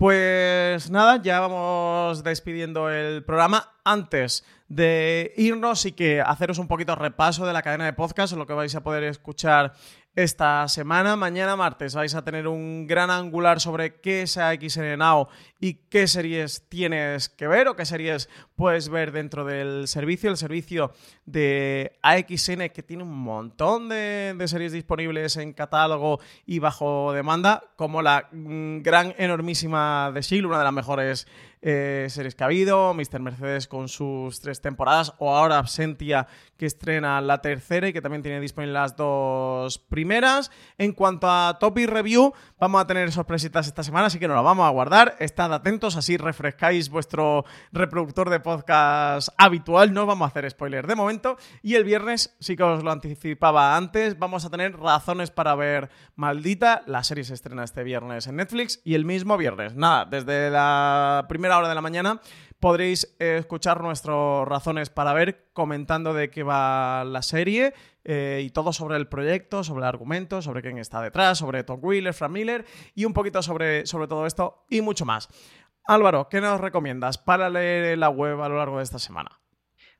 Pues 0.00 0.90
nada, 0.90 1.20
ya 1.22 1.40
vamos 1.40 2.24
despidiendo 2.24 2.88
el 2.88 3.22
programa. 3.22 3.74
Antes 3.84 4.46
de 4.66 5.34
irnos 5.36 5.84
y 5.84 5.92
que 5.92 6.22
haceros 6.22 6.56
un 6.56 6.68
poquito 6.68 6.94
repaso 6.94 7.44
de 7.44 7.52
la 7.52 7.60
cadena 7.60 7.84
de 7.84 7.92
podcast, 7.92 8.32
lo 8.32 8.46
que 8.46 8.54
vais 8.54 8.74
a 8.74 8.82
poder 8.82 9.04
escuchar 9.04 9.74
esta 10.16 10.66
semana. 10.68 11.14
Mañana 11.14 11.54
martes 11.54 11.94
vais 11.94 12.14
a 12.14 12.24
tener 12.24 12.48
un 12.48 12.86
gran 12.86 13.10
angular 13.10 13.60
sobre 13.60 14.00
qué 14.00 14.22
es 14.22 14.36
AXN 14.36 14.98
Now 14.98 15.28
y 15.60 15.74
qué 15.88 16.06
series 16.06 16.68
tienes 16.68 17.28
que 17.28 17.46
ver 17.46 17.68
o 17.68 17.76
qué 17.76 17.84
series 17.84 18.28
puedes 18.56 18.88
ver 18.88 19.12
dentro 19.12 19.44
del 19.44 19.86
servicio. 19.86 20.30
El 20.30 20.36
servicio 20.36 20.92
de 21.26 21.98
AXN 22.02 22.70
que 22.70 22.82
tiene 22.82 23.04
un 23.04 23.16
montón 23.16 23.88
de, 23.88 24.34
series 24.46 24.72
disponibles 24.72 25.36
en 25.36 25.52
catálogo 25.52 26.18
y 26.44 26.58
bajo 26.58 27.12
demanda, 27.12 27.62
como 27.76 28.02
la 28.02 28.28
mm, 28.32 28.82
gran 28.82 29.14
enormísima 29.16 30.10
de 30.12 30.22
Shield, 30.22 30.46
una 30.46 30.58
de 30.58 30.64
las 30.64 30.72
mejores 30.72 31.28
eh, 31.62 32.06
series 32.08 32.34
que 32.34 32.44
ha 32.44 32.46
habido, 32.46 32.94
Mr. 32.94 33.20
Mercedes 33.20 33.68
con 33.68 33.88
sus 33.88 34.40
tres 34.40 34.60
temporadas, 34.60 35.14
o 35.18 35.34
ahora 35.34 35.58
Absentia 35.58 36.26
que 36.56 36.66
estrena 36.66 37.20
la 37.20 37.40
tercera 37.40 37.88
y 37.88 37.92
que 37.92 38.02
también 38.02 38.22
tiene 38.22 38.40
disponibles 38.40 38.74
las 38.74 38.96
dos 38.96 39.78
primeras. 39.78 40.50
En 40.76 40.92
cuanto 40.92 41.26
a 41.28 41.56
Topic 41.58 41.88
Review, 41.88 42.34
vamos 42.58 42.82
a 42.82 42.86
tener 42.86 43.10
sorpresitas 43.12 43.66
esta 43.66 43.82
semana, 43.82 44.06
así 44.06 44.18
que 44.18 44.28
nos 44.28 44.36
las 44.36 44.44
vamos 44.44 44.66
a 44.66 44.70
guardar. 44.70 45.16
Estad 45.20 45.52
atentos, 45.54 45.96
así 45.96 46.16
refrescáis 46.16 46.90
vuestro 46.90 47.44
reproductor 47.72 48.28
de 48.28 48.40
podcast 48.40 49.30
habitual. 49.38 49.94
No 49.94 50.04
vamos 50.04 50.26
a 50.26 50.28
hacer 50.28 50.50
spoiler 50.50 50.86
de 50.86 50.94
momento. 50.94 51.38
Y 51.62 51.76
el 51.76 51.84
viernes, 51.84 52.36
sí 52.40 52.56
que 52.56 52.62
os 52.62 52.84
lo 52.84 52.90
anticipaba 52.90 53.76
antes, 53.76 54.18
vamos 54.18 54.44
a 54.44 54.50
tener 54.50 54.78
razones 54.78 55.30
para 55.30 55.54
ver 55.54 55.88
Maldita. 56.14 56.82
La 56.86 57.04
serie 57.04 57.24
se 57.24 57.34
estrena 57.34 57.64
este 57.64 57.84
viernes 57.84 58.26
en 58.26 58.36
Netflix 58.36 58.80
y 58.84 58.94
el 58.94 59.06
mismo 59.06 59.38
viernes. 59.38 59.74
Nada, 59.74 60.04
desde 60.04 60.50
la 60.50 61.24
primera 61.28 61.49
hora 61.58 61.68
de 61.68 61.74
la 61.74 61.80
mañana 61.80 62.20
podréis 62.60 63.16
escuchar 63.18 63.80
nuestras 63.82 64.46
razones 64.46 64.90
para 64.90 65.14
ver 65.14 65.48
comentando 65.54 66.12
de 66.12 66.30
qué 66.30 66.42
va 66.42 67.04
la 67.04 67.22
serie 67.22 67.72
eh, 68.04 68.42
y 68.44 68.50
todo 68.50 68.72
sobre 68.72 68.98
el 68.98 69.08
proyecto, 69.08 69.64
sobre 69.64 69.80
el 69.80 69.88
argumento, 69.88 70.42
sobre 70.42 70.62
quién 70.62 70.78
está 70.78 71.00
detrás, 71.00 71.38
sobre 71.38 71.64
Tom 71.64 71.80
Wheeler, 71.82 72.14
Frank 72.14 72.32
Miller 72.32 72.66
y 72.94 73.06
un 73.06 73.14
poquito 73.14 73.42
sobre, 73.42 73.86
sobre 73.86 74.08
todo 74.08 74.26
esto 74.26 74.66
y 74.68 74.82
mucho 74.82 75.06
más. 75.06 75.28
Álvaro, 75.86 76.28
¿qué 76.28 76.40
nos 76.40 76.60
recomiendas 76.60 77.18
para 77.18 77.48
leer 77.48 77.96
la 77.98 78.10
web 78.10 78.40
a 78.42 78.48
lo 78.48 78.58
largo 78.58 78.76
de 78.76 78.84
esta 78.84 78.98
semana? 78.98 79.40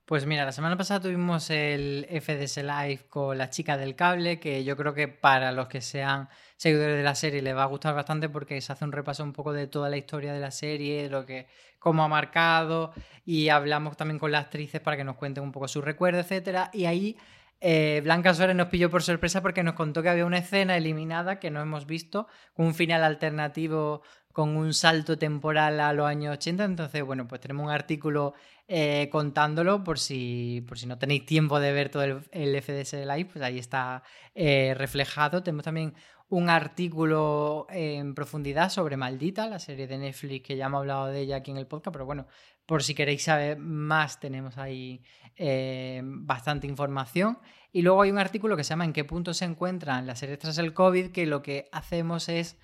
Pues 0.04 0.26
mira, 0.26 0.44
la 0.44 0.52
semana 0.52 0.76
pasada 0.76 1.00
tuvimos 1.00 1.50
el 1.50 2.06
FDS 2.10 2.58
Live 2.58 3.06
con 3.08 3.38
la 3.38 3.48
chica 3.48 3.76
del 3.76 3.94
cable, 3.94 4.40
que 4.40 4.64
yo 4.64 4.76
creo 4.76 4.92
que 4.92 5.08
para 5.08 5.52
los 5.52 5.68
que 5.68 5.80
sean 5.80 6.28
seguidores 6.60 6.98
de 6.98 7.02
la 7.02 7.14
serie 7.14 7.40
les 7.40 7.56
va 7.56 7.62
a 7.62 7.66
gustar 7.66 7.94
bastante 7.94 8.28
porque 8.28 8.60
se 8.60 8.70
hace 8.70 8.84
un 8.84 8.92
repaso 8.92 9.24
un 9.24 9.32
poco 9.32 9.54
de 9.54 9.66
toda 9.66 9.88
la 9.88 9.96
historia 9.96 10.34
de 10.34 10.40
la 10.40 10.50
serie, 10.50 11.08
lo 11.08 11.24
que 11.24 11.46
cómo 11.78 12.04
ha 12.04 12.08
marcado 12.08 12.92
y 13.24 13.48
hablamos 13.48 13.96
también 13.96 14.18
con 14.18 14.30
las 14.30 14.44
actrices 14.44 14.78
para 14.82 14.98
que 14.98 15.02
nos 15.02 15.16
cuenten 15.16 15.42
un 15.42 15.52
poco 15.52 15.68
sus 15.68 15.82
recuerdos, 15.82 16.26
etcétera. 16.26 16.68
Y 16.74 16.84
ahí 16.84 17.16
eh, 17.62 18.02
Blanca 18.04 18.34
Suárez 18.34 18.54
nos 18.54 18.68
pilló 18.68 18.90
por 18.90 19.02
sorpresa 19.02 19.40
porque 19.40 19.62
nos 19.62 19.72
contó 19.72 20.02
que 20.02 20.10
había 20.10 20.26
una 20.26 20.36
escena 20.36 20.76
eliminada 20.76 21.38
que 21.38 21.50
no 21.50 21.62
hemos 21.62 21.86
visto, 21.86 22.26
un 22.56 22.74
final 22.74 23.04
alternativo 23.04 24.02
con 24.34 24.54
un 24.54 24.74
salto 24.74 25.16
temporal 25.16 25.80
a 25.80 25.94
los 25.94 26.06
años 26.06 26.34
80. 26.34 26.62
Entonces, 26.64 27.02
bueno, 27.02 27.26
pues 27.26 27.40
tenemos 27.40 27.64
un 27.64 27.72
artículo 27.72 28.34
eh, 28.68 29.08
contándolo 29.10 29.82
por 29.82 29.98
si, 29.98 30.62
por 30.68 30.78
si 30.78 30.86
no 30.86 30.98
tenéis 30.98 31.24
tiempo 31.24 31.58
de 31.58 31.72
ver 31.72 31.88
todo 31.88 32.02
el, 32.04 32.62
FDS 32.62 32.92
Live, 32.92 33.30
pues 33.32 33.42
ahí 33.42 33.58
está 33.58 34.02
eh, 34.34 34.74
reflejado. 34.76 35.42
Tenemos 35.42 35.64
también 35.64 35.94
un 36.30 36.48
artículo 36.48 37.66
en 37.70 38.14
profundidad 38.14 38.70
sobre 38.70 38.96
Maldita, 38.96 39.48
la 39.48 39.58
serie 39.58 39.86
de 39.86 39.98
Netflix 39.98 40.46
que 40.46 40.56
ya 40.56 40.66
hemos 40.66 40.80
hablado 40.80 41.06
de 41.06 41.20
ella 41.20 41.36
aquí 41.36 41.50
en 41.50 41.56
el 41.56 41.66
podcast, 41.66 41.92
pero 41.92 42.06
bueno, 42.06 42.26
por 42.66 42.84
si 42.84 42.94
queréis 42.94 43.24
saber 43.24 43.58
más, 43.58 44.20
tenemos 44.20 44.56
ahí 44.56 45.02
eh, 45.36 46.00
bastante 46.04 46.68
información. 46.68 47.38
Y 47.72 47.82
luego 47.82 48.02
hay 48.02 48.12
un 48.12 48.18
artículo 48.18 48.56
que 48.56 48.62
se 48.62 48.70
llama 48.70 48.84
¿En 48.84 48.92
qué 48.92 49.04
punto 49.04 49.34
se 49.34 49.44
encuentran 49.44 50.06
las 50.06 50.20
series 50.20 50.38
tras 50.38 50.58
el 50.58 50.72
COVID? 50.72 51.10
que 51.10 51.26
lo 51.26 51.42
que 51.42 51.68
hacemos 51.72 52.28
es, 52.28 52.56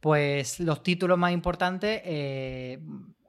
pues, 0.00 0.60
los 0.60 0.82
títulos 0.82 1.16
más 1.16 1.32
importantes, 1.32 2.02
eh, 2.04 2.80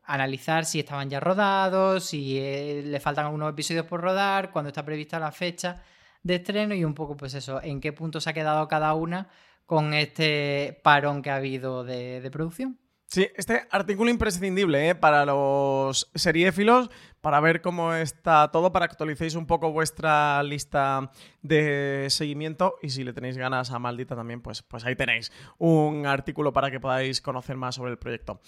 analizar 0.03 0.65
si 0.65 0.79
estaban 0.79 1.09
ya 1.09 1.21
rodados, 1.21 2.05
si 2.05 2.38
eh, 2.38 2.81
le 2.83 2.99
faltan 2.99 3.25
algunos 3.25 3.49
episodios 3.49 3.85
por 3.85 4.01
rodar, 4.01 4.51
cuándo 4.51 4.67
está 4.67 4.83
prevista 4.83 5.19
la 5.19 5.31
fecha 5.31 5.81
de 6.23 6.35
estreno 6.35 6.75
y 6.75 6.83
un 6.83 6.93
poco, 6.93 7.15
pues 7.15 7.33
eso, 7.35 7.61
en 7.63 7.79
qué 7.79 7.93
punto 7.93 8.19
se 8.19 8.29
ha 8.29 8.33
quedado 8.33 8.67
cada 8.67 8.93
una 8.93 9.29
con 9.68 9.93
este 9.93 10.80
parón 10.82 11.22
que 11.22 11.30
ha 11.30 11.36
habido 11.36 11.84
de, 11.84 12.28
producción. 12.32 12.80
Sí, 13.05 13.28
este 13.36 13.68
artículo 13.70 14.09
imprescindible 14.09 14.89
¿eh? 14.89 14.95
para 14.95 15.26
los 15.26 16.09
seriéfilos, 16.15 16.89
para 17.22 17.39
ver 17.39 17.61
cómo 17.61 17.93
está 17.93 18.49
todo, 18.51 18.72
para 18.72 18.88
que 18.88 18.93
actualicéis 18.93 19.36
un 19.36 19.45
poco 19.45 19.72
vuestra 19.72 20.43
lista 20.43 21.11
de 21.41 22.07
seguimiento 22.09 22.76
y 22.82 22.89
si 22.89 23.03
le 23.05 23.13
tenéis 23.13 23.38
ganas 23.38 23.72
a 23.72 23.80
Maldita 23.80 24.15
también, 24.15 24.41
pues, 24.41 24.61
pues 24.61 24.86
ahí 24.86 24.95
tenéis 24.95 25.32
un 25.57 26.05
artículo 26.05 26.51
para 26.51 26.70
que 26.70 26.82
podáis 26.82 27.22
conocer 27.22 27.55
más 27.55 27.76
sobre 27.76 27.91
el 27.91 27.97
proyecto. 27.97 28.41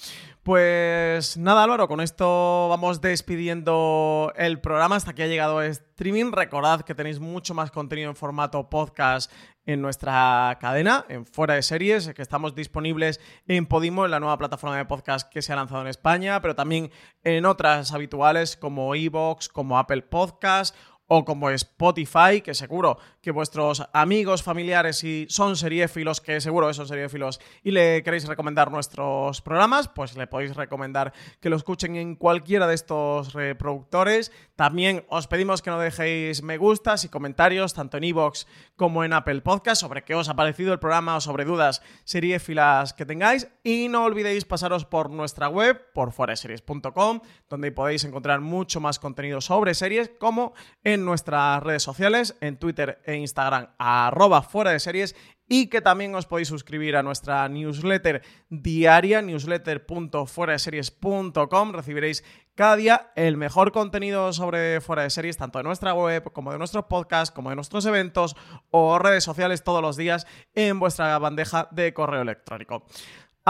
Pues 0.43 1.38
nada, 1.38 1.63
Álvaro, 1.63 1.88
con 1.88 2.01
esto 2.01 2.67
vamos 2.70 3.01
despidiendo 3.01 4.34
el 4.36 4.59
programa. 4.59 4.97
Hasta 4.97 5.11
aquí 5.11 5.22
ha 5.22 5.28
llegado 5.28 5.61
streaming. 5.61 6.32
Recordad 6.32 6.82
que 6.82 6.95
tenéis 6.95 7.20
mucho 7.20 7.53
más 7.53 7.72
contenido 7.72 8.09
en 8.09 8.15
formato 8.15 8.70
podcast 8.70 9.32
en 9.74 9.84
nuestra 9.84 10.57
cadena, 10.59 11.05
en 11.09 11.28
Fuera 11.28 11.53
de 11.53 11.61
Series, 11.61 12.11
que 12.15 12.24
estamos 12.24 12.55
disponibles 12.55 13.20
en 13.47 13.67
Podimo, 13.67 14.03
en 14.03 14.09
la 14.09 14.20
nueva 14.20 14.39
plataforma 14.39 14.76
de 14.76 14.86
podcast 14.86 15.32
que 15.32 15.43
se 15.43 15.53
ha 15.53 15.55
lanzado 15.55 15.82
en 15.82 15.88
España, 15.88 16.41
pero 16.41 16.55
también 16.55 16.89
en 17.24 17.46
otras 17.46 17.93
habituales 17.93 18.58
como 18.58 18.96
Evox, 18.96 19.47
como 19.47 19.78
Apple 19.78 20.01
Podcast 20.01 20.75
o 21.05 21.25
como 21.25 21.50
Spotify, 21.50 22.41
que 22.43 22.54
seguro 22.54 22.97
que 23.21 23.32
vuestros 23.32 23.83
amigos, 23.93 24.43
familiares 24.43 25.04
y 25.04 25.25
son 25.29 25.55
seriéfilos, 25.55 26.21
que 26.21 26.39
seguro 26.39 26.67
que 26.67 26.75
son 26.75 26.87
seriéfilos 26.87 27.39
y 27.63 27.71
le 27.71 28.01
queréis 28.04 28.28
recomendar 28.28 28.71
nuestros 28.71 29.41
programas, 29.41 29.87
pues 29.87 30.16
le 30.16 30.28
podéis 30.28 30.55
recomendar 30.55 31.12
que 31.41 31.50
lo 31.50 31.58
escuchen 31.58 31.96
en 31.96 32.16
cualquiera 32.16 32.67
de 32.67 32.75
estos 32.75 33.33
reproductores. 33.33 34.32
También 34.59 35.05
os 35.07 35.25
pedimos 35.25 35.61
que 35.61 35.69
no 35.69 35.79
dejéis 35.79 36.43
me 36.43 36.57
gustas 36.57 37.05
y 37.05 37.07
comentarios, 37.07 37.73
tanto 37.73 37.95
en 37.95 38.03
iVoox 38.03 38.45
como 38.75 39.05
en 39.05 39.13
Apple 39.13 39.39
Podcast, 39.39 39.79
sobre 39.79 40.03
qué 40.03 40.15
os 40.15 40.27
ha 40.27 40.36
parecido 40.36 40.73
el 40.73 40.79
programa 40.79 41.15
o 41.15 41.21
sobre 41.21 41.45
dudas 41.45 41.81
seriéfilas 42.03 42.91
que 42.91 43.05
tengáis. 43.05 43.47
Y 43.63 43.87
no 43.87 44.03
olvidéis 44.03 44.43
pasaros 44.43 44.83
por 44.83 45.11
nuestra 45.11 45.47
web, 45.47 45.79
por 45.93 46.11
foreseries.com, 46.11 47.21
donde 47.49 47.71
podéis 47.71 48.03
encontrar 48.03 48.41
mucho 48.41 48.81
más 48.81 48.99
contenido 48.99 49.39
sobre 49.39 49.73
series, 49.73 50.11
como 50.19 50.53
en 50.83 51.05
nuestras 51.05 51.63
redes 51.63 51.83
sociales, 51.83 52.36
en 52.41 52.57
Twitter 52.57 53.01
e 53.05 53.15
Instagram, 53.15 53.69
arroba 53.77 54.41
fuera 54.41 54.71
de 54.71 54.81
series, 54.81 55.15
y 55.49 55.67
que 55.67 55.81
también 55.81 56.13
os 56.13 56.27
podéis 56.27 56.47
suscribir 56.47 56.95
a 56.95 57.01
nuestra 57.01 57.49
newsletter 57.49 58.21
diaria, 58.49 59.23
newsletter.fueradeseries.com. 59.23 61.71
Recibiréis 61.71 62.23
cada 62.59 62.75
día 62.75 63.11
el 63.15 63.37
mejor 63.37 63.71
contenido 63.71 64.33
sobre 64.33 64.81
fuera 64.81 65.03
de 65.03 65.09
series, 65.09 65.37
tanto 65.37 65.59
de 65.59 65.63
nuestra 65.63 65.93
web 65.93 66.29
como 66.33 66.51
de 66.51 66.57
nuestros 66.57 66.83
podcasts, 66.87 67.33
como 67.33 67.51
de 67.51 67.55
nuestros 67.55 67.86
eventos 67.86 68.36
o 68.69 68.99
redes 68.99 69.23
sociales 69.23 69.63
todos 69.63 69.81
los 69.81 69.95
días 69.95 70.27
en 70.55 70.77
vuestra 70.77 71.17
bandeja 71.19 71.69
de 71.71 71.93
correo 71.93 72.21
electrónico. 72.21 72.83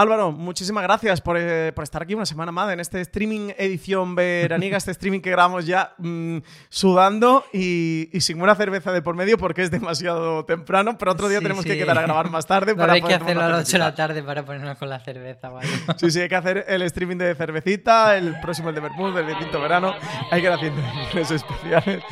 Álvaro, 0.00 0.32
muchísimas 0.32 0.82
gracias 0.82 1.22
eh, 1.36 1.72
por, 1.74 1.84
estar 1.84 2.00
aquí 2.00 2.14
una 2.14 2.24
semana 2.24 2.50
más 2.50 2.72
en 2.72 2.80
este 2.80 3.02
streaming 3.02 3.50
edición 3.58 4.14
veraniega, 4.14 4.78
este 4.78 4.92
streaming 4.92 5.20
que 5.20 5.30
grabamos 5.30 5.66
ya 5.66 5.92
mm, 5.98 6.38
sudando 6.70 7.44
y, 7.52 8.08
sin 8.18 8.40
una 8.40 8.54
cerveza 8.54 8.92
de 8.92 9.02
por 9.02 9.14
medio 9.14 9.36
porque 9.36 9.62
es 9.62 9.70
demasiado 9.70 10.46
temprano, 10.46 10.96
pero 10.96 11.12
otro 11.12 11.28
día 11.28 11.40
tenemos 11.40 11.66
que 11.66 11.76
quedar 11.76 11.98
a 11.98 12.02
grabar 12.02 12.30
más 12.30 12.46
tarde. 12.46 12.74
para 12.76 12.94
hay 12.94 13.02
que 13.02 13.12
hacerlo 13.12 13.42
a 13.42 13.48
las 13.50 13.68
8 13.68 13.72
de 13.72 13.78
la 13.78 13.94
tarde 13.94 14.22
para 14.22 14.42
ponernos 14.42 14.78
con 14.78 14.88
la 14.88 15.00
cerveza, 15.00 15.50
¿vale? 15.50 15.68
Sí, 15.98 16.10
sí, 16.10 16.20
hay 16.22 16.30
que 16.30 16.36
hacer 16.36 16.64
el 16.66 16.80
streaming 16.80 17.18
de 17.18 17.34
cervecita, 17.34 18.16
el 18.16 18.40
próximo 18.40 18.70
el 18.70 18.76
de 18.76 18.80
Bermud, 18.80 19.18
el 19.18 19.26
de 19.26 19.34
Tinto 19.34 19.60
Verano, 19.60 19.94
hay 20.30 20.40
que 20.40 20.46
ir 20.46 20.52
haciendo 20.52 20.80
los 21.14 21.30
especiales 21.30 22.02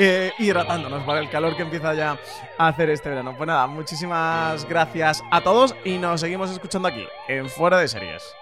eh, 0.00 0.32
hidratándonos 0.40 1.04
para 1.04 1.20
el 1.20 1.30
calor 1.30 1.54
que 1.54 1.62
empieza 1.62 1.94
ya 1.94 2.18
a 2.58 2.66
hacer 2.66 2.90
este 2.90 3.08
verano. 3.08 3.34
Pues 3.36 3.46
nada, 3.46 3.68
muchísimas 3.68 4.68
gracias 4.68 5.22
a 5.30 5.40
todos 5.42 5.76
y 5.84 5.98
nos 5.98 6.20
seguimos 6.20 6.50
escuchando 6.50 6.88
aquí 6.88 7.06
Fuera 7.44 7.78
de 7.78 7.88
Series. 7.88 8.34